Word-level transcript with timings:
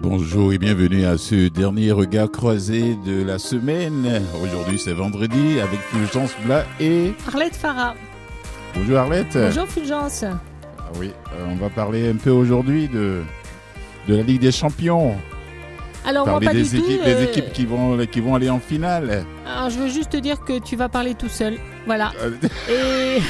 Bonjour 0.00 0.52
et 0.52 0.58
bienvenue 0.58 1.04
à 1.04 1.16
ce 1.16 1.48
dernier 1.48 1.92
regard 1.92 2.30
croisé 2.30 2.96
de 3.06 3.22
la 3.22 3.38
semaine. 3.38 4.22
Aujourd'hui 4.42 4.78
c'est 4.78 4.92
vendredi 4.92 5.60
avec 5.60 5.78
Fulgence 5.80 6.34
Blas 6.44 6.64
et 6.80 7.12
Arlette 7.28 7.56
Farah. 7.56 7.94
Bonjour 8.74 8.98
Arlette. 8.98 9.34
Bonjour 9.38 9.66
Fulgence. 9.68 10.24
Ah 10.24 10.82
oui, 10.98 11.12
euh, 11.32 11.46
on 11.48 11.54
va 11.56 11.70
parler 11.70 12.08
un 12.10 12.16
peu 12.16 12.30
aujourd'hui 12.30 12.88
de, 12.88 13.22
de 14.08 14.16
la 14.16 14.22
Ligue 14.22 14.40
des 14.40 14.52
Champions. 14.52 15.14
Alors 16.04 16.26
moi 16.26 16.34
parler 16.34 16.46
pas 16.48 16.52
des 16.52 16.62
du 16.64 16.68
tout. 16.80 16.84
équipes, 16.84 17.00
euh, 17.06 17.14
des 17.16 17.24
équipes 17.24 17.52
qui 17.52 17.64
vont, 17.64 17.96
qui 18.06 18.20
vont 18.20 18.34
aller 18.34 18.50
en 18.50 18.60
finale. 18.60 19.24
Alors 19.46 19.70
je 19.70 19.78
veux 19.78 19.88
juste 19.88 20.10
te 20.10 20.16
dire 20.18 20.40
que 20.44 20.58
tu 20.58 20.76
vas 20.76 20.88
parler 20.88 21.14
tout 21.14 21.28
seul. 21.30 21.56
Voilà. 21.86 22.12
Euh, 22.20 22.32
Et... 23.18 23.22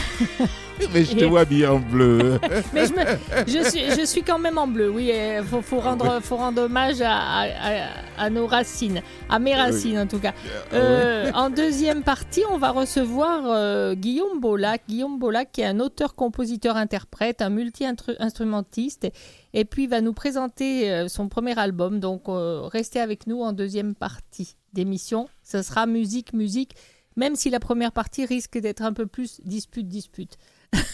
Mais 0.92 1.04
je 1.04 1.16
te 1.16 1.24
vois 1.24 1.44
bien 1.44 1.72
en 1.72 1.78
bleu. 1.78 2.38
Mais 2.74 2.86
je, 2.86 2.92
me- 2.92 3.46
je, 3.46 3.68
suis, 3.68 3.80
je 3.98 4.04
suis 4.06 4.22
quand 4.22 4.38
même 4.38 4.58
en 4.58 4.66
bleu, 4.66 4.90
oui. 4.90 5.10
Il 5.14 5.44
faut, 5.44 5.62
faut, 5.62 5.80
rendre, 5.80 6.20
faut 6.22 6.36
rendre 6.36 6.62
hommage 6.62 7.00
à, 7.00 7.12
à- 7.16 7.46
à- 7.46 7.88
à 8.18 8.30
nos 8.30 8.46
racines, 8.46 9.00
à 9.28 9.38
mes 9.38 9.54
racines 9.54 9.98
en 9.98 10.06
tout 10.06 10.18
cas. 10.20 10.32
Ah 10.72 10.76
Euh, 10.76 11.30
en 11.34 11.50
deuxième 11.50 12.02
partie, 12.02 12.42
on 12.50 12.58
va 12.58 12.70
recevoir 12.70 13.42
euh, 13.46 13.94
Guillaume 13.94 14.40
Bollac. 14.40 14.82
Guillaume 14.88 15.18
Bollac 15.18 15.50
qui 15.52 15.60
est 15.62 15.66
un 15.66 15.80
auteur, 15.80 16.14
compositeur, 16.14 16.76
interprète, 16.76 17.42
un 17.42 17.50
multi-instrumentiste. 17.50 19.08
Et 19.52 19.64
puis 19.64 19.84
il 19.84 19.88
va 19.88 20.00
nous 20.00 20.12
présenter 20.14 20.90
euh, 20.90 21.08
son 21.08 21.28
premier 21.28 21.58
album. 21.58 22.00
Donc 22.00 22.28
euh, 22.28 22.62
restez 22.62 23.00
avec 23.00 23.26
nous 23.26 23.42
en 23.42 23.52
deuxième 23.52 23.94
partie 23.94 24.56
d'émission. 24.72 25.28
Ce 25.42 25.62
sera 25.62 25.86
musique, 25.86 26.32
musique. 26.32 26.74
Même 27.16 27.36
si 27.36 27.48
la 27.50 27.60
première 27.60 27.92
partie 27.92 28.26
risque 28.26 28.58
d'être 28.58 28.82
un 28.82 28.92
peu 28.92 29.06
plus 29.06 29.40
dispute, 29.44 29.86
dispute. 29.86 30.36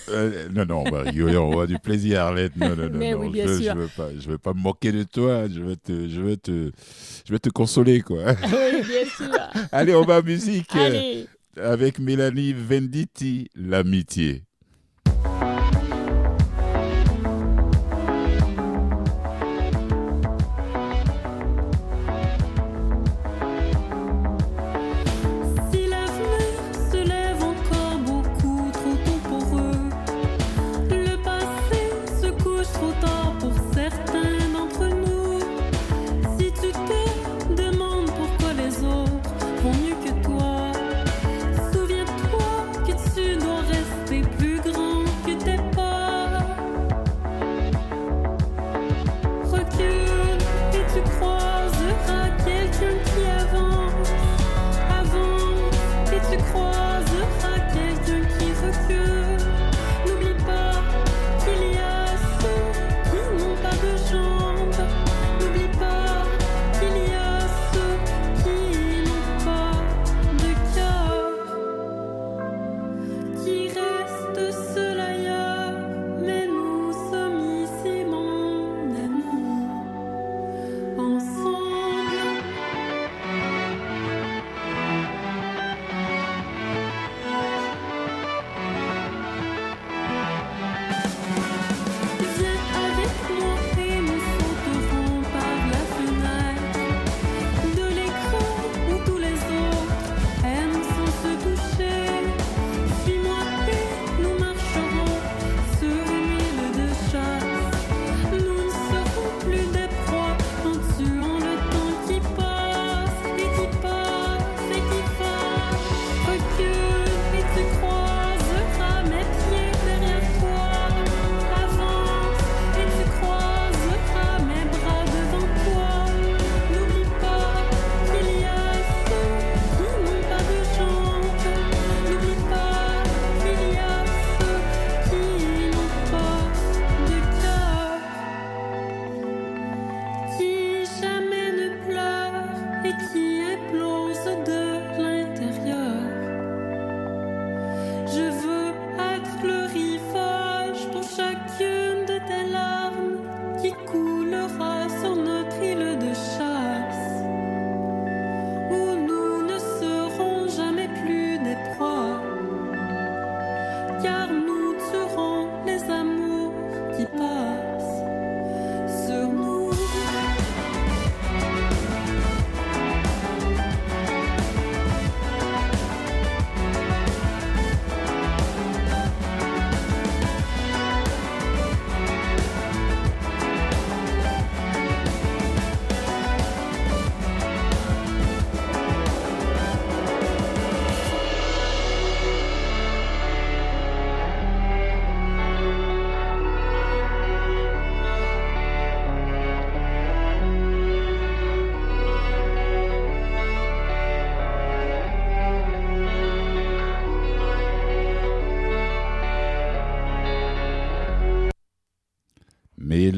Euh, 0.08 0.48
non, 0.52 0.64
non, 0.66 0.84
on 0.86 0.90
va 0.90 1.02
rigoler, 1.02 1.36
on 1.36 1.46
va 1.46 1.52
avoir 1.52 1.66
du 1.66 1.78
plaisir, 1.78 2.20
Arlette. 2.22 2.56
Non, 2.56 2.70
non, 2.74 2.88
non, 2.90 2.98
Mais 2.98 3.12
non, 3.12 3.20
oui, 3.20 3.30
bien 3.30 3.46
je, 3.46 3.62
sûr. 3.62 3.74
je 3.74 3.78
veux 3.78 3.88
pas, 3.96 4.08
je 4.18 4.28
veux 4.28 4.38
pas 4.38 4.52
me 4.54 4.60
moquer 4.60 4.92
de 4.92 5.02
toi. 5.04 5.46
Je 5.48 5.60
veux 5.60 5.76
te, 5.76 6.08
je 6.08 6.34
te, 6.34 6.72
je 7.28 7.36
te 7.36 7.48
consoler, 7.48 8.00
quoi. 8.00 8.24
oui, 8.42 8.82
bien 8.86 9.04
sûr. 9.04 9.30
Allez, 9.72 9.94
on 9.94 10.02
va 10.04 10.18
en 10.18 10.22
musique 10.22 10.74
Allez. 10.74 11.26
avec 11.56 11.98
Mélanie 11.98 12.52
Venditti, 12.52 13.48
l'amitié. 13.54 14.42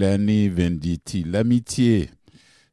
Mélanie 0.02 0.49
Venditti, 0.49 1.22
l'amitié. 1.22 2.10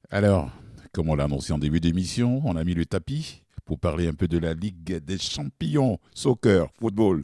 Alors, 0.09 0.49
comme 0.91 1.11
on 1.11 1.15
l'a 1.15 1.25
annoncé 1.25 1.53
en 1.53 1.59
début 1.59 1.79
d'émission, 1.79 2.41
on 2.43 2.55
a 2.55 2.63
mis 2.63 2.73
le 2.73 2.87
tapis 2.87 3.43
pour 3.65 3.77
parler 3.77 4.07
un 4.07 4.15
peu 4.15 4.27
de 4.27 4.39
la 4.39 4.55
Ligue 4.55 4.97
des 4.97 5.19
champions, 5.19 5.99
soccer, 6.15 6.71
football. 6.79 7.23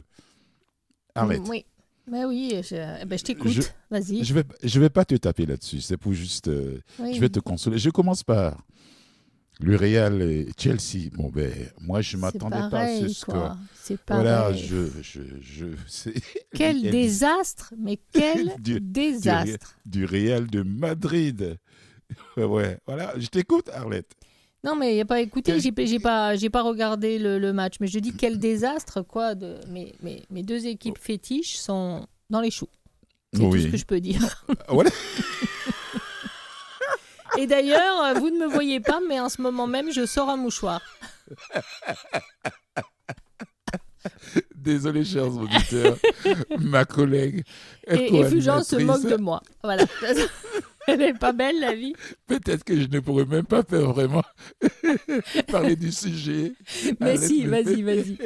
Arlette, 1.16 1.42
Oui. 1.48 1.66
Mais 2.08 2.24
oui, 2.24 2.52
je, 2.62 2.76
eh 2.76 3.04
ben, 3.04 3.18
je 3.18 3.24
t'écoute. 3.24 3.74
Vas-y. 3.90 4.22
je 4.22 4.32
vais, 4.32 4.44
je 4.62 4.78
vais 4.78 4.90
pas 4.90 5.04
te 5.04 5.16
taper 5.16 5.44
là-dessus, 5.44 5.80
c'est 5.80 5.96
pour 5.96 6.12
juste, 6.12 6.46
euh, 6.46 6.78
Oui. 7.00 7.12
je 7.12 7.20
vais 7.20 7.28
te 7.28 7.40
consoler. 7.40 7.78
Je 7.78 7.90
commence 7.90 8.22
par 8.22 8.64
le 9.60 9.76
Real 9.76 10.22
et 10.22 10.48
Chelsea. 10.58 11.10
Bon 11.12 11.28
ben, 11.30 11.52
moi 11.80 12.00
je 12.00 12.16
m'attendais 12.16 12.68
pas 12.70 12.80
à 12.82 13.00
ce 13.00 13.08
score. 13.08 13.56
C'est. 13.74 13.98
Voilà, 14.08 14.52
je, 14.52 14.86
je, 15.02 15.20
je, 15.40 15.66
Quel 16.54 16.82
désastre, 16.90 17.72
mais 17.78 17.98
quel 18.12 18.54
Du- 18.60 18.80
désastre. 18.80 19.76
du 19.86 20.04
Real 20.04 20.46
de 20.46 20.62
Madrid. 20.62 21.58
Ouais, 22.36 22.78
voilà, 22.86 23.14
je 23.18 23.26
t'écoute, 23.26 23.68
Arlette. 23.74 24.12
Non, 24.62 24.76
mais 24.76 24.92
il 24.92 24.94
n'y 24.94 25.00
a 25.00 25.04
pas 25.04 25.20
écouté, 25.20 25.58
j'ai 25.58 25.98
pas, 25.98 26.34
pas 26.52 26.62
regardé 26.62 27.18
le, 27.18 27.40
le 27.40 27.52
match. 27.52 27.74
Mais 27.80 27.88
je 27.88 27.98
dis 27.98 28.12
quel 28.12 28.38
désastre, 28.38 29.02
quoi. 29.02 29.34
De, 29.34 29.56
mes, 29.70 29.92
mes, 30.02 30.22
mes 30.30 30.44
deux 30.44 30.66
équipes 30.66 30.98
fétiches 30.98 31.56
sont 31.56 32.06
dans 32.30 32.40
les 32.40 32.52
choux. 32.52 32.68
C'est 33.32 33.40
tout 33.40 33.58
ce 33.58 33.66
que 33.66 33.76
je 33.76 33.84
peux 33.84 34.00
dire. 34.00 34.44
Voilà. 34.68 34.90
Et 37.38 37.46
d'ailleurs, 37.46 38.04
euh, 38.04 38.14
vous 38.14 38.30
ne 38.30 38.38
me 38.38 38.46
voyez 38.46 38.80
pas, 38.80 39.00
mais 39.08 39.20
en 39.20 39.28
ce 39.28 39.40
moment 39.42 39.66
même, 39.66 39.92
je 39.92 40.06
sors 40.06 40.28
un 40.30 40.36
mouchoir. 40.36 40.80
Désolé, 44.54 45.04
chers 45.04 45.34
auditeurs, 45.36 45.96
ma 46.58 46.84
collègue. 46.84 47.42
Et, 47.88 48.16
et 48.20 48.24
Fulgence 48.24 48.68
se 48.68 48.76
moque 48.76 49.06
de 49.06 49.16
moi. 49.16 49.40
Voilà. 49.62 49.84
Elle 50.88 51.00
n'est 51.00 51.14
pas 51.14 51.32
belle, 51.32 51.58
la 51.58 51.74
vie. 51.74 51.94
Peut-être 52.28 52.62
que 52.62 52.80
je 52.80 52.86
ne 52.86 53.00
pourrais 53.00 53.24
même 53.24 53.44
pas 53.46 53.64
faire 53.64 53.92
vraiment 53.92 54.22
parler 55.50 55.74
du 55.74 55.90
sujet. 55.90 56.52
Mais 57.00 57.16
si, 57.16 57.44
vas-y, 57.44 57.82
vas-y. 57.82 58.16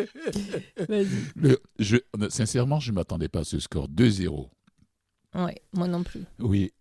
Le- 1.36 1.58
je, 1.78 1.96
sincèrement, 2.28 2.78
je 2.78 2.90
ne 2.90 2.96
m'attendais 2.96 3.28
pas 3.28 3.40
à 3.40 3.44
ce 3.44 3.58
score 3.58 3.88
2-0. 3.88 4.48
Ouais, 5.36 5.62
moi 5.72 5.88
non 5.88 6.02
plus. 6.02 6.24
Oui, 6.38 6.72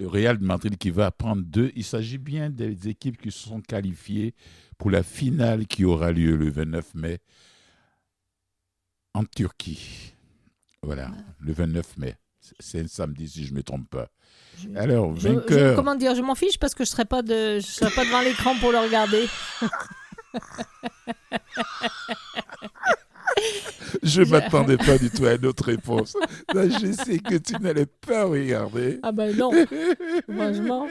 le 0.00 0.08
Real 0.08 0.38
de 0.38 0.44
Madrid 0.44 0.76
qui 0.78 0.90
va 0.90 1.10
prendre 1.10 1.42
deux. 1.44 1.70
Il 1.76 1.84
s'agit 1.84 2.18
bien 2.18 2.48
des 2.50 2.88
équipes 2.88 3.20
qui 3.20 3.30
se 3.30 3.48
sont 3.48 3.60
qualifiées 3.60 4.34
pour 4.78 4.90
la 4.90 5.02
finale 5.02 5.66
qui 5.66 5.84
aura 5.84 6.10
lieu 6.10 6.36
le 6.36 6.50
29 6.50 6.94
mai 6.94 7.18
en 9.12 9.24
Turquie. 9.24 10.14
Voilà, 10.82 11.10
le 11.38 11.52
29 11.52 11.98
mai. 11.98 12.16
C'est 12.58 12.80
un 12.80 12.88
samedi 12.88 13.28
si 13.28 13.44
je 13.44 13.52
ne 13.52 13.58
me 13.58 13.62
trompe 13.62 13.88
pas. 13.90 14.08
Je- 14.58 14.70
Alors, 14.74 15.14
Je- 15.14 15.20
je- 15.20 15.28
vainqueur. 15.28 15.76
comment 15.76 15.94
dire, 15.94 16.14
je 16.14 16.22
m'en 16.22 16.34
fiche 16.34 16.58
parce 16.58 16.74
que 16.74 16.84
je 16.84 16.90
serais 16.90 17.04
pas 17.04 17.20
de, 17.22 17.56
je 17.60 17.66
serais 17.66 17.90
pas 17.94 18.04
devant 18.06 18.22
l'écran 18.22 18.54
pour 18.58 18.72
le 18.72 18.78
regarder. 18.78 19.26
Je 24.02 24.22
ne 24.22 24.26
m'attendais 24.30 24.76
pas 24.76 24.98
du 24.98 25.10
tout 25.10 25.24
à 25.26 25.34
une 25.34 25.46
autre 25.46 25.64
réponse. 25.64 26.16
Là, 26.54 26.68
je 26.68 26.92
sais 26.92 27.18
que 27.18 27.36
tu 27.36 27.54
n'allais 27.60 27.86
pas 27.86 28.24
regarder. 28.24 28.98
Ah 29.02 29.12
ben 29.12 29.36
non, 29.36 29.50
franchement. 30.32 30.86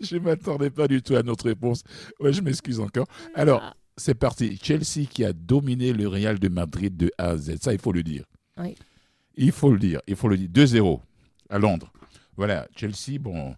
Je 0.00 0.16
ne 0.16 0.20
m'attendais 0.20 0.70
pas 0.70 0.88
du 0.88 1.02
tout 1.02 1.14
à 1.16 1.22
notre 1.22 1.46
réponse. 1.46 1.84
Ouais, 2.20 2.32
je 2.32 2.40
m'excuse 2.42 2.80
encore. 2.80 3.06
Alors, 3.34 3.60
Ah, 3.62 3.74
c'est 3.96 4.14
parti. 4.14 4.58
Chelsea 4.62 5.06
qui 5.08 5.24
a 5.24 5.32
dominé 5.32 5.92
le 5.92 6.08
Real 6.08 6.38
de 6.38 6.48
Madrid 6.48 6.96
de 6.96 7.10
A 7.18 7.30
à 7.30 7.36
Z. 7.36 7.56
Ça, 7.62 7.72
il 7.72 7.78
faut 7.80 7.92
le 7.92 8.02
dire. 8.02 8.24
Oui. 8.58 8.74
Il 9.36 9.52
faut 9.52 9.70
le 9.72 9.78
dire. 9.78 10.00
Il 10.06 10.16
faut 10.16 10.28
le 10.28 10.36
dire. 10.36 10.48
2-0 10.48 11.00
à 11.50 11.58
Londres. 11.58 11.92
Voilà. 12.36 12.66
Chelsea, 12.76 13.18
bon. 13.20 13.54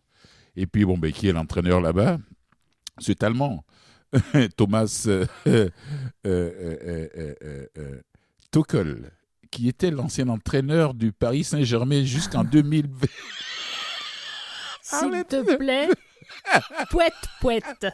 Et 0.57 0.67
puis, 0.67 0.85
bon, 0.85 0.99
ben, 0.99 1.13
qui 1.13 1.29
est 1.29 1.33
l'entraîneur 1.33 1.81
là-bas? 1.81 2.19
C'est 2.99 3.23
allemand. 3.25 3.65
Thomas 4.57 5.05
euh, 5.09 5.27
euh, 5.47 5.69
euh, 6.27 7.09
euh, 7.79 8.01
Tuchel, 8.53 9.11
qui 9.51 9.69
était 9.69 9.91
l'ancien 9.91 10.29
entraîneur 10.29 10.95
du 10.95 11.13
Paris 11.13 11.45
Saint-Germain 11.45 12.05
jusqu'en 12.05 12.45
2000. 12.51 12.87
S'il 14.83 15.25
te 15.25 15.57
plaît, 15.57 15.89
pouette, 16.91 17.13
pouette. 17.41 17.87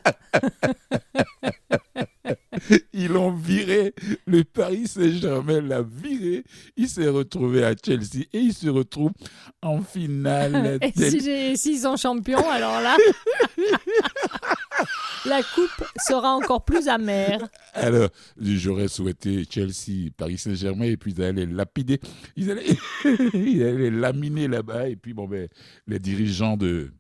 Ils 2.93 3.09
l'ont 3.09 3.33
viré. 3.33 3.95
Le 4.27 4.45
Paris 4.45 4.87
Saint-Germain 4.87 5.61
l'a 5.61 5.83
viré. 5.83 6.45
Il 6.77 6.89
s'est 6.89 7.09
retrouvé 7.09 7.65
à 7.65 7.73
Chelsea 7.83 8.25
et 8.33 8.39
il 8.39 8.53
se 8.55 8.69
retrouve 8.69 9.13
en 9.63 9.81
finale. 9.83 10.79
Et 10.83 10.91
des- 10.91 11.11
si 11.11 11.57
s'ils 11.57 11.81
sont 11.81 11.97
champions, 11.97 12.49
alors 12.51 12.81
là, 12.81 12.97
la 15.31 15.43
coupe 15.43 15.85
sera 16.07 16.35
encore 16.35 16.65
plus 16.65 16.89
amère. 16.89 17.49
Alors, 17.73 18.11
j'aurais 18.39 18.89
souhaité 18.89 19.45
Chelsea, 19.51 20.11
Paris 20.17 20.37
Saint-Germain, 20.39 20.85
et 20.85 20.97
puis 20.99 21.13
ils 21.13 21.23
allaient 21.23 21.47
lapider. 21.47 21.99
Ils 22.37 22.51
allaient, 22.51 22.77
ils 23.35 23.63
allaient 23.63 23.91
laminer 23.91 24.49
là-bas. 24.49 24.89
Et 24.89 24.97
puis, 24.97 25.15
bon, 25.15 25.27
ben, 25.27 25.49
les 25.87 25.99
dirigeants 25.99 26.57
de, 26.59 26.93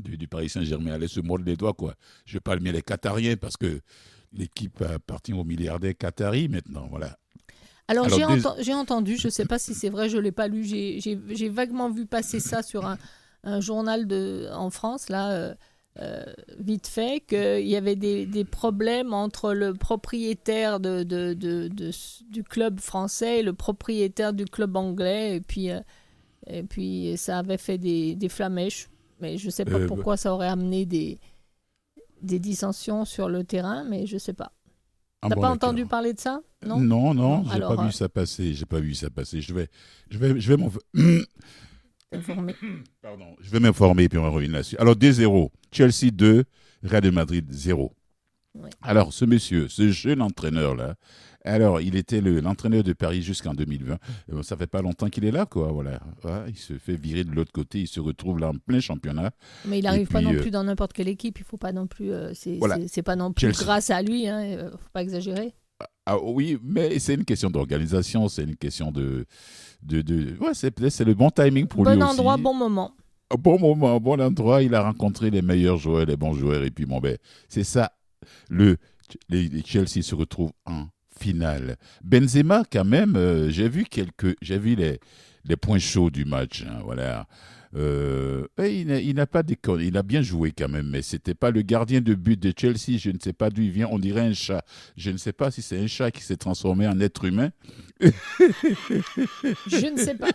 du, 0.00 0.16
du 0.16 0.28
Paris 0.28 0.48
Saint-Germain 0.48 0.92
allaient 0.92 1.08
se 1.08 1.20
mordre 1.20 1.44
les 1.44 1.56
doigts, 1.56 1.74
quoi. 1.74 1.94
Je 2.24 2.38
parle 2.38 2.60
bien 2.60 2.72
les 2.72 2.82
Qatariens 2.82 3.36
parce 3.36 3.56
que 3.56 3.80
l'équipe 4.32 4.80
appartient 4.82 5.32
aux 5.32 5.44
milliardaires 5.44 5.96
qataris 5.98 6.48
maintenant. 6.48 6.86
Voilà. 6.90 7.18
Alors, 7.88 8.06
Alors, 8.06 8.18
j'ai 8.18 8.26
des- 8.26 8.42
enten- 8.42 8.56
j'ai 8.62 8.74
entendu, 8.74 9.16
je 9.16 9.28
ne 9.28 9.30
sais 9.30 9.46
pas 9.46 9.58
si 9.58 9.72
c'est 9.72 9.88
vrai, 9.90 10.08
je 10.08 10.16
ne 10.16 10.22
l'ai 10.22 10.32
pas 10.32 10.48
lu, 10.48 10.64
j'ai- 10.64 11.48
vaguement 11.48 11.88
vu 11.90 12.04
passer 12.04 12.40
ça 12.40 12.62
sur 12.62 12.84
un, 12.84 12.98
un 13.44 13.60
journal 13.60 14.06
de, 14.08 14.48
en 14.52 14.70
France, 14.70 15.08
là, 15.08 15.30
euh, 15.30 15.54
euh, 16.00 16.24
vite 16.58 16.86
fait, 16.86 17.20
qu'il 17.26 17.66
y 17.66 17.76
avait 17.76 17.96
des, 17.96 18.26
des 18.26 18.44
problèmes 18.44 19.12
entre 19.14 19.54
le 19.54 19.74
propriétaire 19.74 20.78
de, 20.80 21.02
de- 21.04 21.34
du 22.30 22.44
club 22.44 22.80
français 22.80 23.40
et 23.40 23.42
le 23.42 23.52
propriétaire 23.54 24.32
du 24.32 24.44
club 24.44 24.76
anglais, 24.76 25.36
et 25.36 25.40
puis, 25.40 25.70
euh, 25.70 25.80
et 26.46 26.62
puis 26.62 27.16
ça 27.16 27.38
avait 27.38 27.58
fait 27.58 27.78
des, 27.78 28.14
des 28.14 28.28
flamèches, 28.28 28.88
mais 29.20 29.38
je 29.38 29.46
ne 29.46 29.50
sais 29.50 29.64
pas 29.64 29.78
Euh, 29.78 29.86
pourquoi 29.86 30.16
ça 30.16 30.34
aurait 30.34 30.48
amené 30.48 30.84
des, 30.86 31.18
des 32.22 32.38
dissensions 32.38 33.04
sur 33.04 33.28
le 33.28 33.44
terrain, 33.44 33.84
mais 33.84 34.06
je 34.06 34.14
ne 34.14 34.18
sais 34.18 34.32
pas. 34.32 34.52
Ah, 35.22 35.28
T'as 35.28 35.34
bon, 35.34 35.42
pas 35.42 35.50
entendu 35.50 35.86
parler 35.86 36.12
de 36.12 36.20
ça 36.20 36.40
Non? 36.64 36.78
Non, 36.80 37.14
non, 37.14 37.42
Non, 37.42 37.44
j'ai 37.44 37.60
pas 37.60 37.76
euh, 37.76 37.86
vu 37.86 37.92
ça 37.92 38.08
passer. 38.08 38.54
J'ai 38.54 38.66
pas 38.66 38.80
vu 38.80 38.94
ça 38.94 39.10
passer. 39.10 39.40
Je 39.40 39.54
vais, 39.54 39.68
je 40.10 40.18
vais, 40.18 40.38
je 40.40 40.52
vais 40.54 40.62
Pardon, 43.02 43.36
je 43.40 43.50
vais 43.50 43.60
m'informer 43.60 44.08
puis 44.08 44.18
on 44.18 44.30
revenir 44.30 44.52
là-dessus. 44.52 44.76
Alors, 44.78 44.94
2-0. 44.94 45.50
Chelsea 45.72 46.10
2, 46.12 46.44
Real 46.84 47.02
de 47.02 47.10
Madrid 47.10 47.46
0. 47.50 47.92
Ouais. 48.54 48.70
Alors, 48.80 49.12
ce 49.12 49.24
monsieur, 49.24 49.68
ce 49.68 49.90
jeune 49.90 50.22
entraîneur-là, 50.22 50.94
alors, 51.44 51.80
il 51.80 51.94
était 51.94 52.20
le- 52.20 52.40
l'entraîneur 52.40 52.82
de 52.82 52.92
Paris 52.92 53.22
jusqu'en 53.22 53.54
2020. 53.54 53.98
Euh, 54.32 54.42
Ça 54.42 54.56
fait 54.56 54.66
pas 54.66 54.82
longtemps 54.82 55.08
qu'il 55.08 55.24
est 55.24 55.30
là, 55.30 55.46
quoi. 55.46 55.70
Voilà. 55.70 56.00
Voilà, 56.22 56.46
il 56.48 56.56
se 56.56 56.74
fait 56.78 56.96
virer 56.96 57.22
de 57.24 57.30
l'autre 57.32 57.52
côté. 57.52 57.80
Il 57.80 57.86
se 57.86 58.00
retrouve 58.00 58.38
là 58.40 58.48
en 58.48 58.54
plein 58.54 58.80
championnat. 58.80 59.30
Mais 59.66 59.78
il 59.78 59.82
n'arrive 59.84 60.08
pas 60.08 60.22
non 60.22 60.32
euh, 60.34 60.40
plus 60.40 60.50
dans 60.50 60.64
n'importe 60.64 60.92
quelle 60.92 61.08
équipe. 61.08 61.38
Il 61.38 61.44
faut 61.44 61.56
pas 61.58 61.72
non 61.72 61.86
plus. 61.86 62.10
euh, 62.12 62.32
c'est 62.34 62.56
Voilà. 62.56 62.78
pas 63.04 63.14
non 63.16 63.32
plus 63.32 63.42
Chelsea. 63.42 63.62
grâce 63.64 63.90
à 63.90 64.02
lui. 64.02 64.26
Hein, 64.26 64.40
euh, 64.42 64.70
faut 64.70 64.90
pas 64.92 65.02
exagérer. 65.02 65.52
Ah 66.06 66.18
oui, 66.22 66.56
mais 66.62 66.98
c'est 66.98 67.14
une 67.14 67.24
question 67.24 67.50
d'organisation. 67.50 68.28
C'est 68.28 68.44
une 68.44 68.56
question 68.56 68.90
de. 68.90 69.26
De, 69.86 70.02
de... 70.02 70.36
Ouais, 70.40 70.52
c'est 70.54 71.04
le 71.04 71.14
bon 71.14 71.30
timing 71.30 71.66
pour 71.66 71.84
bon 71.84 71.94
lui 71.94 72.02
endroit, 72.02 72.34
aussi. 72.34 72.42
bon 72.42 72.54
moment. 72.54 72.92
bon 73.38 73.58
moment, 73.58 74.00
bon 74.00 74.20
endroit, 74.20 74.62
il 74.62 74.74
a 74.74 74.82
rencontré 74.82 75.30
les 75.30 75.42
meilleurs 75.42 75.78
joueurs, 75.78 76.06
les 76.06 76.16
bons 76.16 76.34
joueurs, 76.34 76.62
et 76.64 76.70
puis 76.70 76.86
bon 76.86 77.00
ben, 77.00 77.16
c'est 77.48 77.64
ça. 77.64 77.92
Le 78.48 78.76
les, 79.28 79.48
les 79.48 79.62
Chelsea 79.64 80.02
se 80.02 80.14
retrouvent 80.14 80.52
en 80.66 80.86
finale. 81.18 81.76
Benzema, 82.04 82.64
quand 82.70 82.84
même, 82.84 83.16
euh, 83.16 83.48
j'ai 83.50 83.68
vu 83.68 83.84
quelques, 83.84 84.36
j'ai 84.42 84.58
vu 84.58 84.74
les 84.74 84.98
les 85.44 85.56
points 85.56 85.78
chauds 85.78 86.10
du 86.10 86.24
match. 86.24 86.64
hein, 86.68 86.80
voilà. 86.84 87.26
Euh, 87.74 88.46
et 88.62 88.80
il 88.80 88.86
n'a- 88.86 89.00
il 89.00 89.14
n'a 89.16 89.26
pas 89.26 89.42
déconné, 89.42 89.86
il 89.86 89.96
a 89.96 90.02
bien 90.02 90.22
joué 90.22 90.52
quand 90.56 90.68
même, 90.68 90.88
mais 90.88 91.02
c'était 91.02 91.34
pas 91.34 91.50
le 91.50 91.62
gardien 91.62 92.00
de 92.00 92.14
but 92.14 92.40
de 92.40 92.52
Chelsea. 92.56 92.98
Je 92.98 93.10
ne 93.10 93.18
sais 93.22 93.32
pas 93.32 93.50
d'où 93.50 93.62
il 93.62 93.70
vient. 93.70 93.88
On 93.90 93.98
dirait 93.98 94.20
un 94.22 94.32
chat. 94.32 94.64
Je 94.96 95.10
ne 95.10 95.16
sais 95.16 95.32
pas 95.32 95.50
si 95.50 95.62
c'est 95.62 95.78
un 95.78 95.86
chat 95.86 96.10
qui 96.10 96.22
s'est 96.22 96.36
transformé 96.36 96.86
en 96.86 97.00
être 97.00 97.24
humain. 97.24 97.50
Je 98.00 99.92
ne 99.92 99.96
sais 99.98 100.14
pas. 100.14 100.28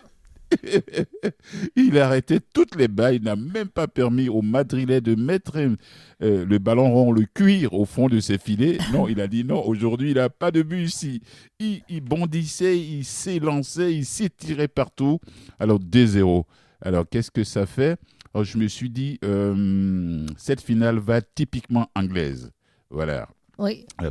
il 1.77 1.97
a 1.97 2.07
arrêté 2.07 2.39
toutes 2.53 2.75
les 2.75 2.89
balles. 2.89 3.15
Il 3.15 3.23
n'a 3.23 3.35
même 3.37 3.69
pas 3.69 3.87
permis 3.87 4.27
aux 4.27 4.41
Madrilais 4.41 4.99
de 5.01 5.15
mettre 5.15 5.57
euh, 5.57 6.45
le 6.45 6.57
ballon 6.59 6.91
rond, 6.91 7.11
le 7.13 7.25
cuir 7.33 7.73
au 7.73 7.85
fond 7.85 8.09
de 8.09 8.19
ses 8.19 8.37
filets. 8.37 8.77
Non, 8.91 9.07
il 9.07 9.21
a 9.21 9.27
dit 9.27 9.43
non, 9.45 9.65
aujourd'hui, 9.65 10.11
il 10.11 10.15
n'a 10.17 10.29
pas 10.29 10.51
de 10.51 10.61
but 10.61 10.83
ici. 10.83 11.21
Il, 11.59 11.81
il 11.89 12.01
bondissait, 12.01 12.77
il 12.77 13.05
s'élançait, 13.05 13.93
il 13.93 14.05
s'étirait 14.05 14.67
partout. 14.67 15.19
Alors, 15.59 15.79
2-0. 15.79 16.43
Alors, 16.81 17.05
qu'est-ce 17.09 17.31
que 17.31 17.43
ça 17.43 17.65
fait? 17.65 17.97
Alors, 18.33 18.43
Je 18.45 18.57
me 18.57 18.67
suis 18.67 18.89
dit, 18.89 19.19
euh, 19.23 20.25
cette 20.37 20.61
finale 20.61 20.97
va 20.99 21.21
typiquement 21.21 21.89
anglaise. 21.95 22.51
Voilà. 22.89 23.29
Oui. 23.57 23.85
Bah, 23.99 24.09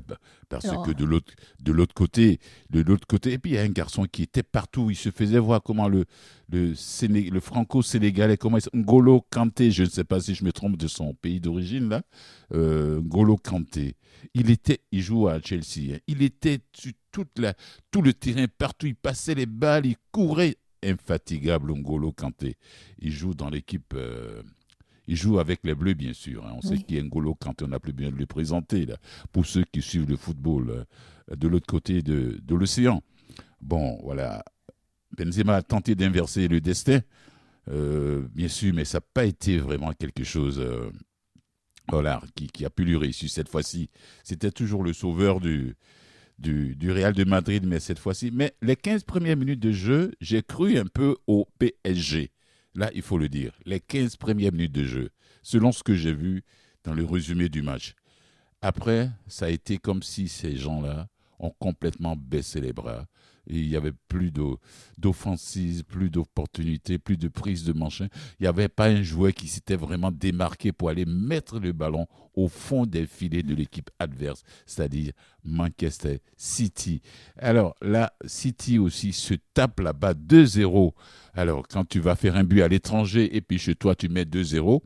Parce 0.48 0.66
Alors, 0.66 0.82
que 0.86 0.92
de 0.92 1.04
l'autre 1.04 1.32
de 1.60 1.72
l'autre 1.72 1.94
côté, 1.94 2.38
de 2.70 2.82
l'autre 2.82 3.06
côté, 3.08 3.32
et 3.32 3.38
puis 3.38 3.52
il 3.52 3.54
y 3.54 3.58
a 3.58 3.62
un 3.62 3.68
garçon 3.68 4.04
qui 4.04 4.22
était 4.22 4.44
partout. 4.44 4.90
Il 4.90 4.94
se 4.96 5.10
faisait 5.10 5.40
voir 5.40 5.60
comment 5.62 5.88
le 5.88 6.04
le, 6.52 6.74
Séné- 6.74 7.30
le 7.30 7.40
franco-sénégalais, 7.40 8.36
comment 8.36 8.58
il 8.58 8.78
Ngolo 8.80 9.24
Kanté, 9.30 9.72
je 9.72 9.82
ne 9.82 9.88
sais 9.88 10.04
pas 10.04 10.20
si 10.20 10.34
je 10.36 10.44
me 10.44 10.52
trompe 10.52 10.76
de 10.76 10.86
son 10.86 11.14
pays 11.14 11.40
d'origine 11.40 11.88
là, 11.88 12.02
euh, 12.54 13.00
Ngolo 13.00 13.36
Kanté. 13.38 13.96
Il 14.34 14.50
était, 14.50 14.80
il 14.92 15.02
joue 15.02 15.26
à 15.26 15.40
Chelsea. 15.40 15.94
hein. 15.94 15.98
Il 16.06 16.22
était 16.22 16.60
sur 16.72 16.92
toute 17.10 17.36
la, 17.38 17.54
tout 17.90 18.02
le 18.02 18.12
terrain 18.12 18.46
partout. 18.56 18.86
Il 18.86 18.94
passait 18.94 19.34
les 19.34 19.46
balles, 19.46 19.86
il 19.86 19.96
courait, 20.12 20.56
infatigable 20.82 21.72
Ngolo 21.72 22.12
Kanté. 22.12 22.56
Il 22.98 23.12
joue 23.12 23.34
dans 23.34 23.50
l'équipe. 23.50 23.92
euh, 23.94 24.42
il 25.06 25.16
joue 25.16 25.38
avec 25.40 25.60
les 25.64 25.74
Bleus, 25.74 25.94
bien 25.94 26.12
sûr. 26.12 26.46
hein. 26.46 26.52
On 26.56 26.60
sait 26.62 26.78
qui 26.78 26.96
est 26.96 27.02
Ngolo 27.02 27.34
Kanté, 27.34 27.64
on 27.64 27.68
n'a 27.68 27.80
plus 27.80 27.92
besoin 27.92 28.12
de 28.12 28.16
le 28.18 28.26
présenter. 28.26 28.86
Là 28.86 28.96
pour 29.32 29.44
ceux 29.46 29.64
qui 29.64 29.82
suivent 29.82 30.08
le 30.08 30.16
football 30.16 30.70
euh, 30.70 31.36
de 31.36 31.48
l'autre 31.48 31.66
côté 31.66 32.02
de, 32.02 32.38
de 32.42 32.54
l'océan. 32.54 33.02
Bon, 33.60 33.98
voilà. 34.02 34.44
Benzema 35.16 35.56
a 35.56 35.62
tenté 35.62 35.94
d'inverser 35.94 36.48
le 36.48 36.60
destin. 36.60 37.00
Euh, 37.68 38.26
bien 38.34 38.48
sûr, 38.48 38.72
mais 38.74 38.84
ça 38.84 38.98
n'a 38.98 39.04
pas 39.12 39.24
été 39.24 39.58
vraiment 39.58 39.92
quelque 39.92 40.24
chose 40.24 40.62
voilà, 41.88 42.22
qui, 42.36 42.46
qui 42.46 42.64
a 42.64 42.70
pu 42.70 42.84
lui 42.84 42.96
réussir 42.96 43.28
cette 43.28 43.48
fois-ci. 43.48 43.90
C'était 44.22 44.50
toujours 44.52 44.84
le 44.84 44.92
sauveur 44.92 45.40
du, 45.40 45.74
du, 46.40 46.90
Real 46.90 47.12
de 47.12 47.24
Madrid, 47.24 47.64
mais 47.66 47.80
cette 47.80 47.98
fois-ci. 47.98 48.30
Mais 48.32 48.54
les 48.62 48.76
15 48.76 49.04
premières 49.04 49.36
minutes 49.36 49.60
de 49.60 49.72
jeu, 49.72 50.12
j'ai 50.20 50.42
cru 50.42 50.78
un 50.78 50.86
peu 50.86 51.16
au 51.26 51.46
PSG. 51.58 52.30
Là, 52.74 52.90
il 52.94 53.02
faut 53.02 53.18
le 53.18 53.28
dire. 53.28 53.52
Les 53.66 53.80
15 53.80 54.16
premières 54.16 54.52
minutes 54.52 54.72
de 54.72 54.84
jeu, 54.84 55.10
selon 55.42 55.72
ce 55.72 55.82
que 55.82 55.94
j'ai 55.94 56.14
vu 56.14 56.42
dans 56.84 56.94
le 56.94 57.04
résumé 57.04 57.48
du 57.48 57.62
match. 57.62 57.94
Après, 58.62 59.10
ça 59.26 59.46
a 59.46 59.50
été 59.50 59.78
comme 59.78 60.02
si 60.02 60.28
ces 60.28 60.56
gens-là 60.56 61.08
ont 61.38 61.52
complètement 61.58 62.16
baissé 62.16 62.60
les 62.60 62.72
bras. 62.72 63.06
Il 63.50 63.68
n'y 63.68 63.76
avait 63.76 63.92
plus 64.08 64.30
d'o- 64.30 64.58
d'offensive, 64.98 65.84
plus 65.84 66.10
d'opportunités, 66.10 66.98
plus 66.98 67.16
de 67.16 67.28
prise 67.28 67.64
de 67.64 67.72
manche. 67.72 68.00
Il 68.00 68.42
n'y 68.42 68.46
avait 68.46 68.68
pas 68.68 68.86
un 68.86 69.02
joueur 69.02 69.32
qui 69.32 69.48
s'était 69.48 69.76
vraiment 69.76 70.10
démarqué 70.10 70.72
pour 70.72 70.88
aller 70.88 71.04
mettre 71.04 71.58
le 71.58 71.72
ballon 71.72 72.06
au 72.34 72.48
fond 72.48 72.86
des 72.86 73.06
filets 73.06 73.42
de 73.42 73.54
l'équipe 73.54 73.90
adverse, 73.98 74.42
c'est-à-dire 74.66 75.12
Manchester 75.44 76.20
City. 76.36 77.02
Alors 77.36 77.74
là, 77.82 78.12
City 78.24 78.78
aussi 78.78 79.12
se 79.12 79.34
tape 79.54 79.80
là-bas 79.80 80.14
2-0. 80.14 80.94
Alors 81.34 81.66
quand 81.68 81.84
tu 81.88 81.98
vas 82.00 82.14
faire 82.16 82.36
un 82.36 82.44
but 82.44 82.62
à 82.62 82.68
l'étranger 82.68 83.36
et 83.36 83.40
puis 83.40 83.58
chez 83.58 83.74
toi 83.74 83.94
tu 83.96 84.08
mets 84.08 84.24
2-0, 84.24 84.80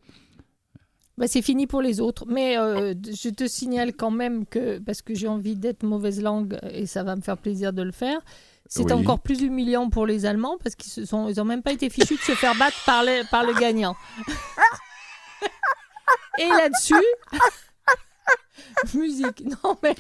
Bah, 1.16 1.28
c'est 1.28 1.42
fini 1.42 1.66
pour 1.68 1.80
les 1.80 2.00
autres. 2.00 2.26
Mais 2.26 2.58
euh, 2.58 2.92
je 3.04 3.28
te 3.28 3.46
signale 3.46 3.94
quand 3.94 4.10
même 4.10 4.46
que, 4.46 4.78
parce 4.80 5.00
que 5.00 5.14
j'ai 5.14 5.28
envie 5.28 5.54
d'être 5.54 5.84
mauvaise 5.84 6.20
langue 6.20 6.58
et 6.70 6.86
ça 6.86 7.04
va 7.04 7.14
me 7.14 7.20
faire 7.20 7.38
plaisir 7.38 7.72
de 7.72 7.82
le 7.82 7.92
faire, 7.92 8.20
c'est 8.66 8.84
Oui. 8.84 8.92
encore 8.92 9.20
plus 9.20 9.42
humiliant 9.42 9.88
pour 9.90 10.06
les 10.06 10.24
Allemands 10.26 10.56
parce 10.62 10.74
qu'ils 10.74 10.90
se 10.92 11.04
sont, 11.04 11.28
ils 11.28 11.40
ont 11.40 11.44
même 11.44 11.62
pas 11.62 11.72
été 11.72 11.90
fichus 11.90 12.16
de 12.16 12.20
se 12.20 12.32
faire 12.32 12.54
battre 12.56 12.76
par, 12.86 13.02
les- 13.02 13.22
par 13.30 13.44
le 13.44 13.52
gagnant. 13.54 13.94
Et 16.38 16.48
là-dessus, 16.48 16.94
musique. 18.94 19.44
Non 19.44 19.78
mais 19.82 19.94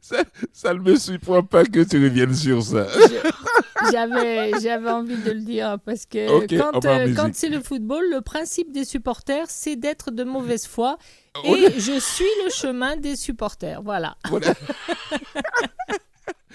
ça, 0.00 0.22
ça 0.52 0.74
ne 0.74 0.80
me 0.80 0.96
surprend 0.96 1.42
pas 1.42 1.64
que 1.64 1.84
tu 1.84 2.02
reviennes 2.02 2.34
sur 2.34 2.62
ça. 2.62 2.86
j'avais, 3.92 4.58
j'avais 4.60 4.90
envie 4.90 5.16
de 5.16 5.30
le 5.30 5.40
dire 5.40 5.76
parce 5.84 6.04
que 6.06 6.46
quand, 6.58 6.84
euh, 6.84 7.14
quand 7.14 7.32
c'est 7.34 7.48
le 7.48 7.60
football, 7.60 8.04
le 8.10 8.20
principe 8.22 8.72
des 8.72 8.84
supporters, 8.84 9.46
c'est 9.48 9.76
d'être 9.76 10.10
de 10.10 10.24
mauvaise 10.24 10.66
foi. 10.66 10.98
On 11.44 11.54
Et 11.54 11.78
je 11.78 12.00
suis 12.00 12.24
le 12.44 12.50
chemin 12.50 12.96
des 12.96 13.14
supporters. 13.14 13.80
Voilà. 13.82 14.16
Voilà. 14.28 14.54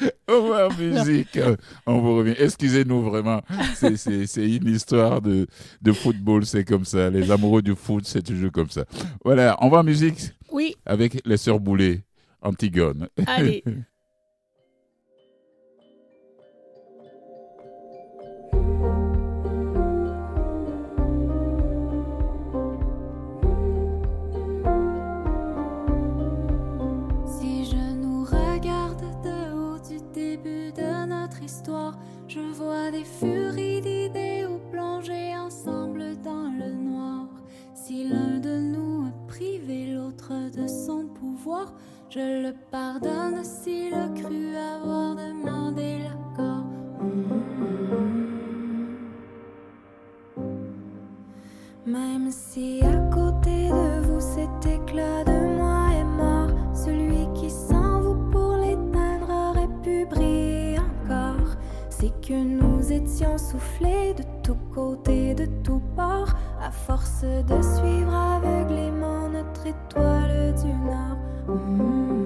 On 0.27 0.47
va 0.49 0.67
en 0.67 0.73
musique. 0.77 1.39
On 1.85 1.99
vous 1.99 2.17
revient. 2.17 2.35
Excusez-nous 2.37 3.01
vraiment. 3.03 3.41
C'est- 3.75 3.95
une 4.37 4.67
histoire 4.67 5.21
de, 5.21 5.47
de 5.81 5.91
football. 5.91 6.45
C'est 6.45 6.63
comme 6.63 6.85
ça. 6.85 7.09
Les 7.09 7.29
amoureux 7.31 7.61
du 7.61 7.75
foot, 7.75 8.05
c'est 8.05 8.23
toujours 8.23 8.51
comme 8.51 8.69
ça. 8.69 8.85
Voilà. 9.23 9.57
On 9.61 9.69
va 9.69 9.79
en 9.79 9.83
musique 9.83 10.31
Oui, 10.51 10.75
avec 10.85 11.21
les 11.25 11.37
sœurs 11.37 11.59
Boulay, 11.59 12.03
Antigone. 12.41 13.07
allez. 13.27 13.63
je 32.33 32.39
vois 32.39 32.89
des 32.89 33.03
furies 33.03 33.81
d'idéaux 33.81 34.59
plongés 34.71 35.35
ensemble 35.37 36.17
dans 36.23 36.49
le 36.57 36.71
noir. 36.73 37.27
Si 37.75 38.05
l'un 38.09 38.39
de 38.39 38.57
nous 38.57 39.05
a 39.07 39.27
privé 39.27 39.93
l'autre 39.93 40.33
de 40.51 40.67
son 40.67 41.05
pouvoir, 41.07 41.73
je 42.09 42.47
le 42.47 42.53
pardonne 42.71 43.43
s'il 43.43 43.93
a 43.93 44.07
cru 44.15 44.55
avoir 44.55 45.15
demandé 45.15 45.99
l'accord. 45.99 46.65
Même 51.85 52.31
si 52.31 52.81
à 52.81 52.97
côté 53.13 53.69
de 53.69 54.07
vous 54.07 54.21
cet 54.21 54.65
éclat 54.65 55.23
de 55.23 55.55
moi 55.55 55.89
est 55.99 56.17
mort, 56.17 56.49
celui 56.73 57.31
qui 57.35 57.51
que 62.27 62.33
nous 62.33 62.91
étions 62.91 63.37
soufflés 63.37 64.13
de 64.13 64.23
tous 64.43 64.57
côtés, 64.73 65.35
de 65.35 65.45
tous 65.61 65.81
bords, 65.95 66.33
à 66.61 66.71
force 66.71 67.23
de 67.23 67.61
suivre 67.61 68.13
aveuglément 68.13 69.27
notre 69.27 69.67
étoile 69.67 70.55
du 70.55 70.67
Nord. 70.67 71.17
Mm. 71.47 72.22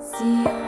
Si 0.00 0.24
on 0.46 0.67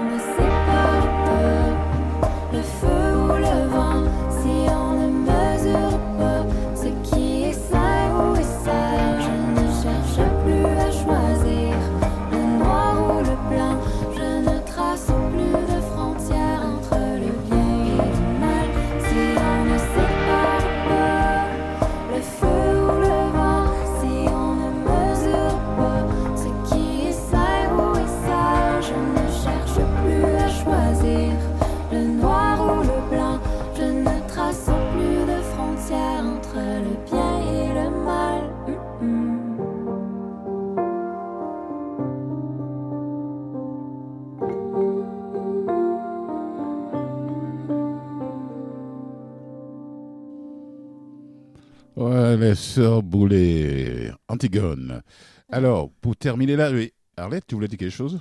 Sœurs 52.55 53.03
Boulay, 53.03 54.11
Antigone. 54.29 55.03
Alors, 55.51 55.91
pour 56.01 56.17
terminer 56.17 56.57
là, 56.57 56.71
Arlette, 57.17 57.47
tu 57.47 57.55
voulais 57.55 57.69
dire 57.69 57.79
quelque 57.79 57.91
chose? 57.91 58.21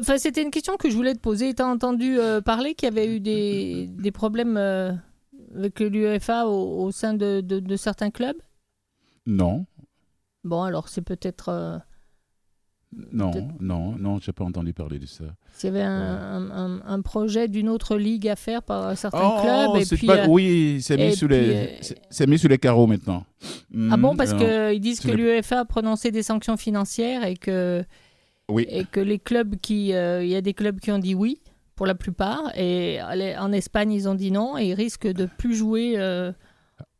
Enfin, 0.00 0.18
c'était 0.18 0.42
une 0.42 0.50
question 0.50 0.76
que 0.76 0.90
je 0.90 0.96
voulais 0.96 1.14
te 1.14 1.20
poser. 1.20 1.54
Tu 1.54 1.62
as 1.62 1.66
entendu 1.66 2.18
euh, 2.18 2.40
parler 2.40 2.74
qu'il 2.74 2.88
y 2.88 2.92
avait 2.92 3.14
eu 3.16 3.20
des, 3.20 3.86
des 3.88 4.10
problèmes 4.10 4.56
euh, 4.56 4.92
avec 5.54 5.80
l'UEFA 5.80 6.46
au, 6.46 6.84
au 6.84 6.90
sein 6.90 7.14
de, 7.14 7.40
de- 7.40 7.60
de 7.60 7.76
certains 7.76 8.10
clubs? 8.10 8.40
Non, 9.26 9.66
Bon, 10.42 10.62
alors 10.62 10.88
c'est 10.90 11.00
peut-être 11.02 11.48
euh, 11.48 11.78
non, 13.12 13.30
Peut-être- 13.30 13.46
non, 13.60 13.92
non, 13.98 14.18
j'ai 14.20 14.32
pas 14.32 14.44
entendu 14.44 14.72
parler 14.72 14.98
de 14.98 15.06
ça. 15.06 15.24
s'il 15.52 15.68
y 15.68 15.72
avait 15.72 15.82
un, 15.82 16.80
un 16.86 17.00
projet 17.02 17.48
d'une 17.48 17.68
autre 17.68 17.96
ligue 17.96 18.28
à 18.28 18.36
faire 18.36 18.62
par 18.62 18.96
certains 18.96 19.20
Oh, 19.22 19.40
clubs. 19.42 19.80
Et 19.80 19.84
c'est 19.84 19.96
puis, 19.96 20.06
pas- 20.06 20.24
euh, 20.24 20.26
oui, 20.28 20.78
c'est 20.82 20.98
et 20.98 21.08
mis, 21.08 21.16
sous 21.16 21.28
les, 21.28 21.54
euh, 21.54 21.66
c'est- 22.10 22.26
mis 22.26 22.38
sous 22.38 22.48
les 22.48 22.58
carreaux 22.58 22.86
maintenant. 22.86 23.24
Ah 23.90 23.96
bon, 23.96 24.16
parce 24.16 24.32
non. 24.32 24.38
qu'ils 24.38 24.80
disent 24.80 25.00
que 25.00 25.10
l'UEFA 25.10 25.60
a 25.60 25.64
prononcé 25.64 26.10
des 26.10 26.22
sanctions 26.22 26.56
financières 26.56 27.24
et 27.24 27.36
que, 27.36 27.84
Oui, 28.48 28.66
et 28.68 28.84
que 28.84 29.00
les 29.00 29.18
clubs 29.18 29.56
qui. 29.56 29.92
euh, 29.94 30.22
Il 30.24 30.28
y 30.30 30.36
a 30.36 30.40
des 30.40 30.54
clubs 30.54 30.78
qui 30.80 30.90
ont 30.92 30.98
dit 30.98 31.14
oui, 31.14 31.40
pour 31.76 31.86
la 31.86 31.94
plupart, 31.94 32.52
et 32.56 32.98
en 33.38 33.50
Espagne, 33.52 33.90
ils 33.92 34.08
ont 34.08 34.14
dit 34.14 34.30
non, 34.30 34.56
et 34.58 34.66
ils 34.68 34.74
risquent 34.74 35.08
de 35.12 35.26
plus 35.26 35.54
jouer 35.56 35.94
euh, 35.96 36.30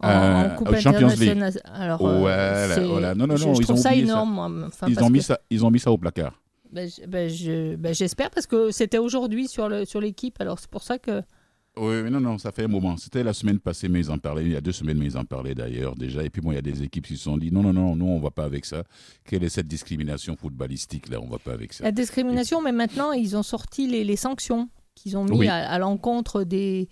en, 0.04 0.10
Euh, 0.10 0.52
en 0.52 0.56
Coupe 0.56 0.76
Champions 0.76 1.08
League. 1.08 1.42
Alors, 1.72 2.00
euh. 2.04 3.14
Non, 3.14 3.26
non, 3.26 3.36
je, 3.36 3.44
non, 3.46 3.54
je 3.54 3.60
ils 3.60 3.64
trouve 3.64 3.78
ont 3.78 3.82
ça 3.82 3.94
énorme. 3.94 4.64
Enfin, 4.68 4.86
ils 4.88 4.98
ont, 5.02 5.10
mis 5.10 5.18
que- 5.20 5.24
ça, 5.24 5.38
ils 5.50 5.64
ont 5.64 5.70
mis 5.70 5.80
ça 5.80 5.90
au 5.90 5.98
placard. 5.98 6.40
ben, 6.72 6.88
je- 6.88 7.28
je- 7.28 7.92
J'espère, 7.92 8.30
parce 8.30 8.46
que 8.46 8.70
c'était 8.70 8.98
aujourd'hui 8.98 9.48
sur 9.48 9.68
l'équipe, 9.68 10.40
alors 10.40 10.58
c'est 10.58 10.70
pour 10.70 10.82
ça 10.82 10.98
que. 10.98 11.22
Oui, 11.76 12.02
mais 12.04 12.10
non, 12.10 12.20
non, 12.20 12.38
ça 12.38 12.52
fait 12.52 12.62
un 12.64 12.68
moment. 12.68 12.96
C'était 12.96 13.24
la 13.24 13.32
semaine 13.32 13.58
passée, 13.58 13.88
mais 13.88 13.98
ils 13.98 14.08
en 14.10 14.16
parlaient. 14.18 14.44
Il 14.44 14.52
y 14.52 14.56
a 14.56 14.60
deux 14.60 14.70
semaines, 14.70 14.96
mais 14.96 15.06
ils 15.06 15.16
en 15.18 15.24
parlaient 15.24 15.56
d'ailleurs 15.56 15.96
déjà. 15.96 16.22
Et 16.22 16.30
puis, 16.30 16.40
bon, 16.40 16.52
il 16.52 16.54
y 16.54 16.58
a 16.58 16.62
des 16.62 16.84
équipes 16.84 17.04
qui 17.04 17.16
se 17.16 17.24
sont 17.24 17.36
dit 17.36 17.50
non, 17.50 17.62
non, 17.64 17.72
non, 17.72 17.96
nous, 17.96 18.06
on 18.06 18.20
va 18.20 18.30
pas 18.30 18.44
avec 18.44 18.64
ça. 18.64 18.84
Quelle 19.24 19.42
est 19.42 19.48
cette 19.48 19.66
discrimination 19.66 20.36
footballistique 20.36 21.08
là? 21.08 21.18
On 21.20 21.26
va 21.28 21.38
pas 21.38 21.52
avec 21.52 21.72
ça. 21.72 21.82
La 21.82 21.90
discrimination, 21.90 22.62
mais 22.62 22.70
maintenant, 22.70 23.10
ils 23.10 23.36
ont 23.36 23.42
sorti 23.42 23.88
les, 23.88 24.04
les 24.04 24.14
sanctions 24.16 24.68
qu'ils 24.94 25.16
ont 25.16 25.24
mis 25.24 25.36
Oui. 25.36 25.48
à, 25.48 25.68
à 25.68 25.78
l'encontre 25.80 26.44
des, 26.44 26.88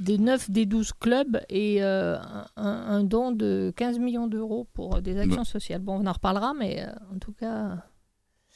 des 0.00 0.18
9 0.18 0.50
des 0.50 0.66
12 0.66 0.92
clubs 0.92 1.40
et 1.48 1.82
euh, 1.82 2.16
un, 2.56 2.66
un 2.66 3.04
don 3.04 3.32
de 3.32 3.72
15 3.76 3.98
millions 3.98 4.26
d'euros 4.26 4.66
pour 4.72 5.00
des 5.02 5.18
actions 5.18 5.44
sociales. 5.44 5.80
Bon, 5.80 6.00
on 6.02 6.06
en 6.06 6.12
reparlera, 6.12 6.54
mais 6.54 6.82
euh, 6.82 7.14
en 7.14 7.18
tout 7.18 7.32
cas. 7.32 7.78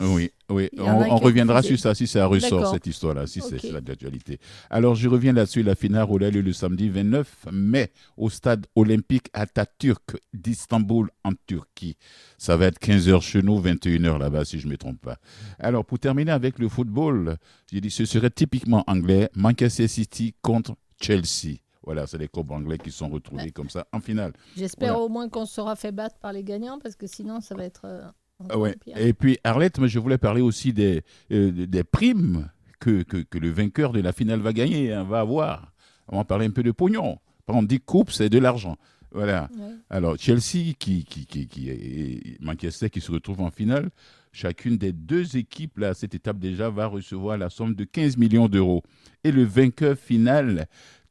Oui, 0.01 0.31
oui. 0.49 0.71
On, 0.79 1.17
reviendra 1.19 1.63
sur 1.63 1.79
ça 1.79 1.95
si 1.95 2.07
ça 2.07 2.25
ressort, 2.25 2.73
cette 2.73 2.87
histoire-là, 2.87 3.27
si 3.27 3.43
c'est 3.43 3.57
Ok. 3.57 3.61
c'est 3.61 3.85
d'actualité. 3.85 4.39
Alors, 4.71 4.95
je 4.95 5.09
reviens 5.09 5.35
là-dessus. 5.35 5.63
La 5.63 5.75
finale 5.75 6.07
aura 6.09 6.31
lieu 6.31 6.41
le 6.41 6.53
samedi 6.55 6.89
29 6.89 7.49
mai 7.53 7.93
au 8.17 8.31
stade 8.31 8.67
olympique 8.77 9.27
Atatürk 9.35 10.17
d'Istanbul, 10.33 11.11
en 11.23 11.33
Turquie. 11.47 11.99
Ça 12.39 12.57
va 12.57 12.67
être 12.67 12.81
15h 12.81 13.21
chez 13.21 13.43
nous, 13.43 13.61
21h 13.61 14.19
là-bas, 14.19 14.47
si 14.47 14.59
je 14.59 14.67
ne 14.67 14.73
me 14.73 14.79
trompe 14.79 15.03
pas. 15.03 15.19
Alors, 15.59 15.85
pour 15.85 15.99
terminer 15.99 16.33
avec 16.33 16.59
le 16.59 16.71
football, 16.71 17.37
j'ai 17.71 17.83
dit 17.83 17.91
ce 17.91 18.07
serait 18.07 18.31
typiquement 18.31 18.85
anglais, 18.87 19.29
Manchester 19.35 19.87
City 19.87 20.35
contre 20.41 20.77
Chelsea. 21.01 21.59
Voilà, 21.83 22.07
c'est 22.07 22.19
les 22.19 22.29
clubs 22.29 22.51
anglais 22.51 22.79
qui 22.79 22.91
sont 22.91 23.09
retrouvés 23.09 23.45
Ouais. 23.45 23.51
comme 23.51 23.71
ça 23.71 23.87
en 23.93 24.01
finale. 24.01 24.33
J'espère 24.57 24.93
Voilà. 24.93 25.05
au 25.05 25.09
moins 25.09 25.29
qu'on 25.29 25.47
sera 25.47 25.77
fait 25.77 25.93
battre 25.93 26.17
par 26.21 26.33
les 26.33 26.45
gagnants, 26.45 26.79
parce 26.79 26.95
que 26.97 27.07
sinon, 27.07 27.41
ça 27.41 27.55
va 27.55 27.65
être. 27.65 27.87
euh, 27.87 28.57
ouais. 28.57 28.77
Et 28.97 29.13
puis 29.15 29.39
Arlette, 29.45 29.79
moi, 29.79 29.89
je 29.89 29.99
voulais 29.99 30.19
parler 30.19 30.43
aussi 30.43 30.73
des, 30.73 31.03
euh, 31.33 31.51
des 31.67 31.85
primes 31.85 32.51
que, 32.81 33.03
que, 33.03 33.19
que 33.19 33.39
le 33.39 33.51
vainqueur 33.51 33.93
de 33.93 34.01
la 34.01 34.13
finale 34.13 34.41
va 34.41 34.53
gagner, 34.53 34.93
hein, 34.93 35.05
va 35.05 35.21
avoir. 35.21 35.73
On 36.09 36.19
va 36.19 36.25
parler 36.25 36.47
un 36.47 36.51
peu 36.51 36.63
de 36.63 36.71
pognon. 36.73 37.19
Par 37.47 37.57
exemple, 37.57 37.69
10 37.71 37.81
coupes, 37.81 38.11
c'est 38.11 38.29
de 38.29 38.39
l'argent. 38.39 38.77
Voilà. 39.13 39.49
Ouais. 39.59 39.75
Alors, 39.89 40.17
Chelsea, 40.19 40.75
qui, 40.79 41.05
qui, 41.05 41.27
qui, 41.27 41.47
qui 41.49 41.69
est- 41.71 42.41
Manchester, 42.41 42.91
qui 42.91 43.01
se 43.01 43.11
retrouve 43.11 43.41
en 43.41 43.51
finale, 43.51 43.91
chacune 44.33 44.77
des 44.79 44.93
deux 44.93 45.37
équipes, 45.37 45.79
là, 45.79 45.89
à 45.89 45.95
cette 45.95 46.15
étape 46.15 46.39
déjà, 46.39 46.71
va 46.71 46.87
recevoir 46.87 47.37
la 47.37 47.51
somme 47.51 47.75
de 47.75 47.85
15 47.85 48.17
millions 48.19 48.49
d'euros. 48.49 48.83
Et 49.25 49.33
le 49.33 49.43
vainqueur 49.45 49.97
final 49.99 50.69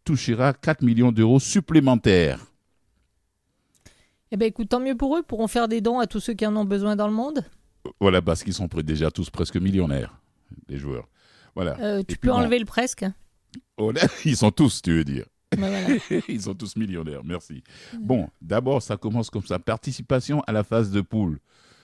touchera 0.10 0.54
4 0.54 0.82
millions 0.82 1.12
d'euros 1.12 1.40
supplémentaires. 1.40 2.44
Eh 4.32 4.38
bien, 4.38 4.48
écoute, 4.48 4.70
tant 4.70 4.80
mieux 4.80 4.96
pour 4.96 5.16
eux, 5.16 5.22
pourront 5.22 5.48
faire 5.48 5.68
des 5.68 5.82
dons 5.82 6.00
à 6.00 6.08
tous 6.08 6.20
ceux 6.20 6.34
qui 6.34 6.48
en 6.48 6.56
ont 6.56 6.66
besoin 6.66 6.96
dans 6.96 7.08
le 7.08 7.14
monde. 7.14 7.46
Voilà, 8.00 8.20
parce 8.20 8.44
qu'ils 8.44 8.56
sont 8.56 8.68
déjà 8.84 9.12
tous 9.12 9.30
presque 9.30 9.58
millionnaires, 9.58 10.20
les 10.68 10.78
joueurs. 10.78 11.08
Voilà. 11.54 11.80
Euh, 11.80 12.02
tu 12.08 12.18
peux 12.18 12.30
bon. 12.30 12.38
enlever 12.38 12.58
le 12.58 12.66
presque. 12.66 13.06
Oh 13.78 13.92
là, 13.92 14.02
ils 14.26 14.36
sont 14.36 14.50
tous, 14.50 14.82
tu 14.82 14.94
veux 14.94 15.04
dire. 15.04 15.26
Voilà. 15.56 15.80
Ils 16.28 16.42
sont 16.44 16.54
tous 16.54 16.76
millionnaires, 16.76 17.24
merci. 17.24 17.64
Bon, 18.00 18.30
d'abord, 18.40 18.84
ça 18.84 18.98
commence 18.98 19.32
comme 19.32 19.46
ça. 19.46 19.58
Participation 19.58 20.42
à 20.46 20.52
la 20.52 20.64
phase 20.64 20.92
de 20.92 21.02
poule. 21.02 21.40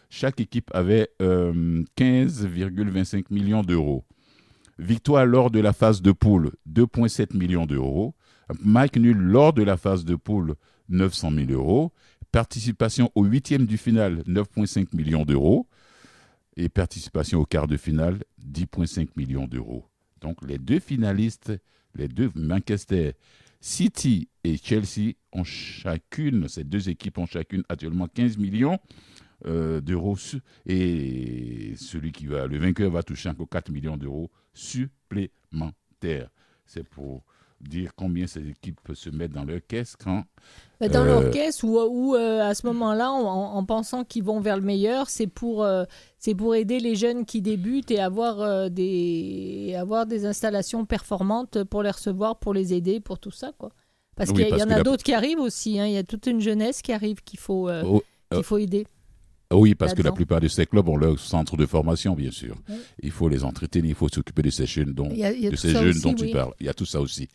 Chaque 0.10 0.40
équipe 0.40 0.70
avait 0.74 1.10
euh, 1.20 1.84
15,25 1.98 3.26
millions 3.32 3.64
d'euros. 3.64 4.04
Victoire 4.78 5.26
lors 5.26 5.52
de 5.52 5.60
la 5.60 5.72
phase 5.72 6.02
de 6.02 6.12
poule, 6.12 6.52
2,7 6.70 7.36
millions 7.36 7.66
d'euros. 7.66 8.14
Match 8.62 8.96
nul 8.98 9.18
lors 9.18 9.54
de 9.54 9.64
la 9.64 9.78
phase 9.78 10.04
de 10.04 10.16
poule, 10.16 10.56
900 10.90 11.32
000 11.32 11.52
euros. 11.52 11.94
Participation 12.32 13.10
au 13.16 13.24
huitième 13.24 13.66
du 13.66 13.78
final, 13.78 14.22
9,5 14.28 14.88
millions 14.94 15.24
d'euros. 15.24 15.68
Et 16.58 16.70
participation 16.70 17.40
au 17.40 17.46
quart 17.46 17.68
de 17.68 17.78
finale, 17.78 18.24
10,5 18.42 19.10
millions 19.16 19.48
d'euros. 19.48 19.86
Donc 20.22 20.38
les 20.46 20.58
deux 20.58 20.80
finalistes, 20.80 21.54
les 21.96 22.08
deux 22.08 22.32
Manchester 22.36 23.14
City 23.62 24.30
et 24.44 24.58
Chelsea 24.58 25.14
ont 25.32 25.44
chacune, 25.44 26.48
ces 26.48 26.64
deux 26.64 26.90
équipes 26.90 27.18
ont 27.18 27.26
chacune 27.26 27.64
actuellement 27.70 28.08
15 28.08 28.38
millions 28.38 28.78
euh, 29.46 29.82
d'euros 29.82 30.16
et 30.66 31.74
celui 31.78 32.12
qui 32.12 32.26
va, 32.28 32.48
le 32.48 32.58
vainqueur 32.58 32.92
va 32.92 33.04
toucher 33.04 33.30
encore 33.30 33.50
4 33.50 33.70
millions 33.72 33.98
d'euros 33.98 34.30
supplémentaires. 34.54 36.30
C'est 36.66 36.88
pour 36.88 37.24
dire 37.62 37.92
combien 37.96 38.28
ces 38.28 38.48
équipes 38.50 38.80
se 38.94 39.10
mettent 39.10 39.32
dans 39.32 39.46
leur 39.46 39.60
caisse 39.68 39.96
quand 39.96 40.24
Bah, 40.80 40.90
Dans 40.90 41.04
Euh, 41.04 41.22
leur 41.22 41.32
caisse 41.32 41.64
ou, 41.64 41.80
ou, 41.80 42.16
euh, 42.16 42.42
à 42.44 42.54
ce 42.54 42.66
moment-là, 42.68 43.12
en, 43.12 43.56
en 43.56 43.66
pensant 43.66 44.04
qu'ils 44.04 44.24
vont 44.24 44.40
vers 44.40 44.58
le 44.58 44.62
meilleur, 44.64 45.10
c'est 45.10 45.28
pour, 45.28 45.64
euh, 45.64 45.86
c'est 46.20 46.36
pour 46.36 46.54
aider 46.56 46.80
les 46.80 46.96
jeunes 46.96 47.26
qui 47.26 47.42
débutent 47.42 47.92
et 47.92 48.00
avoir, 48.00 48.42
euh, 48.42 48.70
des, 48.70 49.76
avoir 49.80 50.06
des 50.06 50.26
installations 50.26 50.86
performantes 50.86 51.64
pour 51.64 51.82
les 51.82 51.92
recevoir, 51.92 52.38
pour 52.40 52.54
les 52.54 52.74
aider, 52.74 53.00
pour 53.00 53.20
tout 53.20 53.32
ça. 53.32 53.52
Quoi. 53.58 53.72
Parce 54.16 54.30
Oui, 54.32 54.46
qu'il 54.46 54.58
y, 54.58 54.64
en 54.64 54.70
a 54.70 54.78
la- 54.78 54.84
d'autres 54.84 55.04
qui 55.04 55.14
arrivent 55.14 55.40
aussi. 55.40 55.80
hein. 55.80 55.88
Il 55.88 55.94
y 55.94 55.98
a 55.98 56.04
toute 56.04 56.26
une 56.28 56.42
jeunesse 56.42 56.82
qui 56.82 56.92
arrive 56.94 57.24
qu'il 57.24 57.40
faut, 57.40 57.70
euh, 57.70 57.84
Oh, 57.86 58.04
qu'il 58.32 58.44
faut 58.44 58.58
aider. 58.58 58.86
Oui, 59.54 59.76
parce 59.76 59.94
que 59.94 60.02
la 60.02 60.12
plupart 60.12 60.42
de 60.42 60.48
ces 60.48 60.66
clubs 60.66 60.88
ont 60.90 60.98
leur 60.98 61.20
centre 61.20 61.56
de 61.56 61.66
formation, 61.66 62.16
bien 62.16 62.32
sûr. 62.32 62.56
Oui. 62.68 62.76
Il 63.04 63.12
faut 63.12 63.30
les 63.30 63.44
entretenir, 63.44 63.90
il 63.92 63.96
faut 63.96 64.10
s'occuper 64.10 64.42
de 64.42 64.50
ces 64.50 64.66
jeunes 64.66 64.94
dont, 64.94 65.10
Il 65.12 65.20
y 65.20 65.24
a, 65.24 65.32
il 65.32 65.42
y 65.42 65.48
a 65.48 65.52
de 65.52 65.56
tout 65.56 65.62
ces 65.62 65.74
ça 65.74 65.82
jeunes 65.82 65.90
aussi, 65.90 66.02
dont 66.02 66.16
oui. 66.20 66.28
tu 66.28 66.32
parles. 66.34 66.54
Il 66.60 66.66
y 66.66 66.70
a 66.70 66.74
tout 66.74 66.86
ça 66.86 67.00
aussi. 67.00 67.30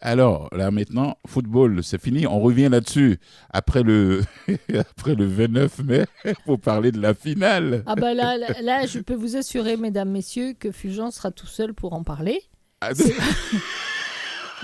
Alors, 0.00 0.48
là 0.52 0.70
maintenant, 0.70 1.16
football, 1.26 1.82
c'est 1.84 2.00
fini. 2.00 2.26
On 2.26 2.40
revient 2.40 2.68
là-dessus 2.68 3.18
après 3.50 3.82
le, 3.82 4.22
après 4.76 5.14
le 5.14 5.26
29 5.26 5.78
mai 5.84 6.06
pour 6.44 6.58
parler 6.60 6.90
de 6.92 7.00
la 7.00 7.14
finale. 7.14 7.84
Ah 7.86 7.94
bah 7.94 8.14
là, 8.14 8.36
là, 8.36 8.48
là, 8.60 8.86
je 8.86 8.98
peux 8.98 9.14
vous 9.14 9.36
assurer, 9.36 9.76
mesdames, 9.76 10.10
messieurs, 10.10 10.54
que 10.58 10.72
Fulgence 10.72 11.16
sera 11.16 11.30
tout 11.30 11.46
seul 11.46 11.74
pour 11.74 11.92
en 11.92 12.02
parler. 12.02 12.40
Ah, 12.80 12.90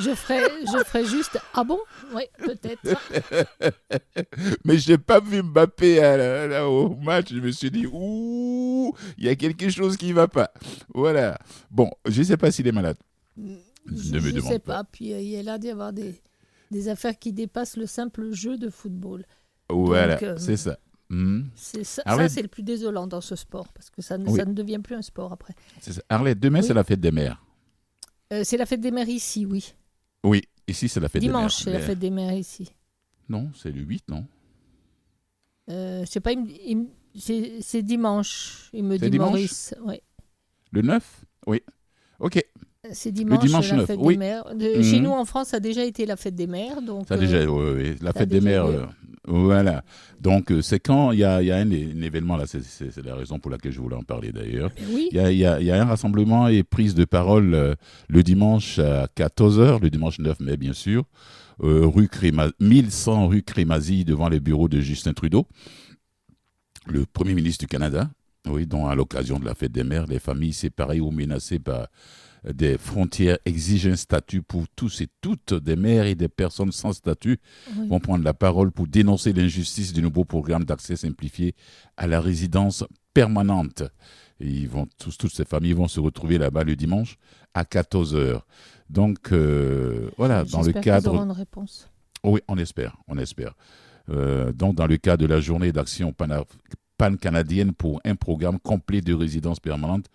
Je 0.00 0.14
ferai, 0.14 0.40
je 0.66 0.84
ferai 0.84 1.04
juste. 1.04 1.38
Ah 1.54 1.64
bon? 1.64 1.78
Oui, 2.14 2.22
peut-être. 2.38 2.82
Mais 4.64 4.78
j'ai 4.78 4.98
pas 4.98 5.20
vu 5.20 5.42
Mbappé 5.42 6.00
à 6.02 6.16
la- 6.16 6.46
là, 6.46 6.68
au 6.68 6.94
match. 6.96 7.28
Je 7.32 7.40
me 7.40 7.50
suis 7.50 7.70
dit, 7.70 7.86
ouh, 7.86 8.94
il 9.16 9.24
y 9.24 9.28
a 9.28 9.34
quelque 9.36 9.68
chose 9.70 9.96
qui 9.96 10.12
va 10.12 10.28
pas. 10.28 10.50
Voilà. 10.94 11.38
Bon, 11.70 11.90
je 12.06 12.22
sais 12.22 12.36
pas 12.36 12.50
s'il 12.50 12.66
est 12.66 12.72
malade. 12.72 12.96
Je 13.36 14.16
Ne 14.16 14.30
ne 14.32 14.40
sais 14.40 14.58
pas. 14.58 14.78
pas. 14.78 14.84
Puis 14.84 15.12
euh, 15.12 15.20
il 15.20 15.28
y 15.28 15.36
a 15.36 15.42
l'air 15.42 15.58
d'y 15.58 15.70
avoir 15.70 15.92
des, 15.92 16.20
des 16.70 16.88
affaires 16.88 17.18
qui 17.18 17.32
dépassent 17.32 17.76
le 17.76 17.86
simple 17.86 18.32
jeu 18.32 18.56
de 18.58 18.70
football. 18.70 19.24
Voilà, 19.70 20.18
euh, 20.22 20.36
c'est 20.38 20.56
ça. 20.56 20.78
Hmm, 21.10 21.44
C'est 21.54 21.84
ça, 21.84 22.02
Arlette- 22.04 22.28
ça, 22.28 22.34
c'est 22.36 22.42
le 22.42 22.48
plus 22.48 22.62
désolant 22.62 23.06
dans 23.06 23.22
ce 23.22 23.34
sport 23.34 23.68
parce 23.72 23.88
que 23.88 24.02
ça 24.02 24.18
ne, 24.18 24.28
Oui. 24.28 24.36
ça 24.38 24.44
ne 24.44 24.52
devient 24.52 24.78
plus 24.78 24.94
un 24.94 25.00
sport 25.02 25.32
après. 25.32 25.54
c'est 25.80 25.94
ça. 25.94 26.02
Arlette, 26.10 26.38
demain, 26.38 26.60
Oui. 26.60 26.66
c'est 26.66 26.74
la 26.74 26.84
fête 26.84 27.00
des 27.00 27.10
mères. 27.12 27.42
Euh, 28.30 28.42
c'est 28.44 28.58
la 28.58 28.66
fête 28.66 28.82
des 28.82 28.90
mères 28.90 29.08
ici, 29.08 29.46
oui. 29.46 29.72
Oui, 30.24 30.42
ici, 30.66 30.88
c'est 30.88 31.00
la 31.00 31.08
fête 31.08 31.22
Dimanche, 31.22 31.58
des 31.58 31.64
c'est 31.64 31.70
mères. 31.70 31.74
la 31.74 31.80
Mais- 31.80 31.86
fête 31.92 31.98
des 31.98 32.10
mères 32.10 32.32
ici. 32.34 32.72
Non, 33.28 33.50
c'est 33.54 33.70
le 33.70 33.80
8, 33.82 34.04
non 34.08 34.26
Euh, 35.70 36.04
c'est 36.06 36.20
pas, 36.20 36.34
me- 36.34 36.48
il 36.66 36.76
me- 36.78 36.86
c'est 37.18 37.60
c'est 37.60 37.82
dimanche, 37.82 38.70
il 38.72 38.84
me 38.84 38.96
C'est 38.98 39.04
dit 39.06 39.10
dimanche 39.12 39.28
Maurice. 39.30 39.74
Ouais. 39.82 40.02
Le 40.70 40.82
9 40.82 41.24
Oui. 41.46 41.62
Ok, 42.20 42.42
C'est 42.92 43.12
dimanche, 43.12 43.44
dimanche 43.44 43.70
la 43.70 43.76
9, 43.78 43.86
fête 43.86 43.98
oui. 44.00 44.14
des 44.14 44.18
mères. 44.18 44.44
De- 44.54 44.78
Mhm. 44.78 44.82
Chez 44.82 45.00
nous, 45.00 45.10
en 45.10 45.24
France, 45.24 45.48
ça 45.48 45.58
a 45.58 45.60
déjà 45.60 45.84
été 45.84 46.06
la 46.06 46.16
fête 46.16 46.34
des 46.34 46.46
mères. 46.46 46.80
Donc, 46.82 47.06
ça 47.08 47.14
a 47.14 47.16
euh, 47.16 47.20
déjà, 47.20 47.44
oui, 47.50 47.72
oui, 47.76 47.94
la 48.00 48.12
fête 48.12 48.28
des 48.28 48.40
mères. 48.40 48.66
euh, 48.66 48.84
voilà. 49.26 49.82
Donc, 50.20 50.50
euh, 50.50 50.62
c'est 50.62 50.80
quand 50.80 51.12
il 51.12 51.18
y 51.18 51.24
a, 51.24 51.42
il 51.42 51.46
y 51.48 51.52
a 51.52 51.56
un, 51.56 51.70
un 51.70 52.02
événement, 52.02 52.36
là, 52.36 52.44
c'est- 52.46 52.96
la 53.04 53.14
raison 53.14 53.38
pour 53.38 53.50
laquelle 53.50 53.72
je 53.72 53.80
voulais 53.80 53.96
en 53.96 54.02
parler 54.02 54.32
d'ailleurs. 54.32 54.70
oui, 54.92 55.08
Il 55.12 55.16
y, 55.16 55.20
a, 55.20 55.30
il 55.30 55.38
y 55.38 55.44
a- 55.46 55.60
il 55.60 55.66
y 55.66 55.70
a 55.70 55.80
un 55.80 55.84
rassemblement 55.84 56.48
et 56.48 56.62
prise 56.62 56.94
de 56.94 57.04
parole 57.04 57.54
euh, 57.54 57.74
le 58.08 58.22
dimanche 58.22 58.78
à 58.78 59.06
14h, 59.14 59.80
le 59.82 59.90
dimanche 59.90 60.18
9 60.18 60.40
mai, 60.40 60.56
bien 60.56 60.72
sûr, 60.72 61.04
euh, 61.62 61.84
rue 61.86 62.08
Créma, 62.08 62.48
1100 62.60 63.28
rue 63.28 63.42
Crémazie, 63.42 64.04
devant 64.04 64.28
les 64.28 64.40
bureaux 64.40 64.68
de 64.68 64.80
Justin 64.80 65.12
Trudeau, 65.12 65.46
le 66.86 67.04
Premier 67.04 67.34
ministre 67.34 67.64
du 67.64 67.68
Canada. 67.68 68.10
Oui, 68.48 68.66
dont 68.66 68.86
à 68.86 68.94
l'occasion 68.94 69.38
de 69.38 69.44
la 69.44 69.54
fête 69.54 69.72
des 69.72 69.84
mères, 69.84 70.06
les 70.06 70.18
familles 70.20 70.54
séparées 70.54 71.00
ou 71.00 71.10
menacées 71.10 71.58
par 71.58 71.88
des 72.44 72.78
frontières 72.78 73.38
exigent 73.44 73.90
un 73.90 73.96
statut 73.96 74.42
pour 74.42 74.64
tous 74.76 75.00
et 75.00 75.08
toutes, 75.20 75.54
des 75.54 75.76
mères 75.76 76.06
et 76.06 76.14
des 76.14 76.28
personnes 76.28 76.72
sans 76.72 76.92
statut 76.92 77.38
Oui. 77.76 77.88
vont 77.88 78.00
prendre 78.00 78.24
la 78.24 78.34
parole 78.34 78.70
pour 78.70 78.86
dénoncer 78.86 79.32
l'injustice 79.32 79.92
du 79.92 80.02
nouveau 80.02 80.24
programme 80.24 80.64
d'accès 80.64 80.96
simplifié 80.96 81.54
à 81.96 82.06
la 82.06 82.20
résidence 82.20 82.84
permanente. 83.14 83.82
Et 84.40 84.48
ils 84.48 84.68
vont, 84.68 84.86
tous, 84.98 85.16
toutes 85.16 85.34
ces 85.34 85.44
familles 85.44 85.72
vont 85.72 85.88
se 85.88 86.00
retrouver 86.00 86.38
là-bas 86.38 86.64
le 86.64 86.76
dimanche 86.76 87.16
à 87.54 87.64
14h. 87.64 88.42
Donc, 88.88 89.32
euh, 89.32 90.10
voilà, 90.16 90.44
dans 90.44 90.62
le 90.62 90.72
cadre... 90.72 91.14
une 91.14 91.32
réponse. 91.32 91.90
Oui, 92.24 92.40
on 92.48 92.56
espère, 92.56 92.96
on 93.08 93.18
espère. 93.18 93.54
Euh, 94.10 94.52
donc, 94.52 94.76
dans 94.76 94.86
le 94.86 94.96
cadre 94.96 95.22
de 95.22 95.26
la 95.26 95.40
journée 95.40 95.72
d'action 95.72 96.14
pan-canadienne 96.96 97.72
pour 97.72 98.00
un 98.04 98.16
programme 98.16 98.58
complet 98.58 99.00
de 99.00 99.12
résidence 99.14 99.60
permanente 99.60 100.06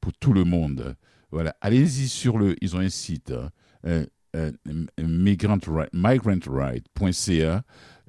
pour 0.00 0.12
tout 0.14 0.32
le 0.32 0.44
monde. 0.44 0.96
Voilà, 1.30 1.56
allez-y 1.60 2.08
sur 2.08 2.38
le, 2.38 2.54
ils 2.62 2.76
ont 2.76 2.80
un 2.80 2.88
site, 2.88 3.32
hein, 3.32 3.50
euh, 3.86 4.06
euh, 4.36 4.52
migrantri- 4.98 5.88
migrantright.ca, 5.92 7.62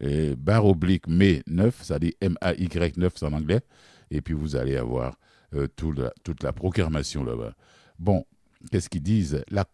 euh, 0.03 0.35
barre 0.37 0.65
oblique 0.65 1.07
mai 1.07 1.41
9, 1.47 1.83
ça 1.83 1.99
dit 1.99 2.13
M-A-Y 2.21 2.97
9, 2.97 3.13
c'est 3.15 3.25
en 3.25 3.33
anglais, 3.33 3.61
et 4.11 4.21
puis 4.21 4.33
vous 4.33 4.55
allez 4.55 4.77
avoir 4.77 5.17
toute 5.75 6.43
la 6.43 6.53
programmation 6.53 7.23
là-bas. 7.23 7.55
Bon, 7.97 8.25
qu'est-ce 8.69 8.89
qu'ils 8.89 9.01
disent? 9.01 9.43
La 9.49 9.65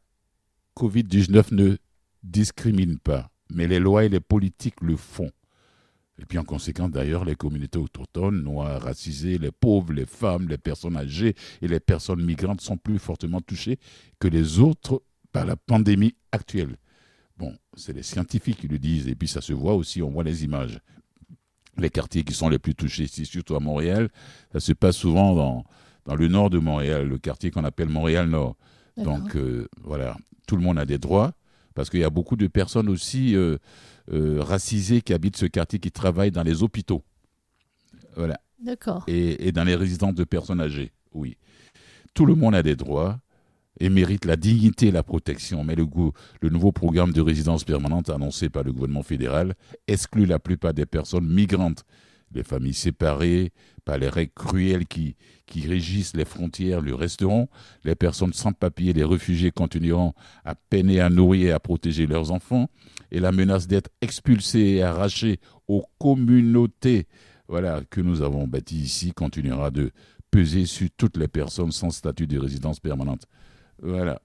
COVID-19 0.77 1.53
ne 1.53 1.77
discrimine 2.21 2.99
pas, 2.99 3.29
mais 3.49 3.67
les 3.67 3.79
lois 3.79 4.05
et 4.05 4.09
les 4.09 4.19
politiques 4.19 4.81
le 4.81 4.95
font. 4.95 5.31
Et 6.19 6.25
puis 6.25 6.37
en 6.37 6.43
conséquence, 6.43 6.91
d'ailleurs, 6.91 7.25
les 7.25 7.35
communautés 7.35 7.79
autochtones, 7.79 8.43
noirs, 8.43 8.81
racisées, 8.81 9.37
les 9.39 9.51
pauvres, 9.51 9.93
les 9.93 10.05
femmes, 10.05 10.47
les 10.47 10.59
personnes 10.59 10.95
âgées 10.95 11.35
et 11.61 11.67
les 11.67 11.79
personnes 11.79 12.23
migrantes 12.23 12.61
sont 12.61 12.77
plus 12.77 12.99
fortement 12.99 13.41
touchées 13.41 13.79
que 14.19 14.27
les 14.27 14.59
autres 14.59 15.01
par 15.31 15.45
la 15.45 15.55
pandémie 15.55 16.15
actuelle. 16.31 16.77
Bon, 17.37 17.57
c'est 17.75 17.93
les 17.93 18.03
scientifiques 18.03 18.59
qui 18.59 18.67
le 18.67 18.77
disent, 18.77 19.07
et 19.07 19.15
puis 19.15 19.27
ça 19.27 19.41
se 19.41 19.53
voit 19.53 19.73
aussi, 19.73 20.03
on 20.03 20.11
voit 20.11 20.23
les 20.23 20.43
images. 20.43 20.79
Les 21.77 21.89
quartiers 21.89 22.23
qui 22.23 22.33
sont 22.33 22.49
les 22.49 22.59
plus 22.59 22.75
touchés 22.75 23.05
ici, 23.05 23.25
surtout 23.25 23.55
à 23.55 23.59
Montréal, 23.59 24.09
ça 24.51 24.59
se 24.59 24.73
passe 24.73 24.95
souvent 24.95 25.33
dans, 25.33 25.65
dans 26.05 26.15
le 26.15 26.27
nord 26.27 26.51
de 26.51 26.59
Montréal, 26.59 27.07
le 27.07 27.17
quartier 27.17 27.49
qu'on 27.49 27.63
appelle 27.63 27.89
Montréal-Nord. 27.89 28.55
Donc 28.97 29.35
euh, 29.35 29.67
voilà, 29.81 30.15
tout 30.47 30.55
le 30.55 30.61
monde 30.61 30.77
a 30.77 30.85
des 30.85 30.99
droits 30.99 31.33
parce 31.73 31.89
qu'il 31.89 32.01
y 32.01 32.03
a 32.03 32.09
beaucoup 32.09 32.35
de 32.35 32.45
personnes 32.45 32.89
aussi 32.89 33.35
euh, 33.35 33.57
euh, 34.11 34.41
racisées 34.41 35.01
qui 35.01 35.13
habitent 35.13 35.37
ce 35.37 35.45
quartier, 35.45 35.79
qui 35.79 35.91
travaillent 35.91 36.31
dans 36.31 36.43
les 36.43 36.63
hôpitaux. 36.63 37.03
Voilà. 38.15 38.39
D'accord. 38.59 39.03
Et, 39.07 39.47
et 39.47 39.51
dans 39.51 39.63
les 39.63 39.75
résidences 39.75 40.15
de 40.15 40.23
personnes 40.23 40.61
âgées. 40.61 40.91
Oui. 41.13 41.37
Tout 42.13 42.25
le 42.25 42.35
monde 42.35 42.55
a 42.55 42.63
des 42.63 42.75
droits 42.75 43.19
et 43.79 43.89
mérite 43.89 44.25
la 44.25 44.35
dignité 44.35 44.87
et 44.87 44.91
la 44.91 45.03
protection. 45.03 45.63
Mais 45.63 45.75
le, 45.75 45.85
le 46.41 46.49
nouveau 46.49 46.71
programme 46.71 47.11
de 47.11 47.21
résidence 47.21 47.63
permanente 47.63 48.09
annoncé 48.09 48.49
par 48.49 48.63
le 48.63 48.71
gouvernement 48.71 49.03
fédéral 49.03 49.55
exclut 49.87 50.25
la 50.25 50.39
plupart 50.39 50.73
des 50.73 50.85
personnes 50.85 51.27
migrantes, 51.27 51.83
les 52.33 52.43
familles 52.43 52.73
séparées 52.73 53.51
par 53.85 53.97
les 53.97 54.09
règles 54.09 54.33
cruelles 54.33 54.85
qui, 54.85 55.15
régissent 55.67 56.15
les 56.15 56.25
frontières 56.25 56.81
le 56.81 56.95
resteront. 56.95 57.47
Les 57.83 57.93
personnes 57.93 58.33
sans 58.33 58.53
papier, 58.53 58.91
les 58.91 59.03
réfugiés 59.03 59.51
continueront 59.51 60.13
à 60.43 60.55
peiner 60.55 60.99
à 60.99 61.09
nourrir 61.09 61.49
et 61.49 61.51
à 61.51 61.59
protéger 61.59 62.07
leurs 62.07 62.31
enfants. 62.31 62.69
Et 63.11 63.19
la 63.19 63.31
menace 63.31 63.67
d'être 63.67 63.91
expulsés 64.01 64.77
et 64.77 64.83
arrachés 64.83 65.39
aux 65.67 65.85
communautés 65.99 67.07
voilà, 67.47 67.81
que 67.89 68.01
nous 68.01 68.21
avons 68.21 68.47
bâties 68.47 68.79
ici 68.79 69.11
continuera 69.11 69.69
de 69.69 69.91
peser 70.31 70.65
sur 70.65 70.87
toutes 70.97 71.17
les 71.17 71.27
personnes 71.27 71.71
sans 71.71 71.91
statut 71.91 72.25
de 72.25 72.39
résidence 72.39 72.79
permanente. 72.79 73.27
Voilà. 73.81 74.21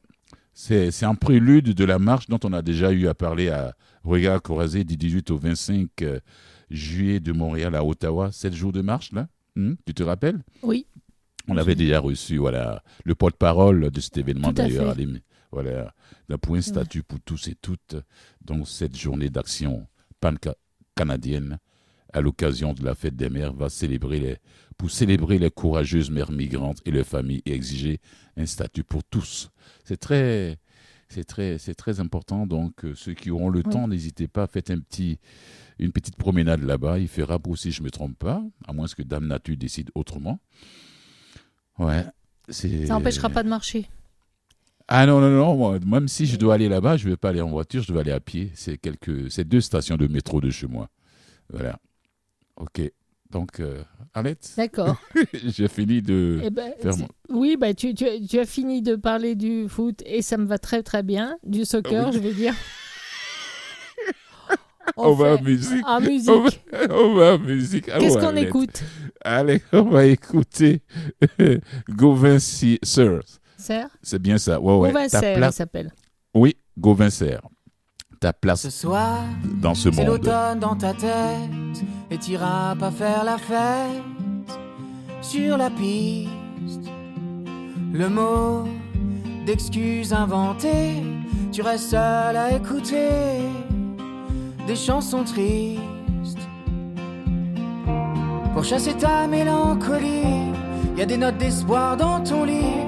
C'est 0.55 1.05
un 1.05 1.15
prélude 1.15 1.75
de 1.75 1.85
la 1.85 1.99
marche 1.99 2.27
dont 2.29 2.41
on 2.43 2.53
a 2.53 2.63
déjà 2.63 2.91
eu 2.91 3.07
à 3.07 3.15
parler 3.15 3.49
à 3.49 3.77
Regard 4.03 4.43
Croisé 4.43 4.83
du 4.83 4.97
18 4.97 5.31
au 5.31 5.39
25 5.39 5.91
euh, 6.03 6.21
juillet 6.71 7.21
de 7.21 7.33
Montréal 7.33 7.75
à 7.75 7.85
Ottawa. 7.85 8.31
Sept 8.33 8.55
jours 8.55 8.73
de 8.73 8.81
marche, 8.83 9.13
là 9.13 9.29
Hmm, 9.57 9.75
Tu 9.87 9.95
te 9.95 10.03
rappelles? 10.03 10.43
Oui. 10.63 10.87
On 11.49 11.57
avait 11.57 11.75
déjà 11.75 11.99
reçu 11.99 12.37
voilà, 12.37 12.83
le 13.05 13.15
porte-parole 13.15 13.91
de 13.91 14.01
cet 14.01 14.17
événement 14.19 14.53
d'ailleurs. 14.53 14.95
Voilà, 15.51 15.95
d'un 16.29 16.37
point 16.39 16.61
statut 16.61 17.03
pour 17.03 17.21
tous 17.21 17.49
et 17.49 17.55
toutes. 17.55 17.97
Donc 18.45 18.69
cette 18.69 18.97
journée 18.97 19.31
d'action 19.31 19.87
pan-canadienne 20.21 21.59
à 22.13 22.21
l'occasion 22.21 22.73
de 22.73 22.85
la 22.85 22.95
fête 22.95 23.17
des 23.17 23.29
mères 23.31 23.53
va 23.53 23.69
célébrer 23.69 24.21
les, 24.21 24.37
pour 24.77 24.91
célébrer 24.91 25.39
les 25.39 25.51
courageuses 25.51 26.11
mères 26.11 26.33
migrantes 26.33 26.81
et 26.85 26.91
leurs 26.91 27.07
familles 27.07 27.43
et 27.47 27.53
exiger 27.53 28.01
un 28.37 28.47
statut 28.47 28.85
pour 28.85 29.05
tous. 29.05 29.51
C'est 29.85 29.99
très, 29.99 30.59
c'est 31.09 31.25
très, 31.25 31.59
c'est 31.59 31.75
très 31.75 32.01
important. 32.01 32.47
Donc 32.47 32.85
euh, 32.85 32.95
ceux 32.95 33.15
qui 33.15 33.31
auront 33.31 33.51
le 33.51 33.63
Oui. 33.65 33.73
temps, 33.73 33.89
n'hésitez 33.89 34.27
pas, 34.29 34.47
faites 34.47 34.71
un 34.71 34.79
petit, 34.81 35.19
une 35.79 35.93
petite 35.93 36.17
promenade 36.17 36.63
là-bas. 36.63 36.99
Il 36.99 37.09
fera 37.09 37.39
beau 37.39 37.55
si 37.57 37.71
je 37.73 37.83
me 37.83 37.91
trompe 37.91 38.19
pas, 38.19 38.43
à 38.67 38.73
moins 38.73 38.87
que 38.87 39.03
Dame 39.03 39.27
Nature 39.27 39.57
décide 39.57 39.91
autrement. 39.95 40.39
Ouais. 41.79 42.05
c'est- 42.49 42.87
Ça 42.87 42.95
n'empêchera 42.95 43.29
pas 43.31 43.43
de 43.43 43.49
marcher. 43.49 43.89
ah 44.89 45.05
non, 45.07 45.21
non, 45.21 45.31
non, 45.31 45.55
moi, 45.57 45.79
même 45.87 46.09
si 46.09 46.27
je 46.27 46.37
dois 46.37 46.55
aller 46.55 46.69
là-bas, 46.69 46.97
je 46.97 47.05
ne 47.07 47.11
vais 47.11 47.17
pas 47.17 47.29
aller 47.29 47.41
en 47.43 47.51
voiture, 47.51 47.83
je 47.83 47.93
dois 47.93 48.01
aller 48.01 48.11
à 48.13 48.21
pied. 48.21 48.51
C'est 48.55 48.79
quelques, 48.79 49.31
c'est 49.31 49.45
deux 49.45 49.61
stations 49.61 49.97
de 49.97 50.07
métro 50.07 50.41
de 50.41 50.51
chez 50.51 50.67
moi. 50.67 50.89
Voilà. 51.51 51.79
Ok. 52.57 52.81
Donc, 53.31 53.61
euh, 53.61 53.83
Arlette, 54.15 54.51
D'accord. 54.57 54.97
j'ai 55.35 55.69
fini 55.69 56.01
de 56.01 56.41
Eh 56.43 56.49
ben, 56.51 56.73
faire 56.81 56.97
mon- 56.97 57.09
Oui, 57.29 57.57
bah, 57.61 57.75
tu, 57.75 57.93
tu, 57.93 58.07
as- 58.07 58.19
tu 58.27 58.39
as 58.39 58.47
fini 58.47 58.81
de 58.81 58.97
parler 58.97 59.35
du 59.35 59.69
foot 59.69 60.03
et 60.07 60.23
ça 60.23 60.39
me 60.39 60.47
va 60.47 60.59
très 60.59 60.83
très 60.83 61.03
bien. 61.03 61.37
Du 61.45 61.67
soccer, 61.67 62.09
oui. 62.09 62.15
je 62.15 62.19
veux 62.21 62.33
dire. 62.35 62.55
On 64.97 65.13
va 65.13 65.37
en 65.37 65.43
musique. 65.43 65.87
En 65.87 66.01
musique. 66.01 66.31
On 66.31 66.43
va, 66.43 66.51
on 66.95 67.15
va 67.15 67.35
en 67.35 67.39
musique. 67.39 67.87
Qu'est-ce 67.87 68.19
qu'on 68.19 68.37
écoute? 68.37 68.83
Allez, 69.25 69.63
on 69.73 69.83
va 69.83 70.05
écouter 70.07 70.83
Gauvin 71.89 72.39
Si- 72.39 72.79
Sir. 72.83 73.21
Serre 73.57 73.89
C'est 74.03 74.21
bien 74.23 74.39
ça. 74.39 74.61
Ouais, 74.61 74.75
ouais. 74.77 74.91
On 74.91 74.93
va 74.93 75.09
Ta 75.09 75.21
Serre, 75.21 75.47
il 75.49 75.53
s'appelle. 75.53 75.93
Oui, 76.35 76.57
Gauvin 76.79 77.11
Serre. 77.11 77.43
Ta 78.21 78.33
place 78.33 78.63
Ce 78.63 78.71
soir, 78.71 79.21
dans 79.61 79.75
ce 79.75 79.91
c'est 79.91 79.97
monde. 79.97 80.07
l'automne 80.07 80.59
dans 80.59 80.75
ta 80.77 80.93
tête 80.93 81.85
et 82.11 82.19
t'iras 82.19 82.75
pas 82.77 82.91
faire 82.91 83.23
la 83.25 83.39
fête 83.39 84.59
sur 85.23 85.57
la 85.57 85.71
piste. 85.71 86.31
Le 87.93 88.09
mot 88.09 88.65
d'excuse 89.47 90.13
inventé, 90.13 90.95
tu 91.53 91.63
restes 91.63 91.91
seul 91.91 92.37
à 92.37 92.53
écouter 92.57 93.09
des 94.69 94.77
chansons 94.77 95.25
tristes. 95.25 96.47
Pour 98.53 98.65
chasser 98.65 98.93
ta 98.93 99.27
mélancolie, 99.27 100.53
y 100.95 101.01
a 101.01 101.07
des 101.07 101.17
notes 101.17 101.39
d'espoir 101.39 101.97
dans 101.97 102.21
ton 102.23 102.45
lit, 102.45 102.85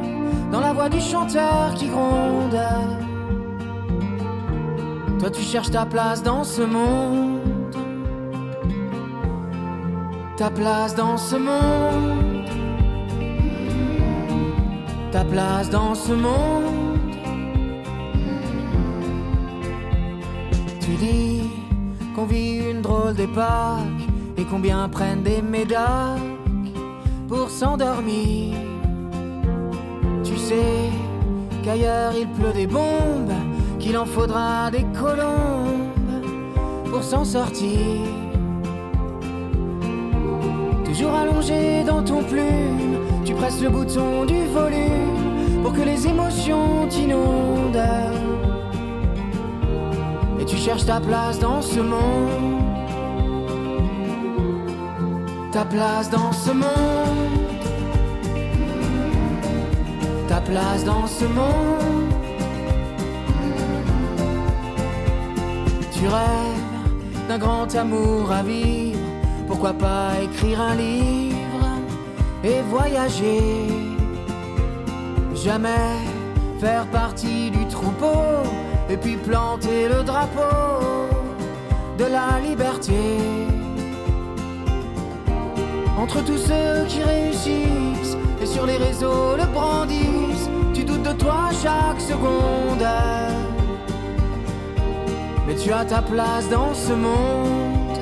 dans 0.52 0.60
la 0.60 0.74
voix 0.74 0.90
du 0.90 1.00
chanteur 1.00 1.72
qui 1.74 1.86
gronde. 1.88 2.60
Toi 5.18 5.30
tu 5.30 5.40
cherches 5.40 5.70
ta 5.70 5.86
place 5.86 6.22
dans 6.22 6.44
ce 6.44 6.62
monde 6.62 7.40
Ta 10.36 10.50
place 10.50 10.94
dans 10.94 11.18
ce 11.18 11.36
monde 11.36 12.48
Ta 15.12 15.24
place 15.24 15.68
dans 15.68 15.94
ce 15.94 16.12
monde 16.12 16.98
Tu 20.80 20.94
dis 20.96 21.39
qu'on 22.14 22.26
vit 22.26 22.58
une 22.70 22.82
drôle 22.82 23.14
d'époque 23.14 24.00
Et 24.36 24.44
combien 24.44 24.88
prennent 24.88 25.22
des 25.22 25.42
médocs 25.42 25.78
Pour 27.28 27.50
s'endormir 27.50 28.56
Tu 30.24 30.36
sais 30.36 30.90
qu'ailleurs 31.62 32.12
il 32.18 32.28
pleut 32.28 32.52
des 32.52 32.66
bombes 32.66 33.32
qu'il 33.78 33.96
en 33.96 34.06
faudra 34.06 34.70
des 34.70 34.84
colombes 34.98 35.90
pour 36.90 37.02
s'en 37.02 37.24
sortir. 37.24 37.78
Toujours 40.84 41.14
allongé 41.14 41.84
dans 41.84 42.02
ton 42.02 42.22
plume, 42.22 42.98
tu 43.24 43.32
presses 43.34 43.62
le 43.62 43.70
bouton 43.70 44.24
du 44.26 44.44
volume 44.46 45.62
pour 45.62 45.72
que 45.72 45.82
les 45.82 46.06
émotions 46.06 46.86
t'inondent. 46.88 48.29
Tu 50.50 50.56
cherches 50.56 50.84
ta 50.84 50.98
place 50.98 51.38
dans 51.38 51.62
ce 51.62 51.78
monde. 51.78 52.64
Ta 55.52 55.64
place 55.64 56.10
dans 56.10 56.32
ce 56.32 56.50
monde. 56.50 57.30
Ta 60.26 60.40
place 60.40 60.84
dans 60.84 61.06
ce 61.06 61.24
monde. 61.24 62.12
Tu 65.92 66.08
rêves 66.08 67.28
d'un 67.28 67.38
grand 67.38 67.72
amour 67.76 68.32
à 68.32 68.42
vivre. 68.42 68.98
Pourquoi 69.46 69.72
pas 69.72 70.20
écrire 70.20 70.60
un 70.60 70.74
livre 70.74 71.66
et 72.42 72.60
voyager? 72.68 73.68
Jamais 75.32 75.94
faire 76.58 76.86
partie 76.88 77.52
du 77.52 77.64
troupeau 77.68 78.49
et 78.90 78.96
puis 78.96 79.16
planter 79.16 79.88
le 79.88 80.02
drapeau 80.02 81.08
de 81.96 82.04
la 82.04 82.40
liberté. 82.40 83.18
Entre 85.96 86.24
tous 86.24 86.38
ceux 86.38 86.86
qui 86.88 87.02
réussissent 87.02 88.16
et 88.42 88.46
sur 88.46 88.66
les 88.66 88.76
réseaux 88.76 89.36
le 89.36 89.46
brandissent, 89.52 90.50
tu 90.74 90.82
doutes 90.82 91.02
de 91.02 91.12
toi 91.12 91.50
chaque 91.62 92.00
seconde. 92.00 92.86
Mais 95.46 95.54
tu 95.54 95.72
as 95.72 95.84
ta 95.84 96.02
place 96.02 96.48
dans 96.48 96.74
ce 96.74 96.92
monde. 96.92 97.98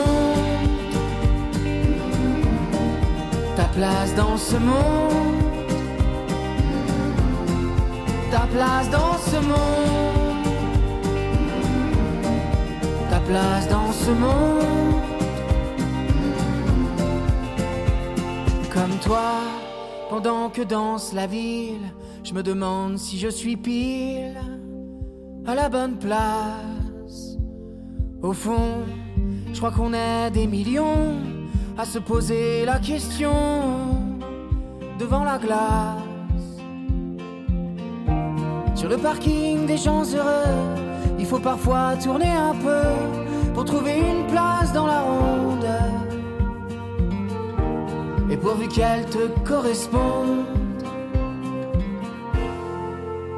Ta 3.55 3.65
place 3.65 4.15
dans 4.15 4.37
ce 4.37 4.55
monde. 4.55 5.34
Ta 8.35 8.47
place 8.47 8.89
dans 8.89 9.17
ce 9.17 9.37
monde. 9.37 10.45
Ta 13.09 13.21
place 13.21 13.69
dans 13.69 13.93
ce 13.93 14.11
monde. 14.11 15.01
Comme 18.73 18.97
toi, 19.01 19.31
pendant 20.09 20.49
que 20.49 20.63
danse 20.63 21.13
la 21.13 21.27
ville, 21.27 21.93
je 22.25 22.33
me 22.33 22.43
demande 22.43 22.97
si 22.97 23.17
je 23.17 23.29
suis 23.29 23.55
pile 23.55 24.37
à 25.47 25.55
la 25.55 25.69
bonne 25.69 25.95
place. 25.97 27.37
Au 28.21 28.33
fond, 28.33 28.83
je 29.53 29.57
crois 29.57 29.71
qu'on 29.71 29.93
est 29.93 30.29
des 30.31 30.47
millions 30.47 31.13
à 31.77 31.85
se 31.85 31.99
poser 31.99 32.65
la 32.65 32.79
question 32.79 33.31
devant 34.99 35.23
la 35.23 35.37
glace. 35.37 36.04
Sur 38.85 38.91
le 38.91 39.01
parking 39.01 39.65
des 39.65 39.77
gens 39.77 40.03
heureux, 40.13 40.53
il 41.17 41.25
faut 41.25 41.39
parfois 41.39 41.95
tourner 41.95 42.29
un 42.29 42.53
peu 42.53 42.83
pour 43.55 43.65
trouver 43.65 43.97
une 43.97 44.27
place 44.27 44.71
dans 44.73 44.85
la 44.85 45.01
ronde. 45.01 45.65
Et 48.29 48.37
pourvu 48.37 48.67
qu'elle 48.67 49.05
te 49.05 49.27
corresponde, 49.43 50.45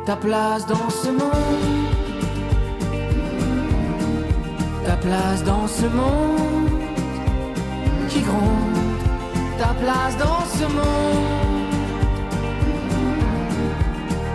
ta 0.05 0.17
place 0.17 0.65
dans 0.65 0.89
ce 0.89 1.11
monde, 1.11 1.91
ta 4.85 4.97
place 4.97 5.45
dans 5.45 5.65
ce 5.65 5.85
monde 5.85 6.71
qui 8.09 8.19
gronde, 8.19 8.99
ta 9.57 9.73
place 9.81 10.17
dans 10.17 10.43
ce 10.57 10.65
monde, 10.65 11.46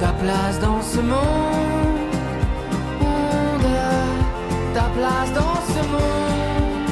ta 0.02 0.12
place 0.14 0.58
dans 0.58 0.82
ce 0.82 1.00
monde, 1.00 2.02
ta 4.74 4.86
place 4.96 5.32
dans 5.32 5.60
ce 5.74 5.80
monde. 5.92 6.90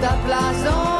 Ta 0.00 0.14
place 0.24 0.64
dans 0.64 0.91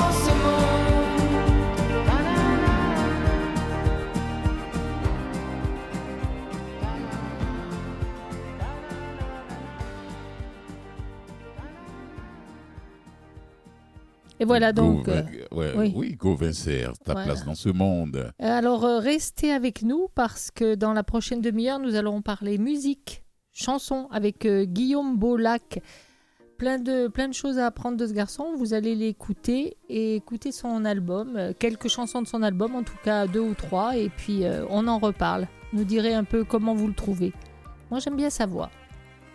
Et 14.43 14.45
voilà 14.45 14.73
donc. 14.73 15.05
Go- 15.07 15.13
euh, 15.13 15.23
ouais, 15.53 15.73
oui. 15.77 15.93
oui. 15.95 16.17
Go 16.17 16.35
Vincer, 16.35 16.89
ta 17.05 17.13
Voilà. 17.13 17.27
place 17.29 17.45
dans 17.45 17.55
ce 17.55 17.69
monde. 17.69 18.33
Alors 18.41 18.85
euh, 18.85 18.99
restez 18.99 19.53
avec 19.53 19.83
nous 19.83 20.09
parce 20.15 20.51
que 20.51 20.75
dans 20.75 20.93
la 20.93 21.05
prochaine 21.05 21.41
demi-heure, 21.41 21.79
nous 21.79 21.95
allons 21.95 22.23
parler 22.23 22.59
musique, 22.59 23.23
chanson 23.53 24.09
avec 24.11 24.45
euh, 24.47 24.65
Guillaume 24.65 25.17
Beaulac. 25.17 25.81
Plein 26.59 26.79
de, 26.79 27.09
plein 27.09 27.27
de 27.29 27.35
choses 27.35 27.59
à 27.59 27.67
apprendre 27.67 27.97
de 27.97 28.07
ce 28.07 28.13
garçon. 28.13 28.55
Vous 28.57 28.73
allez 28.75 28.95
l'écouter 28.95 29.77
et 29.89 30.17
écouter 30.17 30.53
son 30.53 30.85
album, 30.85 31.37
euh, 31.37 31.53
quelques 31.59 31.89
chansons 31.89 32.23
de 32.23 32.27
son 32.29 32.43
album, 32.43 32.75
en 32.77 32.83
tout 32.85 32.97
cas 33.05 33.27
deux 33.27 33.41
ou 33.41 33.55
trois, 33.55 33.97
et 33.97 34.09
puis 34.11 34.45
euh, 34.45 34.65
on 34.71 34.87
en 34.87 34.99
reparle. 34.99 35.49
Nous 35.73 35.85
direz 35.85 36.15
un 36.15 36.23
peu 36.25 36.45
comment 36.45 36.75
vous 36.75 36.87
le 36.89 36.95
trouvez. 36.95 37.33
Moi 37.91 37.99
j'aime 38.01 38.17
bien 38.17 38.31
sa 38.31 38.47
voix. 38.47 38.71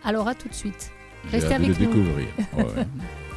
Alors 0.04 0.26
à 0.28 0.34
tout 0.34 0.48
de 0.48 0.54
suite. 0.54 0.90
Restez 1.30 1.54
avec 1.54 1.68
le 1.68 1.74
nous. 1.74 1.78
découvrir. 1.80 2.26
Ouais. 2.56 2.64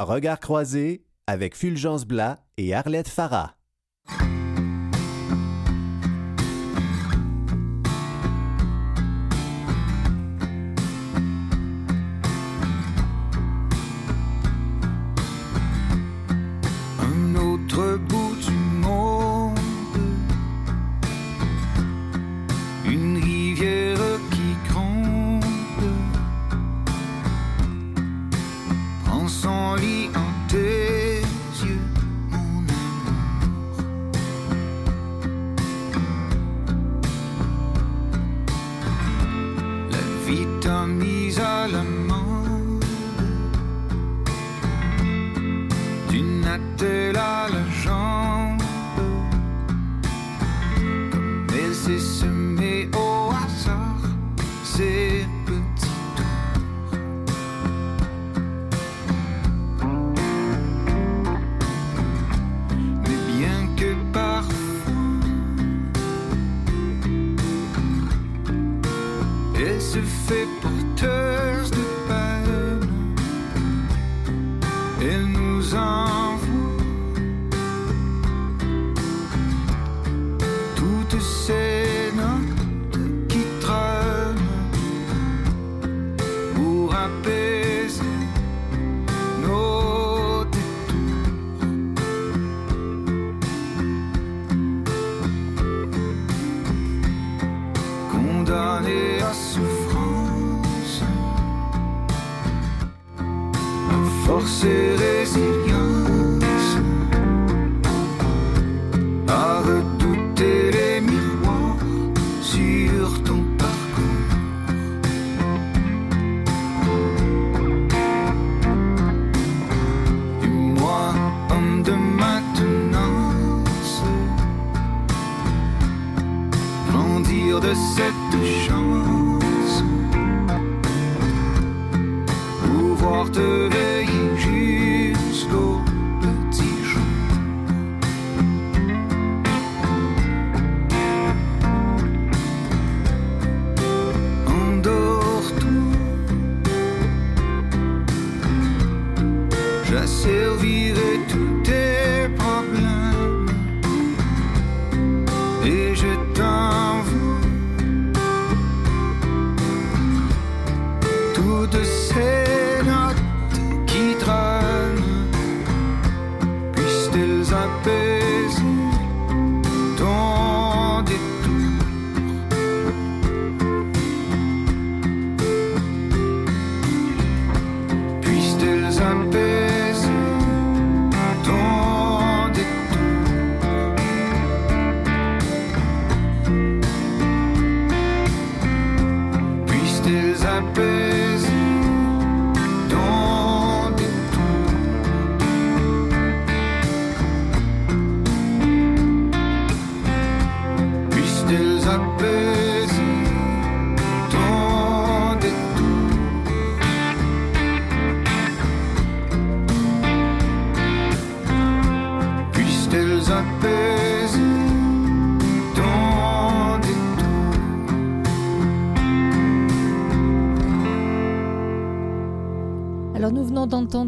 Regard 0.00 0.40
croisé 0.40 1.04
avec 1.28 1.54
Fulgence 1.56 2.04
Blas 2.04 2.40
et 2.56 2.74
Arlette 2.74 3.08
Farah. 3.08 3.54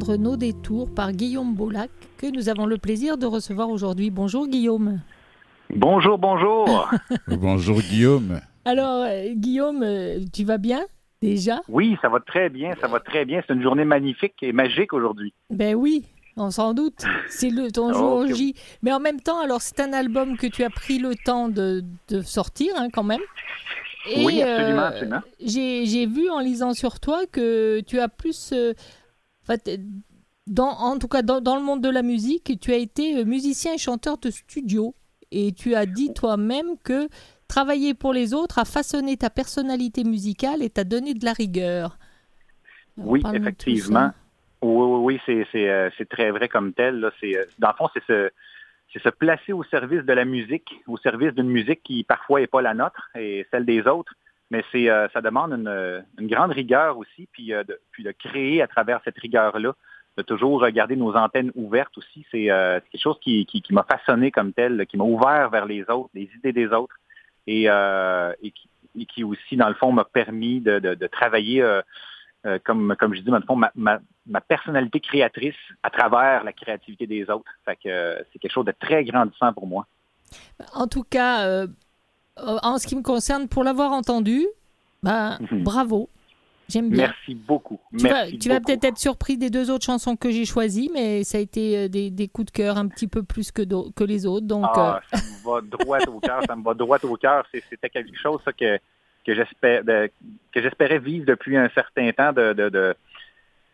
D'entendre 0.06 0.22
Nos 0.22 0.36
détours 0.36 0.94
par 0.94 1.12
Guillaume 1.12 1.54
Boulac 1.54 1.90
que 2.18 2.26
nous 2.26 2.48
avons 2.48 2.66
le 2.66 2.78
plaisir 2.78 3.18
de 3.18 3.26
recevoir 3.26 3.70
aujourd'hui. 3.70 4.10
Bonjour 4.10 4.46
Guillaume. 4.46 5.00
Bonjour, 5.74 6.16
bonjour. 6.18 6.88
Bonjour 7.28 7.80
Guillaume. 7.80 8.40
Alors 8.64 9.02
euh, 9.02 9.32
Guillaume, 9.34 9.82
euh, 9.82 10.20
tu 10.32 10.44
vas 10.44 10.58
bien 10.58 10.84
déjà? 11.20 11.60
Oui, 11.68 11.96
ça 12.02 12.08
va 12.08 12.20
très 12.20 12.48
bien, 12.48 12.74
ça 12.80 12.86
va 12.86 13.00
très 13.00 13.24
bien. 13.24 13.42
C'est 13.46 13.54
une 13.54 13.62
journée 13.62 13.84
magnifique 13.84 14.34
et 14.42 14.52
magique 14.52 14.92
aujourd'hui. 14.92 15.32
Ben 15.50 15.74
oui, 15.74 16.04
on 16.36 16.50
s'en 16.50 16.72
doute. 16.72 17.04
C'est 17.28 17.50
le 17.50 17.72
ton 17.72 17.92
jour 17.92 18.26
J. 18.32 18.54
Mais 18.82 18.92
en 18.92 19.00
même 19.00 19.20
temps, 19.20 19.40
alors 19.40 19.60
c'est 19.60 19.80
un 19.80 19.92
album 19.92 20.36
que 20.36 20.46
tu 20.46 20.62
as 20.62 20.70
pris 20.70 20.98
le 20.98 21.14
temps 21.16 21.48
de, 21.48 21.82
de 22.08 22.22
sortir 22.22 22.72
hein, 22.76 22.88
quand 22.92 23.04
même. 23.04 23.22
Oui, 24.18 24.40
absolument, 24.40 24.82
euh, 24.82 24.88
absolument. 24.88 25.22
J'ai 25.40 25.86
j'ai 25.86 26.06
vu 26.06 26.30
en 26.30 26.38
lisant 26.38 26.74
sur 26.74 27.00
toi 27.00 27.22
que 27.26 27.80
tu 27.80 27.98
as 27.98 28.08
plus, 28.08 28.50
euh, 28.52 28.72
dans, 30.46 30.68
en 30.68 30.98
tout 30.98 31.08
cas 31.08 31.22
dans, 31.22 31.40
dans 31.40 31.56
le 31.56 31.62
monde 31.62 31.82
de 31.82 31.90
la 31.90 32.02
musique, 32.02 32.58
tu 32.60 32.72
as 32.72 32.76
été 32.76 33.18
euh, 33.18 33.24
musicien 33.24 33.74
et 33.74 33.78
chanteur 33.78 34.18
de 34.18 34.30
studio. 34.30 34.94
Et 35.32 35.52
tu 35.52 35.74
as 35.74 35.86
dit 35.86 36.14
toi-même 36.14 36.78
que 36.84 37.08
travailler 37.48 37.94
pour 37.94 38.12
les 38.12 38.32
autres 38.32 38.60
a 38.60 38.64
façonné 38.64 39.16
ta 39.16 39.28
personnalité 39.28 40.04
musicale 40.04 40.62
et 40.62 40.70
t'a 40.70 40.84
donné 40.84 41.14
de 41.14 41.24
la 41.24 41.32
rigueur. 41.32 41.98
Alors, 42.96 43.10
Oui, 43.10 43.22
effectivement. 43.34 44.10
Oui, 44.62 44.84
oui, 44.84 44.98
oui, 45.02 45.20
c'est, 45.26 45.46
c'est, 45.50 45.68
euh, 45.68 45.90
c'est 45.98 46.08
très 46.08 46.30
vrai 46.30 46.48
comme 46.48 46.72
tel. 46.72 47.00
Là. 47.00 47.10
Euh, 47.24 47.44
dans 47.58 47.68
le 47.68 47.74
fond, 47.74 47.88
c'est 47.92 48.04
se, 48.04 48.30
c'est 48.92 49.02
se 49.02 49.08
placer 49.08 49.52
au 49.52 49.64
service 49.64 50.02
de 50.02 50.12
la 50.12 50.24
musique, 50.24 50.72
au 50.86 50.96
service 50.96 51.32
d'une 51.34 51.50
musique 51.50 51.82
qui 51.82 52.04
parfois 52.04 52.40
n'est 52.40 52.46
pas 52.46 52.62
la 52.62 52.74
nôtre 52.74 53.10
et 53.16 53.46
celle 53.50 53.66
des 53.66 53.86
autres. 53.86 54.14
Mais 54.50 54.64
c'est, 54.70 54.88
euh, 54.88 55.08
ça 55.12 55.20
demande 55.20 55.52
une, 55.52 55.68
euh, 55.68 56.00
une 56.18 56.28
grande 56.28 56.52
rigueur 56.52 56.98
aussi, 56.98 57.28
puis, 57.32 57.52
euh, 57.52 57.64
de, 57.64 57.80
puis 57.90 58.04
de 58.04 58.12
créer 58.12 58.62
à 58.62 58.68
travers 58.68 59.00
cette 59.04 59.18
rigueur-là, 59.18 59.74
de 60.16 60.22
toujours 60.22 60.60
regarder 60.60 60.94
nos 60.96 61.14
antennes 61.16 61.50
ouvertes 61.56 61.96
aussi. 61.98 62.24
C'est, 62.30 62.46
quelque 62.46 63.02
chose 63.02 63.18
qui, 63.20 63.44
qui, 63.44 63.62
m'a 63.74 63.82
façonné 63.82 64.30
comme 64.30 64.52
tel, 64.52 64.86
qui 64.86 64.96
m'a 64.96 65.04
ouvert 65.04 65.50
vers 65.50 65.66
les 65.66 65.82
autres, 65.90 66.08
les 66.14 66.30
idées 66.36 66.54
des 66.54 66.68
autres, 66.68 66.96
et, 67.46 67.68
qui, 69.08 69.24
aussi, 69.24 69.56
dans 69.56 69.68
le 69.68 69.74
fond, 69.74 69.92
m'a 69.92 70.04
permis 70.04 70.60
de, 70.60 71.06
travailler, 71.08 71.62
comme, 72.64 72.96
comme 72.98 73.14
je 73.14 73.20
dis, 73.20 73.30
dans 73.30 73.36
le 73.36 73.44
fond, 73.44 73.60
ma, 73.74 74.40
personnalité 74.48 75.00
créatrice 75.00 75.54
à 75.82 75.90
travers 75.90 76.44
la 76.44 76.54
créativité 76.54 77.06
des 77.06 77.28
autres. 77.28 77.52
Que 77.84 78.24
c'est 78.32 78.38
quelque 78.38 78.54
chose 78.54 78.64
de 78.64 78.72
très 78.72 79.04
grandissant 79.04 79.52
pour 79.52 79.66
moi. 79.66 79.86
En 80.72 80.86
tout 80.86 81.04
cas, 81.04 81.66
en 82.36 82.78
ce 82.78 82.86
qui 82.86 82.96
me 82.96 83.02
concerne, 83.02 83.48
pour 83.48 83.64
l'avoir 83.64 83.92
entendu, 83.92 84.46
ben, 85.02 85.38
Mhm. 85.40 85.62
bravo. 85.62 86.08
J'aime 86.68 86.90
bien. 86.90 87.06
Merci 87.06 87.34
beaucoup. 87.36 87.78
Tu 87.96 88.48
vas, 88.48 88.60
peut-être 88.60 88.84
être 88.84 88.98
surpris 88.98 89.38
des 89.38 89.50
deux 89.50 89.70
autres 89.70 89.84
chansons 89.84 90.16
que 90.16 90.30
j'ai 90.32 90.44
choisies, 90.44 90.90
mais 90.92 91.22
ça 91.22 91.38
a 91.38 91.40
été 91.40 91.76
euh, 91.78 91.88
des, 91.88 92.10
des 92.10 92.26
coups 92.26 92.46
de 92.46 92.50
cœur 92.50 92.76
un 92.76 92.88
petit 92.88 93.06
peu 93.06 93.22
plus 93.22 93.52
que, 93.52 93.62
les 94.04 94.26
autres. 94.26 94.46
Donc, 94.46 94.64
Ah, 94.74 95.00
ça 95.12 95.16
me 95.18 95.44
va 95.44 95.60
droit 95.60 95.98
au 96.08 96.18
cœur, 96.18 96.42
ça 96.44 96.56
me 96.56 96.64
va 96.64 96.74
droit 96.74 96.98
au 97.04 97.16
cœur. 97.16 97.46
C'était 97.52 97.88
quelque 97.88 98.18
chose 98.18 98.40
ça, 98.44 98.52
que, 98.52 98.80
j'espérais 100.54 100.98
vivre 100.98 101.24
depuis 101.26 101.56
un 101.56 101.68
certain 101.68 102.10
temps 102.10 102.32
de, 102.32 102.52
de, 102.52 102.68
de, 102.68 102.96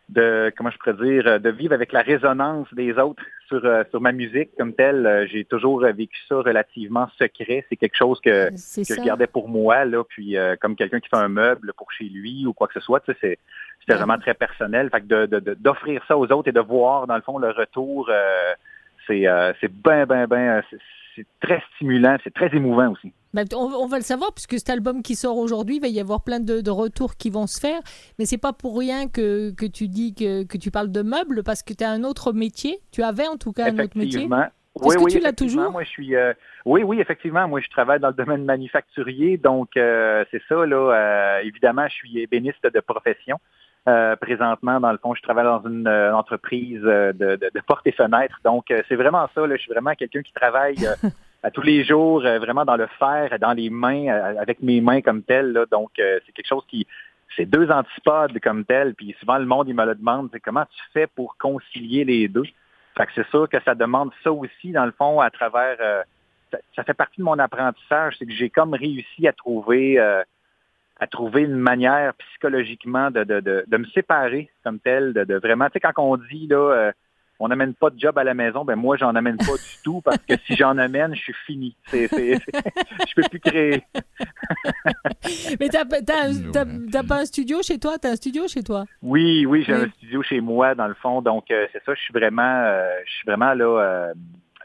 de- 0.09 0.51
comment 0.57 0.69
je 0.69 0.77
pourrais 0.77 0.93
dire, 1.05 1.39
de 1.39 1.49
vivre 1.49 1.73
avec 1.73 1.91
la 1.91 2.01
résonance 2.01 2.67
des 2.73 2.93
autres 2.97 3.23
sur, 3.47 3.63
euh, 3.65 3.83
sur 3.89 4.01
ma 4.01 4.11
musique 4.11 4.49
comme 4.57 4.73
telle. 4.73 5.27
J'ai 5.31 5.45
toujours 5.45 5.81
vécu 5.81 6.17
ça 6.27 6.35
relativement 6.37 7.07
secret. 7.17 7.65
C'est 7.69 7.75
quelque 7.77 7.95
chose 7.97 8.19
que, 8.21 8.49
que 8.49 8.55
je 8.95 9.01
gardais 9.05 9.27
pour 9.27 9.47
moi, 9.49 9.85
là, 9.85 10.03
puis 10.03 10.37
euh, 10.37 10.55
comme 10.59 10.75
quelqu'un 10.75 10.99
qui 10.99 11.09
fait 11.09 11.15
un 11.17 11.29
meuble 11.29 11.73
pour 11.77 11.91
chez 11.91 12.05
lui 12.05 12.45
ou 12.45 12.53
quoi 12.53 12.67
que 12.67 12.73
ce 12.73 12.79
soit, 12.79 12.99
tu 12.99 13.11
sais, 13.13 13.17
c'est- 13.21 13.39
c'était 13.79 13.93
Ouais. 13.93 13.97
vraiment 13.99 14.17
très 14.17 14.33
personnel. 14.33 14.89
Fait 14.91 15.01
que 15.01 15.05
de- 15.07 15.25
de- 15.25 15.39
de- 15.39 15.53
d'offrir 15.55 16.03
ça 16.07 16.17
aux 16.17 16.31
autres 16.31 16.47
et 16.49 16.53
de 16.53 16.59
voir, 16.61 17.07
dans 17.07 17.15
le 17.15 17.21
fond, 17.21 17.37
le 17.37 17.49
retour, 17.51 18.07
euh, 18.09 18.53
c'est 19.07 19.27
euh, 19.27 19.51
c'est 19.59 19.71
ben, 19.71 20.05
ben, 20.05 20.27
ben, 20.27 20.61
euh, 20.71 20.77
c'est- 21.15 21.27
très 21.41 21.61
stimulant, 21.75 22.17
c'est 22.23 22.33
très 22.33 22.53
émouvant 22.55 22.91
aussi. 22.91 23.13
Ben, 23.33 23.45
on, 23.55 23.65
on 23.65 23.87
va 23.87 23.97
le 23.97 24.03
savoir, 24.03 24.33
puisque 24.33 24.59
cet 24.59 24.69
album 24.69 25.01
qui 25.01 25.15
sort 25.15 25.37
aujourd'hui, 25.37 25.77
il 25.77 25.81
va 25.81 25.87
y 25.87 25.99
avoir 25.99 26.23
plein 26.23 26.39
de, 26.39 26.61
de 26.61 26.71
retours 26.71 27.15
qui 27.15 27.29
vont 27.29 27.47
se 27.47 27.59
faire. 27.59 27.79
Mais 28.19 28.25
c'est 28.25 28.37
pas 28.37 28.53
pour 28.53 28.77
rien 28.77 29.07
que, 29.07 29.51
que 29.51 29.65
tu 29.65 29.87
dis 29.87 30.13
que, 30.13 30.43
que 30.43 30.57
tu 30.57 30.69
parles 30.69 30.91
de 30.91 31.01
meubles, 31.01 31.43
parce 31.43 31.63
que 31.63 31.73
tu 31.73 31.83
as 31.83 31.89
un 31.89 32.03
autre 32.03 32.31
métier. 32.31 32.79
Tu 32.91 33.01
avais 33.01 33.27
en 33.27 33.37
tout 33.37 33.51
cas 33.51 33.71
un 33.71 33.79
autre 33.79 33.97
métier. 33.97 34.27
Oui, 34.81 34.95
que 34.95 35.01
oui, 35.03 35.11
tu 35.11 35.19
l'as 35.19 35.29
effectivement. 35.29 35.35
toujours? 35.35 35.71
Moi, 35.71 35.83
je 35.83 35.89
suis. 35.89 36.15
euh, 36.15 36.33
oui, 36.65 36.81
oui, 36.83 36.99
effectivement. 36.99 37.47
Moi, 37.47 37.61
je 37.61 37.69
travaille 37.69 37.99
dans 37.99 38.07
le 38.07 38.15
domaine 38.15 38.43
manufacturier, 38.43 39.37
donc 39.37 39.77
euh, 39.77 40.25
c'est 40.31 40.41
ça. 40.49 40.65
Là, 40.65 40.75
euh, 40.75 41.39
évidemment, 41.43 41.87
je 41.87 41.93
suis 41.93 42.19
ébéniste 42.19 42.63
de 42.63 42.79
profession. 42.79 43.37
Euh, 43.85 44.15
présentement, 44.15 44.79
dans 44.79 44.93
le 44.93 44.97
fond, 44.97 45.13
je 45.13 45.21
travaille 45.21 45.43
dans 45.43 45.61
une 45.67 45.87
euh, 45.87 46.15
entreprise 46.15 46.81
euh, 46.85 47.11
de, 47.11 47.35
de, 47.35 47.51
de 47.53 47.61
portes 47.67 47.85
et 47.85 47.91
fenêtres. 47.91 48.39
Donc, 48.45 48.71
euh, 48.71 48.81
c'est 48.87 48.95
vraiment 48.95 49.27
ça. 49.35 49.45
Là, 49.45 49.57
je 49.57 49.61
suis 49.61 49.73
vraiment 49.73 49.93
quelqu'un 49.93 50.21
qui 50.21 50.31
travaille 50.31 50.77
euh, 50.85 51.09
à 51.43 51.51
tous 51.51 51.63
les 51.63 51.83
jours, 51.83 52.23
euh, 52.25 52.39
vraiment 52.39 52.63
dans 52.63 52.77
le 52.77 52.87
fer, 52.97 53.37
dans 53.41 53.51
les 53.51 53.69
mains, 53.69 54.07
avec 54.39 54.61
mes 54.61 54.79
mains 54.79 55.01
comme 55.01 55.21
telles. 55.21 55.51
Là. 55.51 55.65
Donc, 55.69 55.91
euh, 55.99 56.19
c'est 56.25 56.31
quelque 56.31 56.47
chose 56.47 56.63
qui, 56.69 56.87
c'est 57.35 57.45
deux 57.45 57.69
antipodes 57.71 58.39
comme 58.39 58.63
tel. 58.63 58.95
Puis 58.95 59.15
souvent, 59.19 59.37
le 59.37 59.45
monde, 59.45 59.67
il 59.67 59.75
me 59.75 59.85
le 59.85 59.95
demande, 59.95 60.29
c'est 60.31 60.39
comment 60.39 60.65
tu 60.65 60.81
fais 60.93 61.07
pour 61.07 61.35
concilier 61.37 62.05
les 62.05 62.29
deux? 62.29 62.45
Fait 62.95 63.05
que 63.05 63.11
c'est 63.15 63.27
sûr 63.31 63.49
que 63.49 63.57
ça 63.65 63.75
demande 63.75 64.11
ça 64.23 64.31
aussi, 64.31 64.71
dans 64.71 64.85
le 64.85 64.93
fond, 64.93 65.19
à 65.19 65.29
travers... 65.29 65.75
euh, 65.81 66.03
ça, 66.51 66.59
ça 66.75 66.83
fait 66.83 66.93
partie 66.93 67.19
de 67.19 67.25
mon 67.25 67.39
apprentissage, 67.39 68.15
c'est 68.17 68.25
que 68.25 68.31
j'ai 68.31 68.49
comme 68.49 68.75
réussi 68.75 69.27
à 69.27 69.33
trouver 69.33 69.99
euh, 69.99 70.23
à 71.03 71.07
trouver 71.07 71.41
une 71.41 71.55
manière 71.57 72.13
psychologiquement 72.13 73.11
de, 73.11 73.25
de, 73.25 73.41
de, 73.41 73.65
de 73.67 73.77
me 73.77 73.85
séparer 73.87 74.49
comme 74.63 74.79
tel, 74.79 75.11
de, 75.13 75.25
de 75.25 75.35
vraiment, 75.35 75.65
tu 75.65 75.73
sais, 75.73 75.79
quand 75.81 75.91
on 75.97 76.15
dit, 76.15 76.47
là, 76.47 76.55
euh, 76.71 76.91
on 77.39 77.49
n'amène 77.49 77.73
pas 77.73 77.89
de 77.89 77.99
job 77.99 78.17
à 78.17 78.23
la 78.23 78.33
maison, 78.33 78.63
ben 78.63 78.77
moi, 78.77 78.95
j'en 78.95 79.13
amène 79.15 79.35
pas 79.35 79.57
du 79.57 79.75
tout 79.83 79.99
parce 79.99 80.19
que 80.25 80.35
si 80.45 80.55
j'en 80.55 80.77
amène, 80.77 81.13
je 81.13 81.19
suis 81.19 81.35
fini. 81.45 81.75
C'est- 81.91 82.07
je 83.09 83.13
peux 83.15 83.27
plus 83.29 83.39
créer. 83.41 83.83
Mais 85.59 85.67
t'as 85.69 85.83
t'as 85.83 87.03
pas 87.03 87.19
un 87.19 87.25
studio 87.25 87.57
chez 87.61 87.79
toi? 87.79 87.97
T'as 88.01 88.11
un 88.11 88.15
studio 88.15 88.47
chez 88.47 88.63
toi? 88.63 88.85
Oui, 89.01 89.45
oui, 89.45 89.63
j'ai 89.67 89.73
Oui. 89.73 89.81
un 89.81 89.89
studio 89.89 90.23
chez 90.23 90.39
moi, 90.39 90.73
dans 90.73 90.87
le 90.87 90.93
fond. 90.93 91.21
Donc, 91.21 91.51
euh, 91.51 91.67
c'est 91.73 91.83
ça, 91.83 91.93
je 91.95 92.01
suis 92.01 92.13
vraiment, 92.13 92.41
euh, 92.65 92.87
je 93.05 93.11
suis 93.11 93.25
vraiment 93.25 93.53
là, 93.53 93.65
euh, 93.81 94.13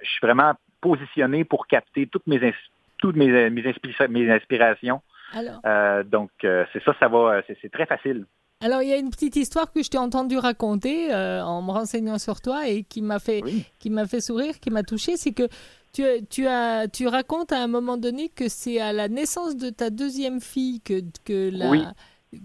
je 0.03 0.09
suis 0.09 0.21
vraiment 0.23 0.53
positionné 0.81 1.45
pour 1.45 1.67
capter 1.67 2.07
toutes 2.07 2.27
mes, 2.29 2.55
toutes 2.99 3.17
mes, 3.17 3.51
mes, 3.51 3.63
inspira- 3.63 4.09
mes 4.09 4.31
inspirations 4.31 5.01
Alors, 5.33 5.61
Euh, 5.67 6.03
donc, 6.05 6.31
euh, 6.45 6.65
c'est 6.73 6.83
ça, 6.85 6.93
ça 7.01 7.09
va, 7.09 7.41
c'est 7.47 7.57
c'est 7.63 7.71
très 7.71 7.87
facile. 7.87 8.27
alors, 8.61 8.83
il 8.83 8.89
y 8.89 8.93
a 8.93 8.97
une 8.97 9.11
petite 9.11 9.37
histoire 9.37 9.71
que 9.73 9.83
je 9.83 9.89
t'ai 9.91 9.99
entendu 9.99 10.37
raconter 10.39 11.13
euh, 11.15 11.43
en 11.43 11.63
me 11.63 11.71
renseignant 11.71 12.19
sur 12.19 12.41
toi 12.41 12.67
et 12.69 12.83
qui 12.85 13.03
m'a 13.03 13.19
fait, 13.19 13.41
Oui. 13.45 13.65
qui 13.79 13.91
m'a 13.91 14.07
fait 14.07 14.21
sourire, 14.21 14.59
qui 14.61 14.71
m'a 14.71 14.83
touché. 14.83 15.17
C'est 15.17 15.33
que 15.33 15.47
tu, 15.93 16.03
tu, 16.31 16.47
as, 16.47 16.89
tu 16.89 17.07
racontes 17.07 17.53
à 17.53 17.63
un 17.63 17.67
moment 17.69 17.97
donné 17.97 18.29
que 18.31 18.49
c'est 18.49 18.81
à 18.81 18.93
la 18.93 19.09
naissance 19.09 19.57
de 19.57 19.71
ta 19.71 19.91
deuxième 19.91 20.41
fille 20.41 20.81
que, 20.81 21.01
que, 21.25 21.51
la, 21.57 21.71
Oui. 21.71 21.83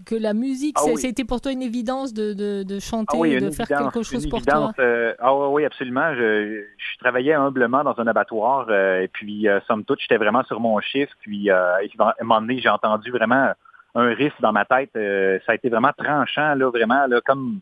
Que 0.06 0.14
la 0.14 0.32
musique, 0.32 0.76
Ah 0.78 0.84
oui. 0.86 0.96
c'était 0.98 1.24
pour 1.24 1.40
toi 1.40 1.52
une 1.52 1.62
évidence 1.62 2.14
de, 2.14 2.32
de, 2.32 2.62
de 2.62 2.78
chanter, 2.80 3.16
Ah 3.16 3.20
oui, 3.20 3.38
de 3.38 3.50
faire 3.50 3.68
quelque 3.68 4.02
chose 4.02 4.26
pour 4.28 4.38
évidence, 4.38 4.74
toi? 4.74 4.84
euh, 4.84 5.14
ah 5.18 5.34
oui, 5.50 5.64
absolument. 5.64 6.14
Je, 6.14 6.64
je 6.76 6.98
travaillais 7.00 7.34
humblement 7.34 7.84
dans 7.84 7.98
un 7.98 8.06
abattoir 8.06 8.66
euh, 8.70 9.02
et 9.02 9.08
puis, 9.08 9.46
euh, 9.48 9.60
somme 9.66 9.84
toute, 9.84 10.00
j'étais 10.00 10.16
vraiment 10.16 10.42
sur 10.44 10.58
mon 10.60 10.80
chiffre. 10.80 11.12
Puis, 11.20 11.50
à 11.50 11.78
un 11.78 12.24
moment 12.24 12.40
donné, 12.40 12.60
j'ai 12.60 12.68
entendu 12.70 13.10
vraiment 13.10 13.52
un 13.94 14.06
riff 14.14 14.32
dans 14.40 14.52
ma 14.52 14.64
tête. 14.64 14.90
ça 14.94 15.52
a 15.52 15.54
été 15.54 15.68
vraiment 15.68 15.92
tranchant, 15.96 16.54
là, 16.54 16.70
vraiment, 16.70 17.06
là, 17.06 17.20
comme 17.24 17.60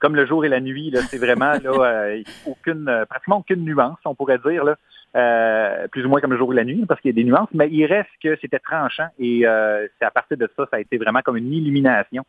comme 0.00 0.14
le 0.14 0.26
jour 0.26 0.44
et 0.44 0.48
la 0.48 0.60
nuit. 0.60 0.94
C'est 1.10 1.18
vraiment 1.18 1.54
là, 1.54 2.14
aucune, 2.46 3.04
pratiquement 3.10 3.38
aucune 3.38 3.64
nuance, 3.64 3.98
on 4.04 4.14
pourrait 4.14 4.38
dire. 4.38 4.62
Là. 4.62 4.76
Euh, 5.16 5.88
plus 5.88 6.04
ou 6.04 6.08
moins 6.10 6.20
comme 6.20 6.32
le 6.32 6.38
jour 6.38 6.52
et 6.52 6.56
la 6.56 6.64
nuit, 6.64 6.84
parce 6.86 7.00
qu'il 7.00 7.08
y 7.08 7.14
a 7.14 7.16
des 7.16 7.24
nuances, 7.24 7.48
mais 7.54 7.68
il 7.70 7.86
reste 7.86 8.10
que 8.22 8.36
c'était 8.42 8.58
tranchant 8.58 9.08
et 9.18 9.46
euh, 9.46 9.86
c'est 9.98 10.04
à 10.04 10.10
partir 10.10 10.36
de 10.36 10.48
ça, 10.54 10.66
ça 10.70 10.76
a 10.76 10.80
été 10.80 10.98
vraiment 10.98 11.22
comme 11.22 11.38
une 11.38 11.50
illumination. 11.50 12.26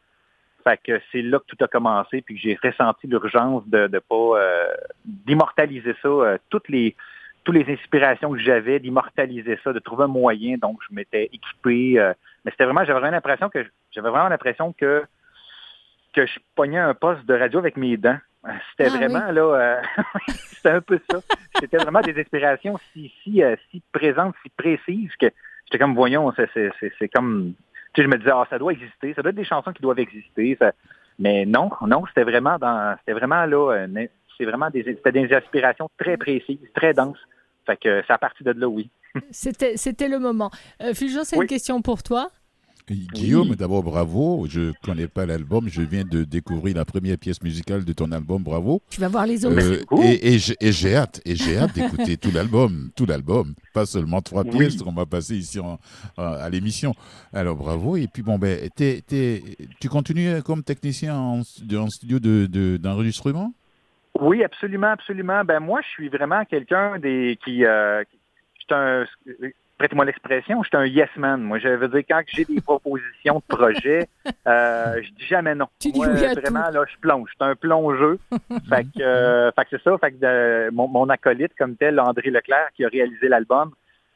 Fait 0.64 0.80
que 0.82 1.02
c'est 1.12 1.22
là 1.22 1.40
que 1.40 1.46
tout 1.46 1.62
a 1.64 1.68
commencé, 1.68 2.22
puis 2.22 2.36
que 2.36 2.42
j'ai 2.42 2.58
ressenti 2.64 3.08
l'urgence 3.08 3.68
de 3.68 3.88
ne 3.88 4.00
pas 4.00 4.40
euh, 4.40 4.68
d'immortaliser 5.06 5.94
ça, 6.02 6.08
euh, 6.08 6.38
toutes 6.50 6.70
les 6.70 6.96
toutes 7.44 7.56
les 7.56 7.74
inspirations 7.74 8.32
que 8.32 8.40
j'avais, 8.40 8.80
d'immortaliser 8.80 9.58
ça, 9.64 9.74
de 9.74 9.80
trouver 9.80 10.04
un 10.04 10.08
moyen. 10.08 10.58
Donc, 10.58 10.80
je 10.88 10.94
m'étais 10.94 11.30
équipé. 11.34 12.00
euh, 12.00 12.14
mais 12.44 12.52
c'était 12.52 12.66
vraiment, 12.66 12.86
j'avais 12.86 13.00
vraiment 13.00 13.16
l'impression 13.16 13.50
que 13.50 13.66
j'avais 13.92 14.10
vraiment 14.10 14.30
l'impression 14.30 14.74
que 14.74 15.04
que 16.14 16.26
je 16.26 16.40
pognais 16.56 16.80
un 16.80 16.94
poste 16.94 17.26
de 17.26 17.34
radio 17.34 17.60
avec 17.60 17.78
mes 17.78 17.98
dents. 17.98 18.18
C'était 18.72 18.90
Ah, 18.94 18.98
vraiment 18.98 19.32
là, 19.32 19.42
euh, 19.42 19.82
c'était 20.28 20.70
un 20.70 20.82
peu 20.82 21.00
ça. 21.12 21.20
C'était 21.60 21.78
vraiment 21.78 22.02
des 22.02 22.20
inspirations 22.20 22.80
si 22.94 23.12
si 23.24 23.44
euh, 23.44 23.56
si 23.70 23.82
présentes, 23.92 24.36
si 24.44 24.50
précises 24.50 25.12
que 25.20 25.28
j'étais 25.66 25.78
comme 25.78 25.94
voyons, 25.96 26.32
c'est 26.36 26.50
c'est 26.54 26.72
c'est 26.80 26.92
c'est 26.98 27.10
comme 27.10 27.54
tu 27.94 28.02
sais, 28.02 28.04
je 28.08 28.12
me 28.12 28.18
disais 28.18 28.32
ah 28.34 28.46
ça 28.50 28.58
doit 28.58 28.72
exister, 28.72 29.14
ça 29.14 29.22
doit 29.22 29.32
être 29.32 29.36
des 29.36 29.44
chansons 29.46 29.74
qui 29.74 29.82
doivent 29.82 30.00
exister. 30.00 30.56
ça- 30.60 30.72
Mais 31.18 31.46
non, 31.46 31.70
non, 31.86 32.06
c'était 32.08 32.24
vraiment 32.24 32.58
dans 32.58 32.96
c'était 33.00 33.14
vraiment 33.20 33.46
là, 33.46 33.74
euh, 33.74 34.08
c'est 34.38 34.46
vraiment 34.46 34.70
des 34.70 34.84
c'était 34.84 35.12
des 35.12 35.34
inspirations 35.36 35.90
très 36.00 36.16
précises, 36.16 36.60
très 36.74 36.94
denses. 36.94 37.20
Fait 37.66 37.76
que 37.78 38.02
c'est 38.08 38.14
à 38.14 38.18
partir 38.18 38.46
de 38.46 38.60
là, 38.60 38.68
oui. 38.70 38.90
C'était, 39.32 39.76
c'était 39.76 40.08
le 40.08 40.18
moment. 40.20 40.50
Euh, 40.82 40.94
Fulgence, 40.94 41.28
c'est 41.30 41.38
Oui. 41.38 41.44
une 41.46 41.50
question 41.50 41.82
pour 41.82 42.04
toi. 42.04 42.30
Guillaume, 42.92 43.56
d'abord 43.56 43.84
bravo. 43.84 44.46
Je 44.50 44.72
connais 44.84 45.08
pas 45.08 45.26
l'album. 45.26 45.68
Je 45.70 45.82
viens 45.82 46.04
de 46.04 46.24
découvrir 46.24 46.76
la 46.76 46.86
première 46.86 47.18
pièce 47.18 47.42
musicale 47.44 47.86
de 47.86 47.94
ton 47.94 48.12
album. 48.12 48.42
Bravo. 48.44 48.82
Tu 48.90 49.00
vas 49.00 49.08
voir 49.08 49.26
les 49.26 49.46
autres. 49.46 49.60
Euh, 49.60 50.04
et 50.04 50.34
et 50.36 50.40
j'ai 50.40 50.56
et 50.60 50.72
j'ai 50.72 50.96
hâte, 50.96 51.22
et 51.26 51.36
j'ai 51.36 51.58
hâte 51.58 51.74
d'écouter 51.76 52.18
tout 52.18 52.32
l'album, 52.34 52.90
tout 52.96 53.06
l'album, 53.06 53.54
pas 53.74 53.86
seulement 53.86 54.22
trois 54.22 54.44
Oui. 54.44 54.52
pièces 54.58 54.78
qu'on 54.82 54.92
va 54.94 55.06
passer 55.06 55.36
ici 55.38 55.60
en- 55.60 55.80
en- 56.18 56.24
à 56.24 56.50
l'émission. 56.50 56.94
Alors 57.34 57.56
bravo. 57.56 57.96
Et 57.98 58.08
puis 58.08 58.24
bon 58.24 58.38
ben, 58.38 58.70
tu 58.78 59.90
continues 59.90 60.42
comme 60.44 60.64
technicien 60.64 61.16
en, 61.16 61.40
en 61.42 61.90
studio 61.90 62.20
de- 62.20 62.48
de- 62.48 62.78
d'enregistrement? 62.78 63.54
Oui, 64.20 64.44
absolument, 64.44 64.88
absolument. 64.92 65.44
Ben 65.46 65.60
moi, 65.60 65.80
je 65.84 65.88
suis 65.90 66.10
vraiment 66.10 66.44
quelqu'un 66.44 67.00
des 67.00 67.38
qui, 67.46 67.64
euh, 67.64 68.04
qui- 68.04 68.74
un, 68.74 69.06
prêtez-moi 69.80 70.06
l'expression, 70.06 70.62
je 70.62 70.68
suis 70.68 70.78
un 70.78 70.86
yes 70.86 71.10
man. 71.18 71.42
Moi, 71.42 71.58
je 71.58 71.70
veux 71.70 71.88
dire 71.88 72.04
quand 72.08 72.22
j'ai 72.28 72.46
des 72.46 72.62
propositions 72.70 73.42
de 73.50 73.56
projets, 73.56 74.08
euh, 74.48 75.02
je 75.02 75.10
dis 75.14 75.26
jamais 75.26 75.56
non. 75.56 75.68
Tu 75.80 75.92
dis 75.92 75.98
Moi, 76.00 76.10
oui 76.10 76.26
à 76.26 76.34
vraiment 76.36 76.70
là, 76.70 76.84
je 76.88 76.98
plonge. 77.00 77.30
Je 77.30 77.34
suis 77.44 77.52
un 77.52 77.56
plongeux. 77.56 78.20
fait 78.70 78.84
que, 78.84 79.02
euh, 79.02 79.52
fait 79.54 79.64
que 79.64 79.70
c'est 79.72 79.82
ça. 79.84 79.98
Fait 79.98 80.12
que 80.12 80.18
euh, 80.24 80.70
mon, 80.72 80.88
mon 80.88 81.10
acolyte 81.10 81.54
comme 81.58 81.76
tel, 81.76 82.00
André 82.00 82.30
Leclerc, 82.30 82.70
qui 82.76 82.86
a 82.86 82.90
réalisé 82.90 83.28
l'album, 83.28 83.72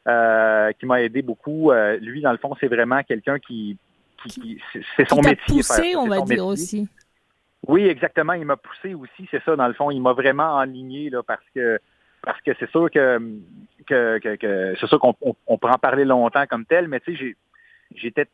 qui 0.06 0.86
m'a 0.86 1.02
aidé 1.02 1.22
beaucoup. 1.24 1.72
lui, 2.02 2.22
dans 2.22 2.32
le 2.34 2.38
fond, 2.38 2.56
c'est 2.60 2.68
vraiment 2.68 3.02
quelqu'un 3.04 3.40
qui, 3.40 3.78
qui, 4.22 4.30
qui- 4.42 4.62
c'est- 4.96 5.08
son 5.10 5.16
Qui 5.18 5.22
t'a 5.24 5.30
métier. 5.32 5.56
poussé, 5.56 5.96
on 5.96 6.08
va 6.08 6.18
dire 6.18 6.28
métier. 6.28 6.42
aussi. 6.42 6.88
Oui, 7.68 7.86
exactement. 7.88 8.34
Il 8.34 8.46
m'a 8.46 8.58
poussé 8.58 8.94
aussi, 8.94 9.26
c'est 9.32 9.42
ça, 9.44 9.56
dans 9.56 9.68
le 9.68 9.74
fond. 9.74 9.90
Il 9.92 10.02
m'a 10.02 10.12
vraiment 10.12 10.56
enligné 10.58 11.10
là, 11.10 11.24
parce 11.24 11.44
que 11.56 11.80
parce 12.22 12.40
que 12.42 12.52
c'est 12.58 12.70
sûr 12.70 12.90
que, 12.90 13.20
que, 13.84 14.18
que, 14.20 14.36
que- 14.36 14.76
c'est 14.80 14.88
sûr 14.88 15.00
qu'on 15.00 15.16
on, 15.22 15.36
on 15.48 15.58
peut 15.58 15.68
en 15.70 15.78
parler 15.78 16.06
longtemps 16.06 16.46
comme 16.48 16.66
tel, 16.66 16.88
mais 16.88 17.00
tu 17.00 17.16
sais, 17.18 17.36
j'étais 17.96 18.28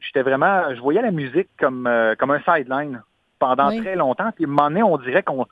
j'étais 0.00 0.22
vraiment 0.22 0.74
je 0.74 0.80
voyais 0.80 1.02
la 1.02 1.10
musique 1.10 1.48
comme 1.58 1.86
euh, 1.86 2.14
comme 2.16 2.30
un 2.30 2.40
sideline 2.40 3.02
pendant 3.38 3.68
Oui. 3.70 3.80
très 3.80 3.96
longtemps. 3.96 4.30
Puis 4.32 4.44
à 4.44 4.48
un 4.48 4.50
moment 4.50 4.68
donné, 4.68 4.82
on 4.82 4.98
dirait 4.98 5.22
qu'on 5.22 5.46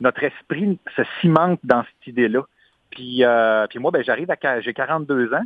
notre 0.00 0.22
esprit 0.24 0.78
se 0.96 1.02
cimente 1.20 1.60
dans 1.62 1.82
cette 1.84 2.06
idée-là. 2.08 2.42
Puis, 2.90 3.24
euh, 3.24 3.66
puis 3.68 3.78
moi, 3.78 3.90
ben, 3.90 4.02
j'arrive 4.04 4.30
à 4.30 4.60
j'ai 4.60 4.72
42 4.74 5.32
ans. 5.34 5.44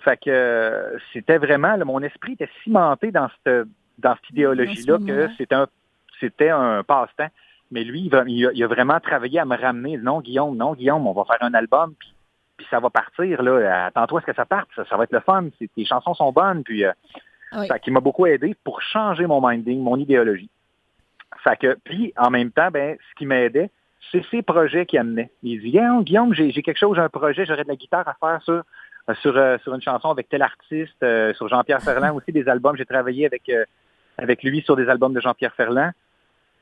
Fait 0.00 0.16
que 0.16 0.28
euh, 0.30 0.98
c'était 1.12 1.38
vraiment, 1.38 1.76
là, 1.76 1.84
mon 1.84 2.00
esprit 2.02 2.32
était 2.32 2.50
cimenté 2.62 3.10
dans 3.10 3.28
cette, 3.44 3.66
dans 3.98 4.14
cette 4.16 4.30
idéologie-là 4.30 4.98
que 5.06 5.28
c'était 5.38 5.54
un, 5.54 5.66
c'était 6.20 6.50
un 6.50 6.82
passe-temps. 6.82 7.28
Mais 7.70 7.82
lui, 7.82 8.02
il, 8.02 8.10
va- 8.10 8.24
il 8.26 8.46
a, 8.46 8.50
il 8.52 8.62
a 8.62 8.66
vraiment 8.68 9.00
travaillé 9.00 9.40
à 9.40 9.44
me 9.44 9.56
ramener. 9.56 9.96
Non, 9.96 10.20
Guillaume, 10.20 10.56
non, 10.56 10.74
Guillaume, 10.74 11.06
on 11.06 11.12
va 11.12 11.24
faire 11.24 11.38
un 11.40 11.54
album, 11.54 11.94
puis, 11.98 12.12
puis 12.64 12.70
ça 12.70 12.80
va 12.80 12.90
partir. 12.90 13.42
Là. 13.42 13.86
Attends-toi 13.86 14.20
à 14.20 14.22
ce 14.22 14.26
que 14.26 14.34
ça 14.34 14.44
parte. 14.44 14.68
Ça, 14.74 14.84
ça 14.86 14.96
va 14.96 15.04
être 15.04 15.12
le 15.12 15.20
fun. 15.20 15.44
Tes 15.58 15.84
chansons 15.84 16.14
sont 16.14 16.32
bonnes. 16.32 16.64
Puis, 16.64 16.84
euh, 16.84 16.92
Ah 17.52 17.60
oui. 17.60 17.68
qu'il 17.82 17.92
m'a 17.92 18.00
beaucoup 18.00 18.26
aidé 18.26 18.56
pour 18.64 18.80
changer 18.82 19.26
mon 19.26 19.46
minding, 19.46 19.80
mon 19.80 19.96
idéologie. 19.96 20.50
Que, 21.60 21.76
puis, 21.84 22.12
en 22.16 22.30
même 22.30 22.50
temps, 22.50 22.70
ben, 22.70 22.96
ce 23.10 23.14
qui 23.16 23.26
m'aidait, 23.26 23.70
c'est 24.10 24.24
ces 24.30 24.40
projets 24.42 24.86
qui 24.86 24.96
amenaient. 24.96 25.30
Il 25.42 25.60
dit, 25.60 25.70
Guillaume, 25.72 26.02
Guillaume, 26.02 26.34
j'ai 26.34 26.50
j'ai 26.50 26.62
quelque 26.62 26.78
chose, 26.78 26.96
j'ai 26.96 27.02
un 27.02 27.08
projet, 27.08 27.44
j'aurais 27.44 27.64
de 27.64 27.68
la 27.68 27.76
guitare 27.76 28.08
à 28.08 28.14
faire 28.14 28.40
sur, 28.42 28.62
euh, 29.10 29.14
sur, 29.20 29.36
euh, 29.36 29.58
sur 29.58 29.74
une 29.74 29.82
chanson 29.82 30.10
avec 30.10 30.28
tel 30.30 30.40
artiste, 30.40 31.02
euh, 31.02 31.34
sur 31.34 31.48
Jean-Pierre 31.48 31.82
Ferland 31.82 32.16
aussi, 32.16 32.32
des 32.32 32.48
albums. 32.48 32.76
J'ai 32.76 32.86
travaillé 32.86 33.26
avec, 33.26 33.50
avec 34.16 34.42
lui 34.42 34.62
sur 34.62 34.76
des 34.76 34.88
albums 34.88 35.12
de 35.12 35.20
Jean-Pierre 35.20 35.54
Ferland. 35.54 35.90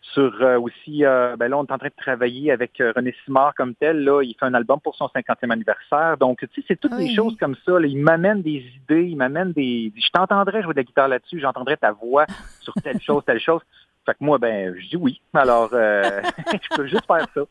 Sur 0.02 0.42
euh, 0.42 0.58
aussi, 0.58 1.04
euh, 1.04 1.36
ben 1.36 1.48
là, 1.48 1.56
on 1.58 1.64
est 1.64 1.72
en 1.72 1.78
train 1.78 1.88
de 1.88 1.94
travailler 1.96 2.50
avec 2.50 2.80
euh, 2.80 2.92
René 2.94 3.14
Simard 3.24 3.54
comme 3.54 3.74
tel. 3.76 4.02
Là, 4.02 4.22
il 4.22 4.34
fait 4.34 4.44
un 4.44 4.52
album 4.54 4.80
pour 4.80 4.96
son 4.96 5.06
50e 5.06 5.50
anniversaire. 5.50 6.16
Donc, 6.18 6.40
tu 6.40 6.48
sais, 6.54 6.64
c'est 6.66 6.80
toutes 6.80 6.92
Ah 6.94 6.98
des 6.98 7.04
oui. 7.04 7.14
choses 7.14 7.36
comme 7.38 7.54
ça. 7.64 7.78
là. 7.78 7.86
Il 7.86 7.98
m'amène 7.98 8.42
des 8.42 8.64
idées, 8.82 9.04
il 9.04 9.16
m'amène 9.16 9.52
des. 9.52 9.92
Je 9.96 10.10
t'entendrais 10.10 10.62
jouer 10.62 10.74
de 10.74 10.78
la 10.80 10.84
guitare 10.84 11.08
là-dessus, 11.08 11.38
j'entendrais 11.40 11.76
ta 11.76 11.92
voix 11.92 12.26
sur 12.60 12.74
telle 12.74 13.00
chose, 13.02 13.22
telle 13.24 13.40
chose. 13.40 13.62
Fait 14.04 14.12
que 14.12 14.18
moi, 14.24 14.38
ben, 14.38 14.74
je 14.76 14.88
dis 14.88 14.96
oui. 14.96 15.20
Alors, 15.32 15.70
je 15.72 16.76
peux 16.76 16.86
juste 16.88 17.06
faire 17.06 17.26
ça. 17.32 17.42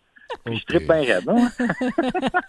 Puis 0.45 0.57
je 0.57 0.65
tripe 0.65 0.87
bien 0.87 1.01
raide. 1.01 1.23
hein? 1.29 1.51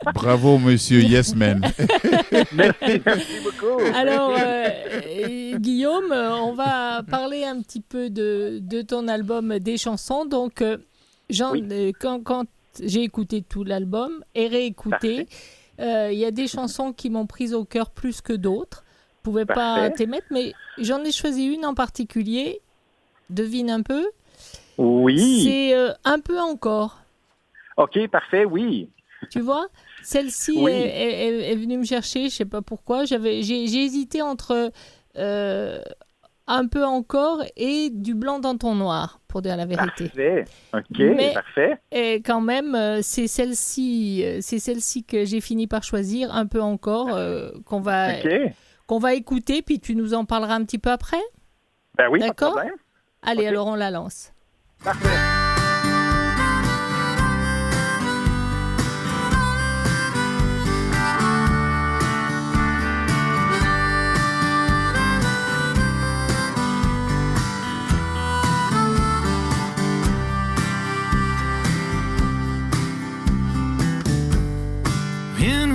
Bravo, 0.15 0.59
monsieur 0.59 1.01
Yes 1.01 1.35
Man. 1.35 1.61
Merci, 2.53 3.01
merci 3.05 3.33
beaucoup. 3.45 3.81
Alors, 3.95 4.35
euh, 4.39 5.59
Guillaume, 5.59 6.13
on 6.13 6.53
va 6.55 7.03
parler 7.09 7.45
un 7.45 7.61
petit 7.61 7.81
peu 7.81 8.11
de, 8.11 8.59
de 8.61 8.83
ton 8.83 9.09
album 9.09 9.59
des 9.59 9.77
chansons. 9.77 10.25
Donc, 10.25 10.63
euh, 10.63 10.79
Jean, 11.31 11.53
Oui. 11.53 11.65
euh, 11.71 11.93
quand, 11.99 12.21
quand 12.23 12.47
j'ai 12.83 13.03
écouté 13.03 13.43
tout 13.43 13.65
l'album 13.65 14.25
et 14.35 14.47
réécouté, 14.49 15.27
euh, 15.81 16.11
il 16.13 16.19
y 16.19 16.25
a 16.25 16.31
des 16.31 16.49
chansons 16.49 16.93
qui 16.93 17.11
m'ont 17.11 17.27
prise 17.27 17.55
au 17.55 17.65
cœur 17.65 17.91
plus 17.91 18.21
que 18.21 18.33
d'autres. 18.33 18.85
Je 19.19 19.23
pouvais 19.31 19.45
pas 19.47 19.89
t'émettre, 19.91 20.27
mais 20.31 20.53
j'en 20.79 21.03
ai 21.05 21.13
choisi 21.13 21.45
une 21.45 21.65
en 21.65 21.75
particulier. 21.75 22.61
Devine 23.31 23.71
un 23.71 23.83
peu. 23.83 24.07
Oui. 24.79 25.45
C'est 25.45 25.75
euh, 25.77 25.93
un 26.05 26.19
peu 26.19 26.41
encore. 26.41 26.99
OK, 27.77 28.07
parfait, 28.09 28.45
oui. 28.45 28.91
Tu 29.31 29.41
vois 29.41 29.67
Celle-ci 30.03 30.59
Oui. 30.59 30.73
est, 30.73 30.75
est- 30.75 31.29
est- 31.29 31.53
est 31.53 31.57
venue 31.57 31.79
me 31.79 31.85
chercher, 31.85 32.25
je 32.29 32.35
sais 32.35 32.45
pas 32.45 32.61
pourquoi. 32.63 33.05
J'avais, 33.05 33.43
j'ai, 33.43 33.63
hésité 33.65 34.21
entre 34.21 34.73
euh, 35.17 35.81
un 36.49 36.67
peu 36.67 36.85
encore 36.85 37.43
et 37.57 37.91
du 37.91 38.15
blanc 38.15 38.41
dans 38.41 38.57
ton 38.57 38.75
noir, 38.75 39.21
pour 39.29 39.41
dire 39.43 39.57
la 39.57 39.65
vérité. 39.65 40.07
Parfait. 40.09 40.45
OK, 40.75 40.99
Mais- 40.99 41.33
parfait. 41.33 41.79
Et 41.93 42.17
quand 42.17 42.41
même, 42.41 42.75
euh, 42.75 42.99
c'est 43.03 43.29
celle-ci, 43.29 44.23
euh, 44.25 44.39
c'est 44.43 44.59
celle-ci 44.59 45.05
que 45.05 45.25
j'ai 45.25 45.41
fini 45.41 45.69
par 45.69 45.85
choisir, 45.85 46.35
un 46.35 46.47
peu 46.47 46.61
encore, 46.61 47.15
euh, 47.15 47.51
qu'on 47.65 47.81
va, 47.81 48.09
qu'on 48.89 48.99
va 48.99 49.15
écouter, 49.15 49.63
puis 49.63 49.79
tu 49.79 49.95
nous 49.95 50.15
en 50.15 50.25
parleras 50.25 50.57
un 50.57 50.65
petit 50.65 50.79
peu 50.79 50.91
après. 50.91 51.23
Ben 51.97 52.09
oui, 52.11 52.19
D'accord? 52.19 52.59
Allez, 53.23 53.47
alors 53.47 53.69
on 53.69 53.77
la 53.77 53.93
lance. 53.93 54.33
Parfait. 54.83 55.42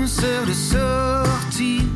Rien 0.07 0.45
ne 0.45 1.86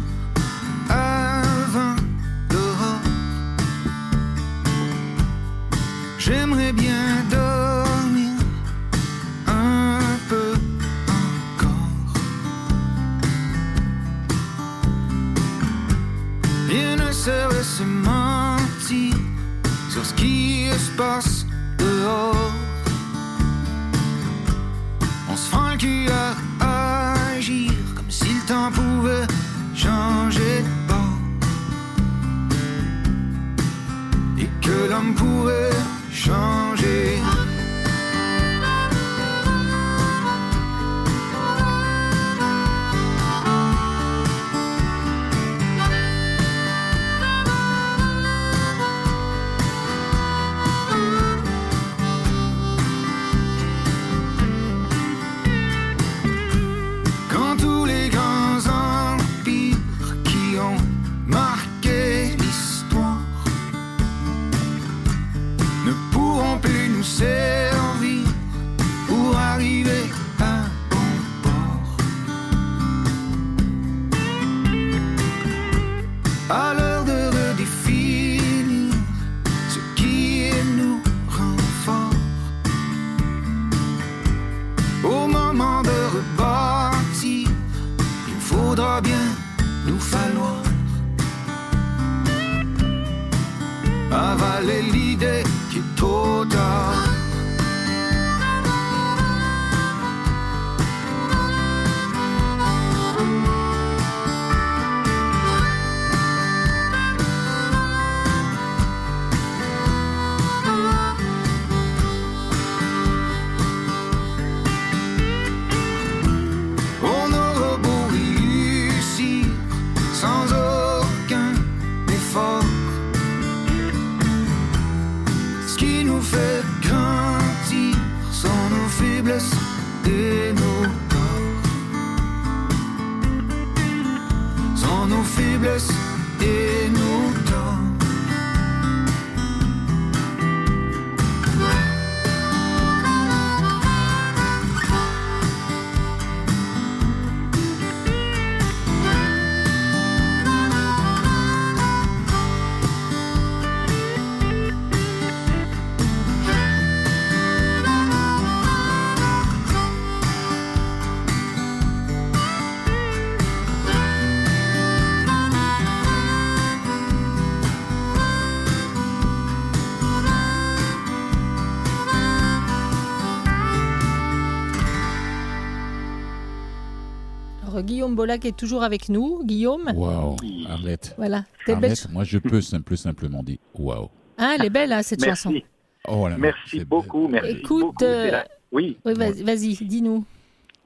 Guillaume 178.01 178.15
Bolac 178.15 178.43
est 178.45 178.57
toujours 178.57 178.81
avec 178.81 179.09
nous. 179.09 179.43
Guillaume, 179.43 179.91
Waouh, 179.95 180.35
Arlette. 180.67 181.13
voilà. 181.19 181.43
T'es 181.67 181.75
belle. 181.75 181.91
Arlette, 181.91 182.07
moi 182.11 182.23
je 182.23 182.39
peux 182.39 182.59
simple, 182.59 182.97
simplement 182.97 183.43
dire 183.43 183.59
waouh. 183.75 184.09
Ah, 184.39 184.55
elle 184.57 184.65
est 184.65 184.69
belle, 184.71 184.91
hein, 184.91 185.03
cette 185.03 185.23
chanson. 185.23 185.51
Merci. 185.51 185.65
Oh 186.07 186.27
là 186.27 186.35
Merci 186.39 186.83
beaucoup. 186.83 187.27
Merci 187.27 187.51
Écoute, 187.51 187.79
beaucoup. 187.81 188.03
La- 188.03 188.39
euh, 188.39 188.43
Oui. 188.71 188.97
Oui, 189.05 189.13
vas-y, 189.13 189.75
dis-nous. 189.85 190.25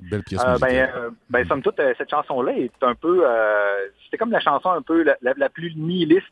Belle, 0.02 0.24
pièce 0.24 0.42
Euh, 0.46 0.58
ben, 0.60 0.90
euh, 0.94 1.10
ben, 1.30 1.48
somme 1.48 1.62
toute, 1.62 1.80
euh, 1.80 1.94
cette 1.98 2.10
chanson-là 2.10 2.52
est 2.58 2.70
un 2.82 2.96
peu, 2.96 3.22
euh, 3.26 3.76
c'était 4.04 4.18
comme 4.18 4.32
la 4.32 4.42
chanson 4.42 4.72
un 4.72 4.82
peu 4.82 5.02
la, 5.04 5.16
la- 5.22 5.34
la 5.38 5.48
plus 5.48 5.74
nihiliste 5.74 6.26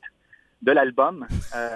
de 0.63 0.71
l'album. 0.71 1.25
Euh, 1.55 1.69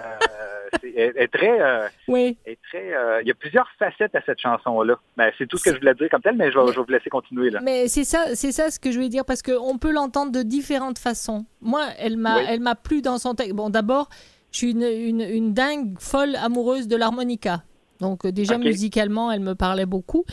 est 0.83 1.31
très, 1.31 1.61
euh, 1.61 1.87
Oui. 2.07 2.37
est 2.45 2.57
très, 2.69 2.93
euh, 2.93 3.21
il 3.21 3.27
y 3.27 3.31
a 3.31 3.33
plusieurs 3.35 3.67
facettes 3.79 4.15
à 4.15 4.21
cette 4.25 4.39
chanson-là. 4.39 4.99
Ben, 5.15 5.31
c'est 5.37 5.47
tout 5.47 5.57
ce 5.57 5.65
que 5.65 5.73
je 5.73 5.79
voulais 5.79 5.93
dire 5.95 6.09
comme 6.09 6.21
tel, 6.21 6.35
mais 6.35 6.51
je 6.51 6.57
vais, 6.57 6.67
je 6.67 6.79
vais 6.79 6.85
vous 6.85 6.91
laisser 6.91 7.09
continuer 7.09 7.49
là. 7.49 7.59
Mais 7.63 7.87
c'est 7.87 8.03
ça, 8.03 8.35
c'est 8.35 8.51
ça 8.51 8.69
ce 8.71 8.79
que 8.79 8.91
je 8.91 8.95
voulais 8.97 9.09
dire 9.09 9.25
parce 9.25 9.41
qu'on 9.41 9.77
peut 9.77 9.91
l'entendre 9.91 10.31
de 10.31 10.41
différentes 10.41 10.99
façons. 10.99 11.45
Moi, 11.61 11.85
elle 11.99 12.17
m'a, 12.17 12.37
Oui. 12.37 12.43
elle 12.49 12.59
m'a 12.59 12.75
plu 12.75 13.01
dans 13.01 13.17
son 13.17 13.33
texte. 13.33 13.53
Bon, 13.53 13.69
d'abord, 13.69 14.09
je 14.51 14.57
suis 14.57 14.71
une, 14.71 14.83
une, 14.83 15.21
une 15.21 15.53
dingue 15.53 15.95
folle 15.99 16.35
amoureuse 16.35 16.87
de 16.87 16.95
l'harmonica. 16.95 17.63
Donc 17.99 18.25
euh, 18.25 18.31
déjà 18.31 18.57
musicalement, 18.57 19.31
elle 19.31 19.41
me 19.41 19.55
parlait 19.55 19.85
beaucoup. 19.85 20.25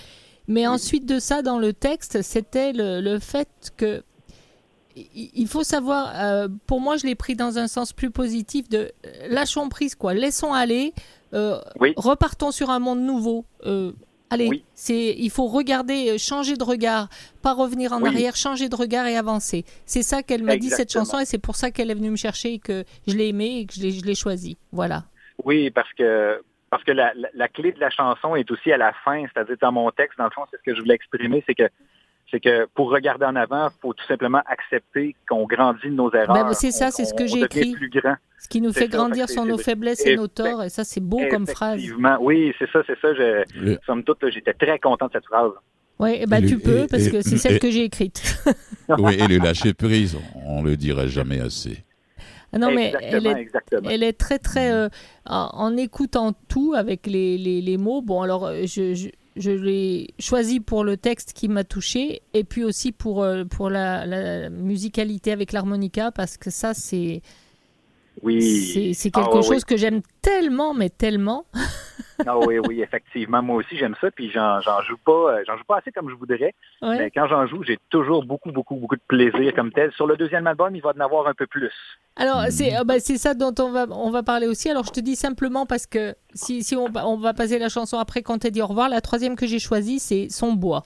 Mais 0.49 0.67
ensuite 0.67 1.07
de 1.07 1.19
ça, 1.19 1.43
dans 1.43 1.59
le 1.59 1.73
texte, 1.73 2.21
c'était 2.23 2.73
le, 2.73 3.01
le 3.01 3.19
fait 3.19 3.49
que 3.77 4.03
il 4.97 5.47
faut 5.49 5.65
savoir. 5.65 6.13
euh, 6.17 6.49
pour 6.67 6.81
moi, 6.81 6.97
je 6.97 7.07
l'ai 7.07 7.15
pris 7.15 7.35
dans 7.35 7.59
un 7.59 7.67
sens 7.69 7.93
plus 7.93 8.11
positif 8.11 8.69
de 8.69 8.79
euh, 9.07 9.11
lâchons 9.29 9.69
prise, 9.69 9.95
quoi. 9.95 10.15
Laissons 10.15 10.53
aller. 10.53 10.93
euh, 11.33 11.59
Oui. 11.81 11.93
Repartons 11.97 12.51
sur 12.53 12.71
un 12.71 12.79
monde 12.79 13.01
nouveau. 13.01 13.45
Euh, 13.67 13.93
allez, 14.31 14.49
Oui. 14.49 14.65
c'est 14.75 15.15
il 15.19 15.31
faut 15.31 15.47
regarder, 15.47 16.11
euh, 16.11 16.19
changer 16.19 16.57
de 16.57 16.63
regard, 16.65 17.09
pas 17.43 17.53
revenir 17.55 17.93
en 17.93 18.01
Oui. 18.03 18.09
arrière, 18.09 18.37
changer 18.37 18.69
de 18.69 18.77
regard 18.77 19.07
et 19.07 19.17
avancer. 19.17 19.65
C'est 19.85 20.03
ça 20.03 20.23
qu'elle 20.23 20.43
m'a 20.45 20.57
dit 20.57 20.71
cette 20.71 20.93
chanson 20.93 21.19
et 21.19 21.25
c'est 21.25 21.39
pour 21.39 21.57
ça 21.57 21.71
qu'elle 21.71 21.91
est 21.91 21.95
venue 21.95 22.11
me 22.11 22.17
chercher 22.17 22.55
et 22.55 22.59
que 22.59 22.85
je 23.09 23.17
l'ai 23.17 23.29
aimée 23.29 23.61
et 23.61 23.67
que 23.67 23.75
je 23.75 23.81
l'ai, 23.83 23.91
je 23.91 24.05
l'ai 24.05 24.15
choisie. 24.15 24.57
Voilà. 24.73 25.05
Oui, 25.45 25.71
parce 25.71 25.93
que 25.95 26.41
parce 26.71 26.83
que 26.85 26.91
la, 26.93 27.13
la- 27.15 27.29
la 27.35 27.47
clé 27.49 27.71
de 27.71 27.79
la 27.79 27.91
chanson 27.91 28.35
est 28.35 28.51
aussi 28.51 28.73
à 28.73 28.77
la 28.77 28.93
fin, 29.05 29.25
c'est-à-dire 29.33 29.57
dans 29.61 29.71
mon 29.71 29.91
texte, 29.93 30.19
dans 30.19 30.25
le 30.25 30.31
fond, 30.31 30.43
c'est 30.51 30.57
ce 30.57 30.63
que 30.63 30.75
je 30.75 30.81
voulais 30.81 30.95
exprimer, 30.95 31.43
c'est 31.47 31.55
que 31.55 31.69
c'est 32.35 32.41
que 32.41 32.67
pour 32.75 32.91
regarder 32.91 33.25
en 33.27 33.37
avant, 33.37 33.69
il 33.69 33.81
faut 33.81 33.93
tout 33.93 34.05
simplement 34.09 34.43
accepter 34.47 35.15
qu'on 35.29 35.47
grandit 35.47 35.85
de 35.87 35.91
nos 35.95 36.11
erreurs. 36.13 36.35
Ben, 36.35 36.53
c'est 36.53 36.73
ça, 36.73 36.91
c'est 36.91 37.05
ce 37.05 37.15
que 37.15 37.29
j'ai 37.29 37.43
écrit. 37.43 37.73
plus 37.73 37.89
grand. 37.91 38.17
Ce 38.41 38.49
qui 38.49 38.61
nous 38.61 38.73
fait 38.73 38.91
ça, 38.91 38.97
grandir 38.99 39.29
sont 39.29 39.45
c'est- 39.45 39.49
nos 39.49 39.57
faiblesses 39.59 40.05
et 40.05 40.17
nos 40.17 40.27
torts 40.27 40.65
et 40.65 40.69
ça 40.69 40.83
c'est 40.83 41.01
beau 41.01 41.21
comme 41.31 41.47
phrase. 41.47 41.79
Effectivement, 41.79 42.19
oui, 42.21 42.53
c'est 42.59 42.69
ça, 42.73 42.81
c'est 42.87 42.99
ça. 43.01 43.15
Je, 43.15 43.77
somme 43.87 44.03
toute, 44.03 44.29
j'étais 44.31 44.53
très 44.53 44.79
content 44.81 45.07
de 45.07 45.13
cette 45.13 45.27
phrase. 45.27 45.53
Oui, 46.01 46.19
eh 46.21 46.27
ben, 46.27 46.45
tu 46.45 46.59
peux 46.59 46.81
et- 46.83 46.87
parce 46.89 47.07
et- 47.07 47.11
que 47.13 47.21
c'est 47.23 47.37
celle 47.39 47.57
et- 47.57 47.59
que 47.61 47.71
j'ai 47.71 47.85
écrite. 47.85 48.37
oui, 48.99 49.15
et 49.15 49.29
le 49.29 49.39
lâcher 49.39 49.73
prise, 49.73 50.19
on 50.45 50.61
le 50.63 50.77
dirait 50.77 51.09
jamais 51.09 51.41
assez. 51.41 51.85
Ah 52.53 52.59
non 52.59 52.71
mais 52.73 52.93
elle 53.01 53.27
est 53.27 53.41
exactement. 53.41 53.89
Elle 53.91 54.03
est 54.03 54.13
très 54.13 54.39
très 54.39 54.71
euh, 54.73 54.89
en, 55.27 55.51
en 55.55 55.77
écoutant 55.77 56.33
tout 56.49 56.75
avec 56.77 57.07
les, 57.07 57.37
les, 57.39 57.61
les 57.61 57.77
mots. 57.77 58.01
Bon 58.03 58.23
alors 58.23 58.47
euh, 58.47 58.63
je, 58.65 58.95
je, 58.95 59.09
je 59.37 59.51
l'ai 59.51 60.15
choisi 60.19 60.61
pour 60.61 60.85
le 60.85 60.97
texte 60.97 61.33
qui 61.33 61.49
m'a 61.49 61.65
touché 61.65 62.23
et 62.35 62.45
puis 62.45 62.65
aussi 62.65 62.93
pour 62.93 63.23
euh, 63.23 63.45
pour 63.45 63.71
la, 63.71 64.07
la 64.07 64.51
musicalité 64.51 65.33
avec 65.33 65.53
l'harmonica 65.53 66.13
parce 66.13 66.37
que 66.37 66.51
ça 66.51 66.75
c'est 66.75 67.23
Oui. 68.23 68.95
c'est 68.95 69.11
Ah, 69.15 69.21
quelque 69.23 69.37
oui, 69.39 69.43
chose 69.45 69.65
que 69.65 69.77
j'aime 69.77 70.01
tellement 70.23 70.75
mais 70.75 70.91
tellement. 70.91 71.45
Ah 72.27 72.39
oui, 72.39 72.59
oui, 72.69 72.81
effectivement. 72.81 73.43
Moi 73.43 73.57
aussi, 73.57 73.77
j'aime 73.77 73.97
ça, 74.01 74.09
puis 74.13 74.31
j'en, 74.31 74.61
j'en 74.61 74.81
joue 74.83 74.97
pas, 75.05 75.33
euh, 75.35 75.43
j'en 75.49 75.57
joue 75.59 75.65
pas 75.67 75.79
assez 75.79 75.91
comme 75.91 76.09
je 76.09 76.15
voudrais. 76.15 76.55
Ouais. 76.81 76.97
Mais 76.99 77.11
quand 77.11 77.27
j'en 77.27 77.45
joue, 77.49 77.65
j'ai 77.65 77.77
toujours 77.91 78.25
beaucoup, 78.25 78.53
beaucoup, 78.53 78.77
beaucoup 78.77 78.95
de 78.95 79.03
plaisir 79.09 79.53
comme 79.53 79.73
tel. 79.73 79.91
Sur 79.93 80.07
le 80.07 80.17
deuxième 80.17 80.47
album, 80.47 80.77
il 80.77 80.81
va 80.83 80.93
en 80.97 81.01
avoir 81.01 81.27
un 81.27 81.35
peu 81.35 81.47
plus. 81.49 81.73
Alors 82.15 82.45
c'est 82.51 82.77
euh, 82.79 82.85
bah, 82.85 83.01
c'est 83.01 83.19
ça 83.19 83.35
dont 83.35 83.53
on 83.59 83.71
va 83.73 83.87
on 83.91 84.11
va 84.13 84.23
parler 84.23 84.47
aussi. 84.47 84.71
Alors 84.71 84.85
je 84.85 84.93
te 84.93 85.01
dis 85.01 85.17
simplement 85.17 85.67
parce 85.67 85.87
que 85.89 86.15
si 86.35 86.63
si 86.63 86.77
on, 86.77 86.89
va- 86.89 87.05
on 87.09 87.17
va 87.19 87.35
passer 87.35 87.59
la 87.59 87.69
chanson 87.69 87.99
après 87.99 88.23
quand 88.23 88.39
t'as 88.39 88.51
dit 88.51 88.63
au 88.63 88.67
revoir, 88.69 88.89
la 88.89 89.01
troisième 89.01 89.35
que 89.35 89.47
j'ai 89.49 89.59
choisie 89.59 89.99
c'est 89.99 90.29
Son 90.31 90.53
bois. 90.53 90.85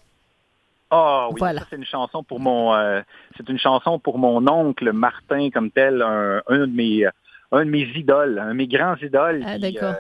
Ah 0.91 1.29
oui, 1.31 1.37
Voilà. 1.39 1.61
c'est 1.69 1.77
une 1.77 1.85
chanson 1.85 2.23
pour 2.23 2.41
mon, 2.41 2.75
euh, 2.75 3.03
c'est 3.37 3.49
une 3.49 3.59
chanson 3.59 3.99
pour 3.99 4.19
mon 4.19 4.47
oncle 4.49 4.93
Martin 4.93 5.51
comme 5.51 5.71
tel, 5.71 6.01
un, 6.03 6.43
un 6.49 6.59
de 6.67 6.73
mes, 6.73 7.07
euh, 7.07 7.11
un 7.53 7.65
de 7.65 7.71
mes 7.71 7.83
idoles, 7.95 8.39
un 8.39 8.49
de 8.49 8.55
mes 8.55 8.67
grands 8.67 8.97
idoles. 8.97 9.43
Ah, 9.47 9.59
qui, 9.59 9.79
euh, 9.83 9.93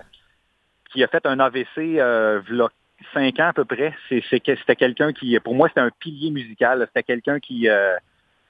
qui 0.93 1.05
a 1.05 1.09
fait 1.09 1.27
un 1.27 1.39
AVC 1.41 1.67
euh, 1.79 2.41
v'là 2.49 2.69
cinq 3.13 3.39
ans 3.41 3.49
à 3.49 3.53
peu 3.53 3.65
près. 3.65 3.95
C'est, 4.09 4.23
c'est 4.31 4.41
que 4.41 4.57
c'était 4.57 4.77
quelqu'un 4.77 5.13
qui, 5.13 5.39
pour 5.41 5.55
moi, 5.55 5.69
c'était 5.69 5.81
un 5.81 5.91
pilier 5.99 6.31
musical. 6.31 6.85
C'était 6.89 7.03
quelqu'un 7.03 7.39
qui, 7.39 7.69
euh, 7.69 7.95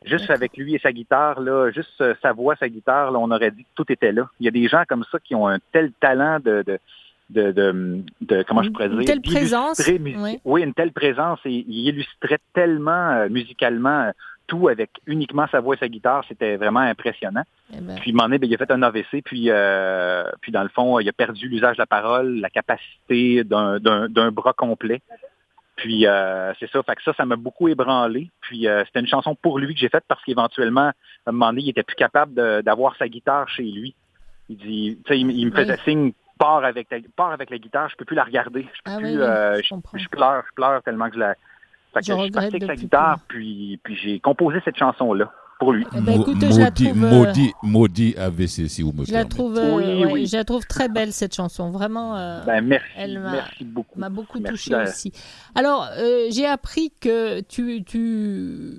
juste 0.05 0.31
avec 0.31 0.57
lui 0.57 0.75
et 0.75 0.79
sa 0.79 0.93
guitare, 0.93 1.41
là, 1.41 1.71
juste 1.71 2.01
euh, 2.01 2.15
sa 2.23 2.33
voix, 2.33 2.55
sa 2.57 2.69
guitare, 2.69 3.11
là, 3.11 3.19
on 3.19 3.31
aurait 3.31 3.51
dit 3.51 3.65
que 3.65 3.69
tout 3.75 3.93
était 3.93 4.13
là. 4.13 4.29
Il 4.41 4.47
y 4.47 4.49
a 4.49 4.53
des 4.53 4.69
gens 4.69 4.85
comme 4.89 5.05
ça 5.11 5.19
qui 5.19 5.35
ont 5.35 5.49
un 5.49 5.59
tel 5.73 5.93
talent 6.01 6.39
de, 6.41 6.63
de, 6.67 6.79
de, 7.31 7.53
de, 7.53 8.03
de- 8.23 8.43
comment 8.45 8.63
je 8.63 8.71
pourrais 8.71 8.87
Une 8.87 8.99
dire, 8.99 9.07
telle 9.07 9.21
présence. 9.21 9.81
Oui, 10.45 10.63
une 10.63 10.75
telle 10.75 10.93
présence. 10.93 11.39
Et 11.45 11.65
il 11.69 11.89
illustrait 11.89 12.39
tellement 12.55 13.11
euh, 13.11 13.29
musicalement 13.29 14.05
euh, 14.07 14.11
tout 14.47 14.69
avec 14.69 14.91
uniquement 15.07 15.47
sa 15.51 15.61
voix 15.61 15.75
et 15.75 15.79
sa 15.79 15.89
guitare. 15.89 16.25
C'était 16.27 16.57
vraiment 16.57 16.81
impressionnant. 16.81 17.43
Eh 17.75 17.81
ben, 17.81 17.97
Puis, 17.97 18.13
est, 18.33 18.39
ben, 18.39 18.49
il 18.49 18.55
a 18.55 18.59
fait 18.59 18.71
un 18.71 18.83
AVC, 18.83 19.23
puis, 19.23 19.47
euh, 19.51 20.25
puis 20.41 20.53
dans 20.53 20.63
le 20.63 20.71
fond, 20.71 20.99
il 21.01 21.09
a 21.09 21.13
perdu 21.13 21.49
l'usage 21.49 21.77
de 21.77 21.83
la 21.83 21.87
parole, 21.87 22.41
la 22.41 22.49
capacité 22.49 23.45
d'un- 23.45 23.79
bras 24.31 24.55
complet. 24.55 25.03
Puis, 25.77 26.07
euh, 26.07 26.53
c'est 26.59 26.69
ça. 26.71 26.83
Fait 26.83 26.97
que 26.97 27.03
ça, 27.05 27.13
ça 27.15 27.25
m'a 27.27 27.37
beaucoup 27.37 27.69
ébranlé. 27.69 28.31
Puis, 28.41 28.67
euh, 28.67 28.83
c'était 28.87 29.01
une 29.01 29.07
chanson 29.07 29.37
pour 29.37 29.59
lui 29.59 29.75
que 29.75 29.81
j'ai 29.81 29.89
faite 29.91 30.05
parce 30.09 30.25
qu'éventuellement, 30.25 30.89
à 30.89 30.93
un 31.27 31.33
moment 31.33 31.51
donné, 31.51 31.63
il 31.63 31.69
était 31.69 31.83
plus 31.85 31.95
capable 31.95 32.35
d'avoir 32.65 32.97
sa 32.97 33.07
guitare 33.07 33.49
chez 33.49 33.63
lui. 33.65 33.95
Il 34.49 34.57
dit, 34.57 34.99
tu 35.05 35.13
sais, 35.13 35.21
il, 35.21 35.31
il 35.31 35.47
me 35.47 35.51
faisait 35.53 35.75
Oui. 35.75 35.81
signe, 35.85 36.13
pars 36.39 36.65
avec, 36.65 36.89
ta, 36.89 36.97
pars 37.17 37.33
avec 37.33 37.51
la 37.51 37.59
guitare, 37.59 37.89
je 37.91 37.97
peux 37.97 38.05
plus 38.05 38.17
la 38.17 38.25
regarder. 38.25 38.63
Je 38.63 38.83
peux 38.85 38.91
Ah 38.93 38.97
plus, 38.99 39.07
oui, 39.07 39.17
euh, 39.19 39.57
je 39.57 39.63
je, 39.95 39.99
je 40.05 40.09
pleure, 40.09 40.43
je 40.49 40.55
pleure 40.55 40.83
tellement 40.83 41.09
que 41.09 41.15
je 41.15 41.21
la... 41.21 41.35
Fait 41.95 42.01
que 42.01 42.07
Je 42.07 42.13
je 42.13 42.19
suis 42.23 42.31
parti 42.31 42.47
avec 42.49 42.65
sa 42.65 42.75
guitare, 42.77 43.19
peu. 43.21 43.25
puis, 43.29 43.81
puis 43.83 43.97
j'ai 43.97 44.21
composé 44.21 44.59
cette 44.65 44.77
chanson-là 44.77 45.33
pour 45.59 45.73
lui. 45.73 45.85
Eh 45.97 46.01
ben, 46.01 46.21
écoute, 46.21 46.37
je 46.41 46.61
la 46.61 46.67
maudit, 46.67 46.85
trouve, 46.91 47.05
euh, 47.05 47.11
maudit, 47.11 47.53
maudit 47.65 48.15
AVC, 48.17 48.69
si 48.69 48.83
vous 48.83 48.93
me 48.93 49.05
je 49.05 49.13
la 49.13 49.25
trouve, 49.25 49.57
euh, 49.59 49.75
Oui, 49.77 50.05
ouais, 50.05 50.13
oui. 50.13 50.27
je 50.27 50.37
la 50.37 50.45
trouve 50.45 50.65
très 50.67 50.89
belle 50.89 51.13
cette 51.13 51.35
chanson. 51.35 51.71
Vraiment, 51.71 52.17
euh, 52.17 52.45
Ben, 52.45 52.61
merci, 52.65 52.87
Elle 52.97 53.19
m'a- 53.19 53.33
merci 53.33 53.65
beaucoup. 53.65 53.99
m'a 53.99 54.09
beaucoup 54.11 54.39
Merci, 54.39 54.69
touché 54.71 54.75
euh, 54.75 54.85
aussi. 54.85 55.13
Alors, 55.57 55.89
euh, 55.99 56.27
j'ai 56.31 56.47
appris 56.47 56.93
que 57.01 57.41
tu, 57.41 57.83
tu, 57.85 58.75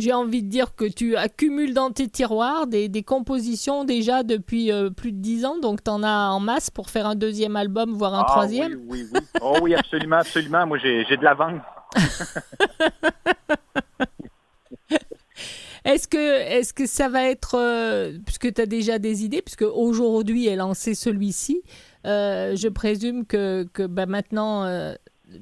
j'ai 0.00 0.12
envie 0.12 0.42
de 0.42 0.48
dire 0.48 0.74
que 0.74 0.84
tu 0.84 1.16
accumules 1.16 1.74
dans 1.74 1.90
tes 1.90 2.08
tiroirs 2.08 2.66
des, 2.66 2.88
des 2.88 3.02
compositions 3.02 3.84
déjà 3.84 4.22
depuis 4.22 4.72
euh, 4.72 4.90
plus 4.90 5.12
de 5.12 5.18
10 5.18 5.44
ans, 5.44 5.58
donc 5.58 5.84
tu 5.84 5.90
en 5.90 6.02
as 6.02 6.30
en 6.30 6.40
masse 6.40 6.70
pour 6.70 6.90
faire 6.90 7.06
un 7.06 7.14
deuxième 7.14 7.56
album, 7.56 7.92
voire 7.92 8.14
un 8.14 8.24
Ah, 8.26 8.30
troisième. 8.30 8.80
Oui, 8.88 9.06
oui, 9.12 9.20
oui. 9.20 9.20
Oh 9.42 9.58
oui, 9.62 9.74
absolument, 9.74 10.16
absolument. 10.16 10.66
Moi, 10.66 10.78
j'ai 10.78 11.04
j'ai 11.08 11.16
de 11.16 11.24
l'avance. 11.24 11.60
Est-ce 15.84 16.08
que, 16.08 16.18
est 16.18 16.72
que 16.74 16.86
ça 16.86 17.08
va 17.08 17.24
être, 17.24 17.56
euh, 17.58 18.12
puisque 18.26 18.52
tu 18.52 18.60
as 18.60 18.66
déjà 18.66 18.98
des 18.98 19.24
idées, 19.24 19.40
puisque 19.40 19.62
aujourd'hui 19.62 20.46
est 20.46 20.56
lancé 20.56 20.94
celui-ci, 20.94 21.62
euh, 22.06 22.54
je 22.54 22.68
présume 22.68 23.24
que, 23.24 23.66
que 23.72 23.86
bah, 23.86 24.04
maintenant, 24.06 24.64
euh, 24.64 24.94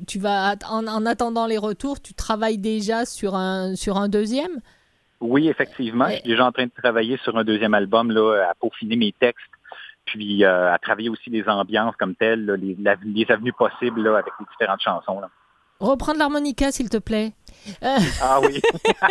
tu 0.07 0.19
vas, 0.19 0.55
en, 0.69 0.87
en 0.87 1.07
attendant 1.07 1.47
les 1.47 1.59
retours, 1.59 2.01
tu 2.01 2.15
travailles 2.15 2.59
déjà 2.59 3.05
sur 3.05 3.35
un, 3.35 3.75
sur 3.77 3.97
un 3.97 4.09
deuxième? 4.09 4.61
Oui, 5.21 5.49
effectivement. 5.49 6.09
Je 6.09 6.15
suis 6.17 6.23
déjà 6.31 6.47
en 6.47 6.53
train 6.53 6.67
de 6.67 6.71
travailler 6.83 7.17
sur 7.25 7.37
un 7.37 7.45
deuxième 7.45 7.75
album, 7.75 8.11
là, 8.13 8.49
à 8.51 8.55
peaufiner 8.55 8.97
mes 8.97 9.13
textes, 9.13 9.43
puis 10.05 10.45
euh, 10.45 10.73
à 10.73 10.79
travailler 10.79 11.09
aussi 11.11 11.29
les 11.31 11.49
ambiances 11.49 11.97
comme 11.97 12.15
telles, 12.15 12.45
là, 12.47 12.57
les, 12.57 12.77
la- 12.81 12.97
les 13.05 13.27
avenues 13.31 13.53
possibles 13.53 14.03
là, 14.03 14.19
avec 14.19 14.33
les 14.39 14.47
différentes 14.53 14.81
chansons. 14.81 15.21
là. 15.21 15.29
Reprendre 15.81 16.19
l'harmonica, 16.19 16.71
s'il 16.73 16.89
te 16.89 16.99
plaît. 16.99 17.33
Euh, 17.83 17.97
Ah 18.23 18.41
oui, 18.43 18.61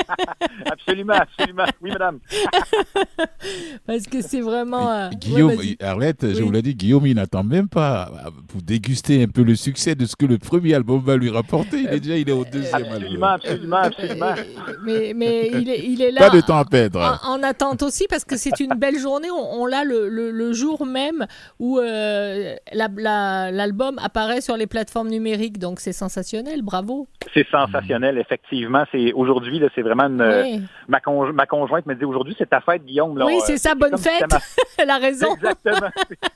absolument, 0.65 1.13
absolument. 1.13 1.65
Oui, 1.81 1.91
madame. 1.91 2.19
parce 3.85 4.03
que 4.05 4.21
c'est 4.21 4.41
vraiment... 4.41 4.91
euh, 4.91 5.09
ouais, 5.09 5.15
Guillaume, 5.15 5.53
vas-y. 5.55 5.77
Arlette, 5.81 6.33
je 6.33 6.41
vous 6.43 6.51
l'ai 6.51 6.61
dit, 6.61 6.75
Guillaume, 6.75 7.05
il 7.07 7.15
n'attend 7.15 7.43
même 7.43 7.67
pas 7.69 8.11
pour 8.47 8.61
déguster 8.61 9.23
un 9.23 9.27
peu 9.27 9.43
le 9.43 9.55
succès 9.55 9.95
de 9.95 10.05
ce 10.05 10.15
que 10.15 10.25
le 10.25 10.37
premier 10.37 10.73
album 10.73 11.01
va 11.01 11.15
lui 11.17 11.29
rapporter. 11.29 11.79
Il 11.81 11.87
est 11.87 11.99
déjà, 11.99 12.17
il 12.17 12.29
est 12.29 12.33
au 12.33 12.45
deuxième 12.45 12.75
Absolument, 12.75 13.27
album. 13.27 13.49
absolument, 13.51 13.77
absolument. 13.77 14.25
Euh, 14.37 14.73
mais, 14.83 15.13
mais 15.15 15.49
il 15.53 15.69
est, 15.69 15.85
il 15.85 16.01
est 16.01 16.11
là. 16.11 16.29
Pas 16.29 16.35
de 16.35 16.41
temps 16.41 16.57
à 16.57 16.65
perdre. 16.65 17.19
En, 17.23 17.35
en 17.39 17.43
attente 17.43 17.81
aussi, 17.83 18.05
parce 18.09 18.25
que 18.25 18.37
c'est 18.37 18.59
une 18.59 18.73
belle 18.75 18.99
journée. 18.99 19.29
On, 19.31 19.61
on 19.61 19.65
l'a 19.65 19.83
le, 19.83 20.09
le- 20.09 20.31
le 20.31 20.53
jour 20.53 20.85
même 20.85 21.25
où 21.59 21.79
euh, 21.79 22.55
la- 22.73 22.89
la- 22.95 23.51
l'album 23.51 23.99
apparaît 24.01 24.41
sur 24.41 24.57
les 24.57 24.67
plateformes 24.67 25.09
numériques. 25.09 25.57
Donc 25.59 25.79
c'est 25.79 25.93
sensationnel. 25.93 26.61
Bravo. 26.61 27.07
C'est 27.33 27.47
sensationnel, 27.49 28.17
effectivement. 28.17 28.46
C'est 28.49 29.13
aujourd'hui, 29.13 29.61
c'est 29.75 29.81
vraiment 29.81 30.05
une, 30.05 30.21
Oui, 30.21 30.61
ma, 30.87 30.99
conj- 30.99 31.31
ma 31.33 31.45
conjointe 31.45 31.85
me 31.85 31.95
dit 31.95 32.05
aujourd'hui, 32.05 32.35
c'est 32.37 32.49
ta 32.49 32.61
fête, 32.61 32.85
Guillaume. 32.85 33.17
Là, 33.17 33.25
Oui, 33.25 33.39
c'est 33.45 33.57
ça. 33.57 33.75
Bonne 33.75 33.97
si 33.97 34.03
fête. 34.09 34.31
ma 34.31 34.39
Elle 34.77 34.89
a 34.89 34.97
raison. 34.97 35.33
Exactement. 35.35 35.89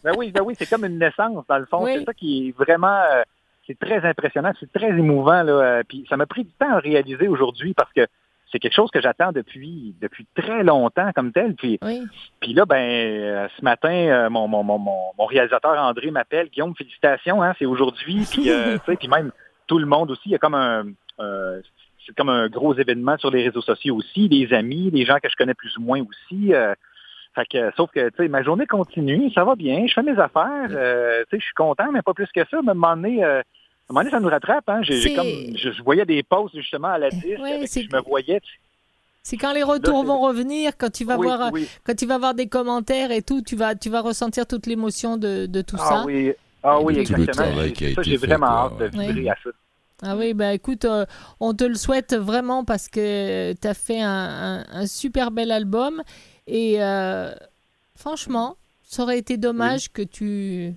ben 0.04 0.14
oui, 0.18 0.32
ben 0.32 0.42
oui, 0.44 0.54
c'est 0.58 0.70
comme 0.70 0.86
une 0.86 0.98
naissance, 1.00 1.46
dans 1.48 1.58
le 1.58 1.66
fond. 1.66 1.84
Oui. 1.84 1.94
C'est 2.00 2.06
ça 2.06 2.14
qui 2.14 2.50
est 2.50 2.58
vraiment 2.58 3.00
euh, 3.14 3.22
c'est 3.68 3.78
très 3.80 4.04
impressionnant, 4.06 4.52
c'est 4.60 4.72
très 4.74 4.90
émouvant. 4.90 5.44
Là, 5.44 5.54
euh, 5.54 5.84
puis 5.88 6.06
ça 6.10 6.18
m'a 6.18 6.26
pris 6.26 6.44
du 6.44 6.52
temps 6.52 6.74
à 6.74 6.80
réaliser 6.80 7.28
aujourd'hui 7.28 7.74
parce 7.74 7.92
que 7.94 8.06
c'est 8.52 8.60
quelque 8.60 8.76
chose 8.76 8.92
que 8.92 9.00
j'attends 9.00 9.32
depuis 9.32 9.96
depuis 10.02 10.26
très 10.36 10.64
longtemps 10.64 11.12
comme 11.16 11.32
tel. 11.32 11.56
Puis, 11.56 11.80
Oui. 11.84 12.02
puis 12.42 12.54
là, 12.54 12.66
ben 12.66 12.76
euh, 12.76 13.48
ce 13.58 13.64
matin, 13.64 13.90
euh, 13.94 14.30
mon, 14.30 14.48
mon, 14.50 14.64
mon, 14.64 14.78
mon, 14.78 15.12
mon 15.18 15.26
réalisateur 15.26 15.78
André 15.80 16.12
m'appelle. 16.12 16.50
Guillaume, 16.50 16.76
félicitations, 16.76 17.42
hein, 17.42 17.54
c'est 17.58 17.66
aujourd'hui. 17.66 18.28
Puis, 18.30 18.50
euh, 18.52 18.78
puis 19.00 19.08
même 19.08 19.32
tout 19.68 19.78
le 19.80 19.86
monde 19.86 20.12
aussi, 20.12 20.24
il 20.26 20.32
y 20.34 20.36
a 20.36 20.40
comme 20.40 20.56
un 20.56 20.84
c'est 22.06 22.16
comme 22.16 22.30
un 22.30 22.48
gros 22.50 22.74
événement 22.76 23.18
sur 23.18 23.32
les 23.32 23.44
réseaux 23.44 23.62
sociaux 23.62 23.96
aussi, 23.96 24.28
les 24.28 24.54
amis, 24.54 24.90
les 24.92 25.06
gens 25.06 25.18
que 25.22 25.30
je 25.30 25.36
connais 25.36 25.54
plus 25.54 25.76
ou 25.78 25.82
moins 25.82 26.02
aussi. 26.02 26.54
euh, 26.54 26.74
fait 27.34 27.46
que, 27.46 27.72
sauf 27.78 27.90
que, 27.92 28.10
tu 28.10 28.16
sais, 28.18 28.28
ma 28.28 28.44
journée 28.44 28.66
continue, 28.68 29.32
ça 29.32 29.46
va 29.46 29.56
bien, 29.56 29.86
je 29.88 29.94
fais 29.94 30.04
mes 30.04 30.20
affaires, 30.20 30.68
euh, 30.72 31.24
tu 31.30 31.38
sais, 31.38 31.40
je 31.40 31.46
suis 31.46 31.54
content, 31.54 31.90
mais 31.92 32.02
pas 32.02 32.14
plus 32.14 32.28
que 32.36 32.42
ça. 32.50 32.60
Mais 32.62 32.70
à 32.70 32.72
un 32.72 32.74
moment 32.74 32.96
donné, 32.96 33.24
euh, 33.24 33.40
à 33.40 33.40
un 33.40 33.44
moment 33.94 34.00
donné, 34.02 34.12
ça 34.12 34.20
nous 34.20 34.28
rattrape. 34.30 34.68
Hein. 34.68 34.82
J'ai, 34.84 35.16
comme, 35.16 35.26
je, 35.56 35.72
je 35.72 35.82
voyais 35.84 36.06
des 36.06 36.24
posts 36.24 36.56
justement 36.58 36.90
à 36.90 36.98
la 36.98 37.10
disque, 37.10 37.40
Ouais, 37.42 37.54
avec 37.54 37.72
je 37.72 37.96
me 37.96 38.02
voyais. 38.02 38.42
C'est 39.24 39.38
quand 39.38 39.54
les 39.54 39.64
retours 39.64 40.04
vont 40.04 40.20
revenir, 40.20 40.74
quand 40.78 40.92
tu 40.92 41.06
vas 41.06 41.16
oui, 41.18 41.28
voir, 41.28 41.52
oui. 41.54 41.68
quand 41.86 41.96
tu 41.96 42.06
vas 42.08 42.18
voir 42.18 42.34
des 42.34 42.48
commentaires 42.48 43.12
et 43.12 43.22
tout, 43.22 43.42
tu 43.42 43.56
vas, 43.56 43.76
tu 43.76 43.90
vas 43.90 44.02
ressentir 44.02 44.46
toute 44.48 44.66
l'émotion 44.66 45.16
de, 45.16 45.46
de 45.46 45.62
tout 45.62 45.78
Ah 45.80 45.86
ça. 45.86 46.04
oui, 46.06 46.34
ah 46.64 46.80
oui, 46.82 46.94
Tout 46.94 47.14
le 47.14 47.22
exactement. 47.22 47.48
travail 47.52 47.72
qui 47.74 47.86
a 47.86 47.88
C'est 47.90 47.94
ça, 47.96 48.02
été 48.02 48.10
j'ai 48.12 48.18
fait, 48.18 48.28
vraiment 48.28 48.48
quoi, 48.48 48.86
hâte 48.86 48.94
de 48.94 49.00
vibrer 49.00 49.30
à 49.30 49.36
ça. 49.44 49.50
Ah 50.02 50.16
oui, 50.18 50.34
bah 50.34 50.54
écoute, 50.54 50.86
euh, 50.86 51.06
on 51.40 51.54
te 51.54 51.64
le 51.64 51.76
souhaite 51.76 52.16
vraiment 52.16 52.66
parce 52.66 52.88
que 52.88 53.54
tu 53.54 53.68
as 53.68 53.74
fait 53.74 54.02
un, 54.02 54.10
un- 54.10 54.66
un 54.72 54.88
super 54.88 55.30
bel 55.32 55.52
album 55.52 56.02
et 56.48 56.82
euh, 56.84 57.32
franchement, 57.96 58.58
ça 58.84 59.04
aurait 59.04 59.20
été 59.20 59.38
dommage 59.38 59.92
que 59.92 60.02
tu 60.02 60.74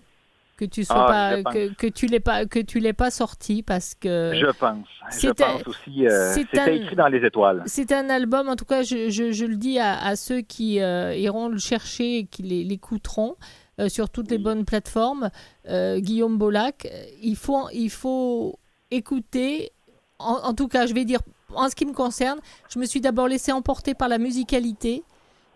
que 0.57 0.65
tu 0.65 0.85
sois 0.85 1.07
Ah, 1.09 1.37
pas 1.43 1.53
que, 1.53 1.75
que 1.75 1.87
tu 1.89 2.07
l'aies 2.07 2.21
pas 2.21 2.47
que 2.47 2.61
tu 2.61 2.79
l'aies 2.79 2.93
pas 2.93 3.11
sorti 3.11 3.65
parce 3.65 3.95
que 3.97 4.33
Je 4.41 4.47
pense. 4.53 4.87
Je 5.11 5.19
c'est 5.19 5.41
un- 5.43 5.53
pense 5.59 5.67
aussi. 5.67 6.07
euh, 6.07 6.33
c'était 6.33 6.77
écrit 6.77 6.95
dans 6.95 7.09
les 7.09 7.27
étoiles. 7.27 7.63
c'est 7.67 7.91
un 7.93 8.09
album, 8.09 8.49
en 8.49 8.55
tout 8.55 8.65
cas, 8.65 8.83
je, 8.85 9.11
je- 9.11 9.33
je 9.33 9.47
le 9.47 9.57
dis 9.57 9.81
à, 9.81 9.99
à 10.01 10.15
ceux 10.15 10.43
qui 10.43 10.81
euh, 10.81 11.13
iront 11.17 11.49
le 11.49 11.59
chercher 11.59 12.19
et 12.19 12.27
qui 12.27 12.43
l'é- 12.45 12.63
l'écouteront 12.63 13.35
euh, 13.81 13.89
sur 13.89 14.11
toutes 14.11 14.31
les 14.31 14.39
bonnes 14.39 14.65
plateformes. 14.65 15.31
Guillaume 15.67 16.39
Bolac, 16.39 16.87
il 17.21 17.35
faut, 17.37 17.69
il 17.73 17.91
faut 17.91 18.57
écouter. 18.95 19.71
En, 20.19 20.35
en 20.49 20.55
tout 20.55 20.69
cas, 20.69 20.87
je 20.87 20.95
vais 20.95 21.05
dire, 21.05 21.21
en 21.55 21.69
ce 21.69 21.75
qui 21.75 21.87
me 21.87 21.93
concerne, 21.93 22.39
je 22.73 22.79
me 22.79 22.85
suis 22.87 23.01
d'abord 23.01 23.29
laissé 23.29 23.53
emporter 23.53 23.95
par 23.95 24.09
la 24.09 24.19
musicalité 24.19 25.03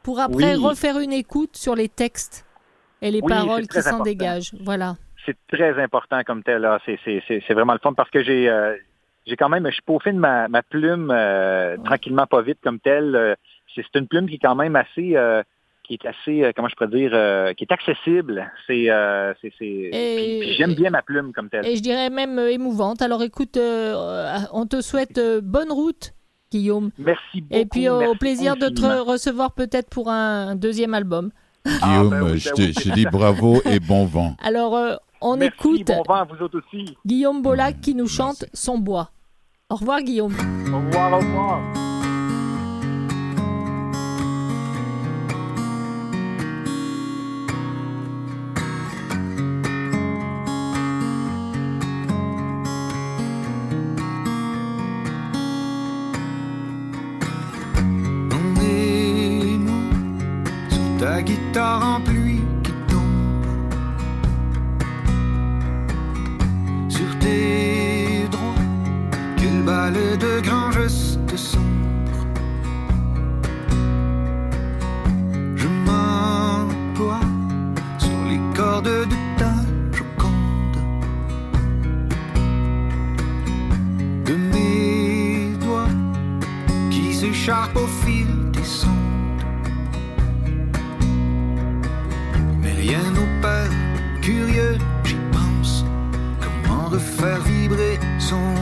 pour 0.03 0.21
après 0.21 0.57
Oui. 0.57 0.65
refaire 0.65 0.99
une 0.99 1.13
écoute 1.13 1.57
sur 1.57 1.75
les 1.75 1.89
textes 1.89 2.45
et 3.03 3.11
les 3.11 3.21
Oui, 3.23 3.29
paroles 3.29 3.67
qui 3.69 3.81
s'en 3.83 4.01
dégagent. 4.01 4.53
Voilà. 4.65 4.97
c'est 5.25 5.37
très 5.49 5.81
important 5.83 6.21
comme 6.27 6.43
tel. 6.43 6.63
Là. 6.63 6.81
C'est, 6.87 6.99
c'est, 7.05 7.23
c'est, 7.29 7.43
c'est 7.47 7.55
vraiment 7.55 7.73
le 7.75 7.79
fun 7.81 7.93
parce 7.93 8.11
que 8.11 8.23
j'ai, 8.23 8.49
euh, 8.49 8.75
j'ai 9.27 9.37
quand 9.37 9.49
même, 9.49 9.71
je 9.71 9.81
peaufine 9.83 10.19
ma, 10.19 10.49
ma 10.49 10.63
plume 10.63 11.11
euh, 11.15 11.77
tranquillement, 11.85 12.27
pas 12.27 12.43
vite 12.43 12.59
comme 12.63 12.81
tel. 12.81 13.15
Euh, 13.15 13.35
c'est, 13.75 13.85
c'est 13.93 13.99
une 13.99 14.09
plume 14.09 14.29
qui 14.29 14.37
est 14.37 14.39
quand 14.39 14.55
même 14.57 14.75
assez, 14.77 15.17
euh, 15.17 15.43
qui 15.89 15.95
est 15.95 16.07
assez, 16.07 16.45
euh, 16.45 16.53
comment 16.55 16.69
je 16.69 16.75
pourrais 16.77 16.91
dire, 16.97 17.11
euh, 17.15 17.53
qui 17.55 17.65
est 17.65 17.73
accessible. 17.73 18.49
C'est, 18.67 18.89
euh, 18.91 19.33
c'est, 19.41 19.53
c'est 19.59 19.65
Et- 19.67 19.91
puis- 20.17 20.39
puis 20.47 20.53
j'aime 20.57 20.75
bien 20.75 20.91
ma 20.91 21.03
plume 21.03 21.33
comme 21.33 21.49
telle. 21.49 21.67
Et 21.67 21.75
je 21.77 21.83
dirais 21.83 22.11
même 22.11 22.39
euh, 22.39 22.53
émouvante. 22.53 23.03
Alors 23.03 23.23
écoute, 23.23 23.57
euh, 23.57 24.39
on 24.53 24.67
te 24.67 24.81
souhaite 24.83 25.19
euh, 25.19 25.41
bonne 25.43 25.73
route, 25.73 26.13
Guillaume. 26.53 26.91
Merci 26.99 27.41
beaucoup. 27.41 27.55
Et 27.61 27.65
puis 27.67 27.89
au 27.89 28.15
plaisir 28.15 28.55
de 28.57 28.69
te 28.69 28.83
infiniment. 28.85 29.05
recevoir 29.05 29.53
peut-être 29.53 29.89
pour 29.91 30.11
un 30.11 30.55
deuxième 30.55 30.95
album. 30.95 31.31
Guillaume, 31.67 32.11
ben 32.11 32.23
oui, 32.23 32.39
je, 32.39 32.49
ben 32.51 32.55
te, 32.55 32.63
oui. 32.63 32.73
je 32.79 32.89
te 32.91 32.95
dis 32.95 33.05
bravo 33.07 33.61
et 33.65 33.81
bon 33.81 34.05
vent. 34.05 34.37
Alors 34.45 34.77
euh, 34.77 34.95
on 35.21 35.37
Merci, 35.37 35.57
écoute 35.59 35.87
bon 35.89 36.03
vent 36.07 36.15
à 36.15 36.25
vous 36.25 36.37
autres 36.45 36.61
aussi. 36.61 36.97
Guillaume 37.07 37.43
Bolac 37.43 37.81
qui 37.81 37.95
nous 37.95 38.07
chante 38.09 38.45
Son 38.53 38.79
bois. 38.79 39.11
Au 39.71 39.77
revoir 39.77 40.01
Guillaume. 40.03 40.35
Au 40.73 40.79
revoir, 40.79 41.13
au 41.15 41.17
revoir. 41.19 41.88
Qui 87.39 87.45
s'écharpent 87.45 87.77
au 87.77 87.87
fil 87.87 88.27
des 88.53 88.65
sondes. 88.65 88.91
Mais 92.61 92.73
rien 92.73 93.03
n'opère, 93.13 93.71
curieux, 94.23 94.79
j'y 95.05 95.17
pense. 95.33 95.85
Comment 96.41 96.89
refaire 96.89 97.41
vibrer 97.43 97.99
son 98.19 98.55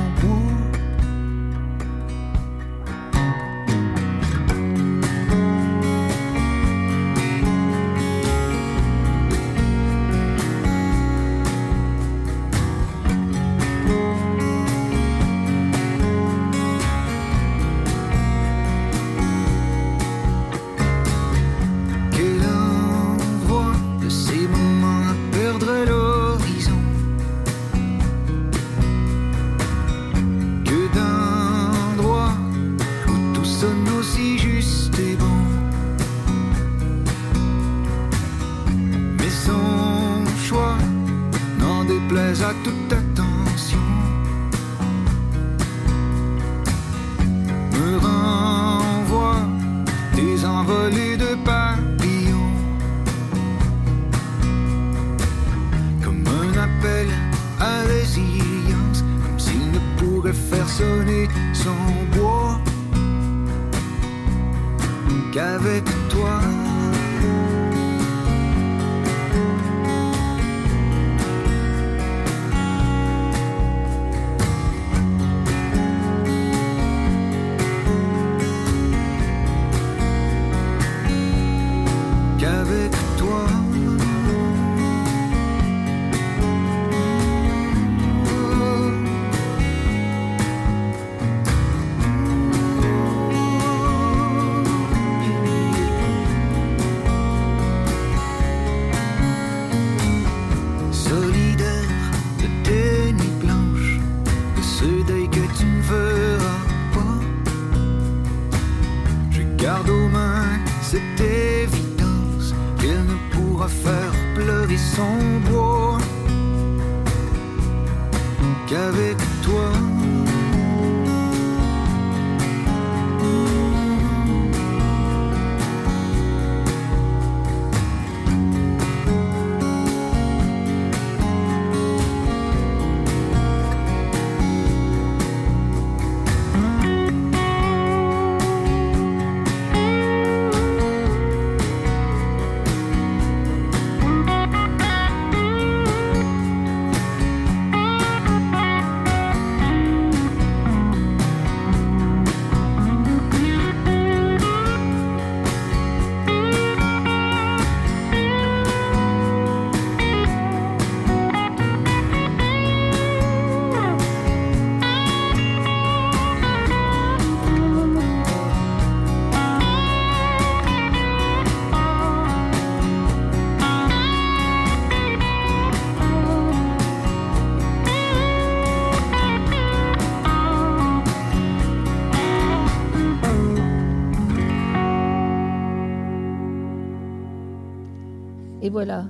voilà, 188.77 189.09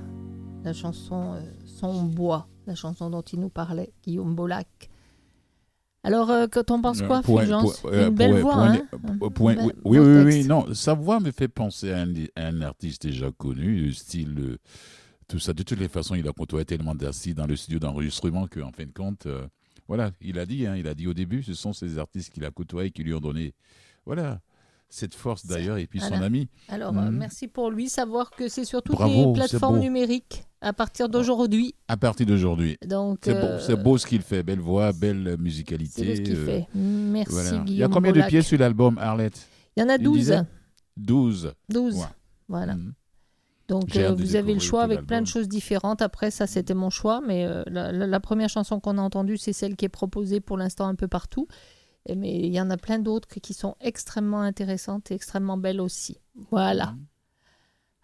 la 0.63 0.71
chanson 0.71 1.33
euh, 1.33 1.41
Son 1.65 2.03
bois, 2.03 2.47
la 2.67 2.73
chanson 2.73 3.09
dont 3.09 3.21
il 3.21 3.41
nous 3.41 3.49
parlait, 3.49 3.91
Guillaume 4.01 4.33
Bolac. 4.33 4.89
Alors, 6.03 6.29
euh, 6.29 6.47
quand 6.49 6.71
on 6.71 6.81
pense 6.81 7.01
quoi, 7.01 7.17
un- 7.17 7.21
Fulgence 7.21 7.81
pour- 7.81 7.89
euh, 7.91 8.07
Une 8.07 8.15
belle 8.15 8.39
voix, 8.39 8.65
hein 8.65 8.79
oui, 9.41 9.57
oui, 9.83 9.99
oui, 9.99 10.23
oui, 10.23 10.45
non, 10.45 10.73
sa 10.73 10.93
voix 10.93 11.19
me 11.19 11.31
fait 11.31 11.49
penser 11.49 11.91
à 11.91 11.97
un, 12.03 12.13
à 12.37 12.47
un 12.47 12.61
artiste 12.61 13.01
déjà 13.07 13.29
connu, 13.31 13.91
style, 13.91 14.35
euh, 14.39 14.57
tout 15.27 15.37
ça. 15.39 15.51
De 15.51 15.63
toutes 15.63 15.79
les 15.81 15.89
façons, 15.89 16.15
il 16.15 16.25
a 16.29 16.31
côtoyé 16.31 16.63
tellement 16.63 16.95
d'artistes 16.95 17.35
dans 17.35 17.45
le 17.45 17.57
studio 17.57 17.77
d'enregistrement 17.77 18.47
qu'en 18.47 18.71
fin 18.71 18.85
de 18.85 18.93
compte, 18.93 19.25
euh, 19.25 19.45
voilà, 19.89 20.11
il 20.21 20.39
a 20.39 20.45
dit, 20.45 20.65
hein, 20.65 20.77
il 20.77 20.87
a 20.87 20.93
dit 20.93 21.07
au 21.07 21.13
début, 21.13 21.43
ce 21.43 21.53
sont 21.53 21.73
ces 21.73 21.97
artistes 21.97 22.29
qu'il 22.33 22.45
a 22.45 22.51
côtoyés 22.51 22.91
qui 22.91 23.03
lui 23.03 23.13
ont 23.13 23.19
donné, 23.19 23.53
voilà, 24.05 24.39
cette 24.89 25.13
force 25.15 25.45
d'ailleurs, 25.45 25.77
et 25.77 25.85
puis 25.87 25.99
son 25.99 26.13
ami. 26.21 26.47
Alors, 26.69 26.97
euh, 26.97 27.01
Mhm. 27.01 27.17
merci 27.17 27.47
pour 27.47 27.69
lui. 27.71 27.89
Savoir 27.89 28.31
que 28.31 28.47
c'est 28.47 28.63
sur 28.65 28.81
toutes 28.81 28.95
Bravo, 28.95 29.27
les 29.27 29.33
plateformes 29.33 29.79
numériques 29.79 30.43
à 30.61 30.71
partir 30.73 31.09
d'aujourd'hui. 31.09 31.75
À 31.87 31.97
partir 31.97 32.25
d'aujourd'hui. 32.25 32.77
Donc, 32.85 33.19
C'est 33.23 33.35
euh, 33.35 33.41
beau, 33.57 33.59
c'est 33.59 33.75
beau 33.75 33.97
ce 33.97 34.05
qu'il 34.07 34.21
fait, 34.21 34.43
belle 34.43 34.59
voix, 34.61 34.93
belle 34.93 35.35
musicalité. 35.39 36.03
C'est 36.05 36.15
ce 36.15 36.21
qu'il 36.21 36.35
euh, 36.37 36.45
fait. 36.45 36.67
Merci, 36.73 37.33
voilà. 37.33 37.63
Il 37.67 37.73
y 37.73 37.83
a 37.83 37.87
combien 37.89 38.11
Bolac. 38.11 38.27
de 38.27 38.29
pièces 38.29 38.47
sur 38.47 38.57
l'album, 38.59 38.97
Arlette? 38.97 39.47
Il 39.75 39.81
y 39.81 39.83
en 39.83 39.89
a 39.89 39.95
une 39.97 40.03
12. 40.03 40.17
dizaine 40.17 40.47
12. 40.95 41.53
12. 41.69 41.95
Ouais. 41.97 42.01
Voilà. 42.47 42.75
Mhm. 42.75 42.93
Donc 43.67 43.97
euh, 43.97 44.13
vous 44.13 44.37
avez 44.37 44.53
le 44.53 44.61
choix 44.61 44.83
avec 44.83 45.01
plein 45.05 45.21
de 45.21 45.27
choses 45.27 45.49
différentes. 45.49 46.01
Après, 46.01 46.31
ça 46.31 46.47
c'était 46.47 46.73
mon 46.73 46.89
choix, 46.89 47.19
mais 47.27 47.45
euh, 47.45 47.63
la, 47.67 47.91
la- 47.91 48.07
la 48.07 48.19
première 48.21 48.47
chanson 48.47 48.79
qu'on 48.79 48.97
a 48.97 49.01
entendue, 49.01 49.35
c'est 49.37 49.51
celle 49.51 49.75
qui 49.75 49.83
est 49.83 49.89
proposée 49.89 50.39
pour 50.39 50.57
l'instant 50.57 50.87
un 50.87 50.95
peu 50.95 51.09
partout. 51.09 51.47
Mais 52.15 52.37
il 52.37 52.53
y 52.53 52.61
en 52.61 52.69
a 52.69 52.77
plein 52.77 52.99
d'autres 52.99 53.27
qui 53.27 53.53
sont 53.53 53.75
extrêmement 53.81 54.41
intéressantes 54.41 55.11
et 55.11 55.15
extrêmement 55.15 55.57
belles 55.57 55.81
aussi. 55.81 56.19
Voilà. 56.51 56.91
Mhm. 56.91 57.05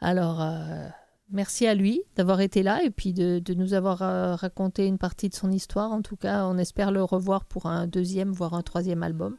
Alors, 0.02 0.42
euh, 0.42 0.88
merci 1.30 1.66
à 1.66 1.74
lui 1.74 2.02
d'avoir 2.16 2.42
été 2.42 2.64
là 2.64 2.84
et 2.84 2.90
puis 2.90 3.14
de, 3.14 3.40
de 3.40 3.54
nous 3.54 3.74
avoir 3.74 4.02
euh, 4.02 4.36
raconté 4.36 4.86
une 4.86 4.98
partie 4.98 5.30
de 5.30 5.36
son 5.36 5.52
histoire. 5.52 5.92
En 5.92 6.02
tout 6.02 6.18
cas, 6.18 6.46
on 6.46 6.58
espère 6.58 6.92
le 6.92 7.04
revoir 7.04 7.46
pour 7.46 7.68
un 7.68 7.88
deuxième, 7.88 8.32
voire 8.32 8.54
un 8.54 8.64
troisième 8.64 9.04
album. 9.04 9.38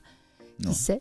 Qui 0.62 0.72
sait? 0.72 1.00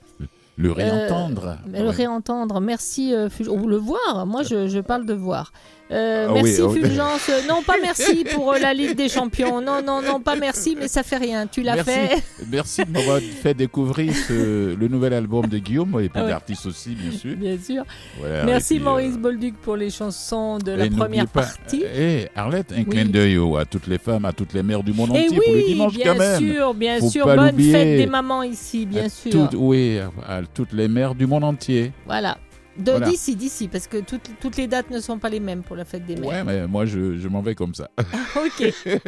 Le 0.58 0.72
réentendre. 0.72 1.58
Mais 1.68 1.80
le 1.80 1.86
Ouais. 1.90 1.92
réentendre. 1.96 2.60
Merci, 2.62 3.14
euh, 3.14 3.30
Fulgence. 3.30 3.56
Ou 3.62 3.68
le 3.68 3.78
voir. 3.78 4.26
Moi, 4.28 4.44
je, 4.44 4.68
je 4.68 4.80
parle 4.80 5.06
de 5.06 5.14
voir. 5.14 5.52
Euh, 5.92 6.28
Ah 6.30 6.34
merci, 6.34 6.62
oui, 6.62 6.68
oh. 6.68 6.70
Fulgence. 6.72 7.30
Euh, 7.30 7.42
Non, 7.48 7.62
pas 7.62 7.76
merci 7.82 8.24
pour 8.34 8.54
euh, 8.54 8.58
la 8.58 8.74
Ligue 8.74 8.96
des 8.96 9.10
Champions. 9.10 9.62
Non, 9.62 9.82
non, 9.86 10.02
non, 10.02 10.20
pas 10.20 10.36
merci, 10.36 10.76
mais 10.80 10.88
ça 10.88 11.04
fait 11.04 11.18
rien. 11.18 11.46
Tu 11.46 11.62
l'as 11.62 11.84
fait. 11.84 12.10
Merci 12.52 12.86
de 12.86 12.92
m'avoir 12.92 13.20
fait 13.20 13.54
découvrir 13.54 14.14
ce- 14.16 14.76
le 14.76 14.88
nouvel 14.88 15.14
album 15.14 15.46
de 15.48 15.58
Guillaume 15.58 16.00
et 16.00 16.10
puis 16.10 16.12
Ah 16.16 16.24
ouais. 16.24 16.30
d'artistes 16.30 16.66
aussi, 16.66 16.92
bien 16.92 17.12
sûr. 17.12 17.36
Bien 17.36 17.58
sûr. 17.60 17.84
Voilà, 18.20 18.44
Merci, 18.46 18.76
et 18.76 18.78
puis, 18.78 18.86
Maurice 18.86 19.16
euh, 19.16 19.20
Bolduc, 19.20 19.56
pour 19.58 19.76
les 19.76 19.90
chansons 19.90 20.58
de 20.58 20.72
et 20.72 20.78
la 20.78 20.88
première 20.90 21.28
pas- 21.28 21.42
partie. 21.42 21.84
Eh, 21.96 22.28
Arlette, 22.36 22.72
un 22.72 22.78
Oui. 22.78 22.86
clin 22.86 23.06
d'œil 23.06 23.38
à 23.60 23.66
toutes 23.66 23.88
les 23.88 23.98
femmes, 24.00 24.26
à 24.26 24.32
toutes 24.34 24.54
les 24.54 24.64
mères 24.64 24.84
du 24.84 24.94
monde 24.94 25.10
Et 25.16 25.26
entier 25.26 25.38
pour 25.38 25.52
le 25.54 25.58
oui, 25.60 25.66
dimanche 25.68 25.94
bien 25.96 26.14
quand 26.14 26.20
même. 26.20 26.40
sûr, 26.40 26.74
bien 26.74 27.00
Faut 27.00 27.10
sûr. 27.10 27.26
Bonne 27.26 27.60
fête 27.60 27.98
des 27.98 28.08
mamans 28.08 28.44
ici, 28.44 28.86
bien 28.86 29.06
À 29.06 29.10
sûr. 29.10 29.32
toutes- 29.32 29.56
oui, 29.60 30.00
à, 30.28 30.42
toutes 30.54 30.74
les 30.74 30.88
mères 30.88 31.16
du 31.16 31.28
monde 31.28 31.44
entier. 31.44 31.92
Voilà. 32.06 32.38
D'ici, 32.76 33.36
d'ici, 33.36 33.68
parce 33.68 33.86
que 33.86 33.98
toutes, 33.98 34.32
toutes 34.42 34.58
les 34.58 34.66
dates 34.66 34.90
ne 34.90 35.00
sont 35.00 35.20
pas 35.20 35.30
les 35.30 35.40
mêmes 35.40 35.62
pour 35.62 35.76
la 35.76 35.86
fête 35.86 36.08
des 36.08 36.16
mères. 36.16 36.30
Ouais, 36.32 36.44
mais 36.44 36.66
moi 36.66 36.86
je, 36.88 37.20
je 37.20 37.28
m'en 37.28 37.42
vais 37.44 37.54
comme 37.54 37.76
ça. 37.76 37.90
ok. 38.36 38.74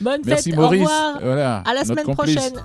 Bonne 0.00 0.22
Merci 0.26 0.50
fête. 0.50 0.58
Maurice. 0.58 0.80
Au 0.80 0.84
revoir. 0.86 1.18
Voilà, 1.22 1.56
À 1.58 1.72
la 1.74 1.84
semaine 1.84 2.04
complice. 2.04 2.34
prochaine. 2.34 2.60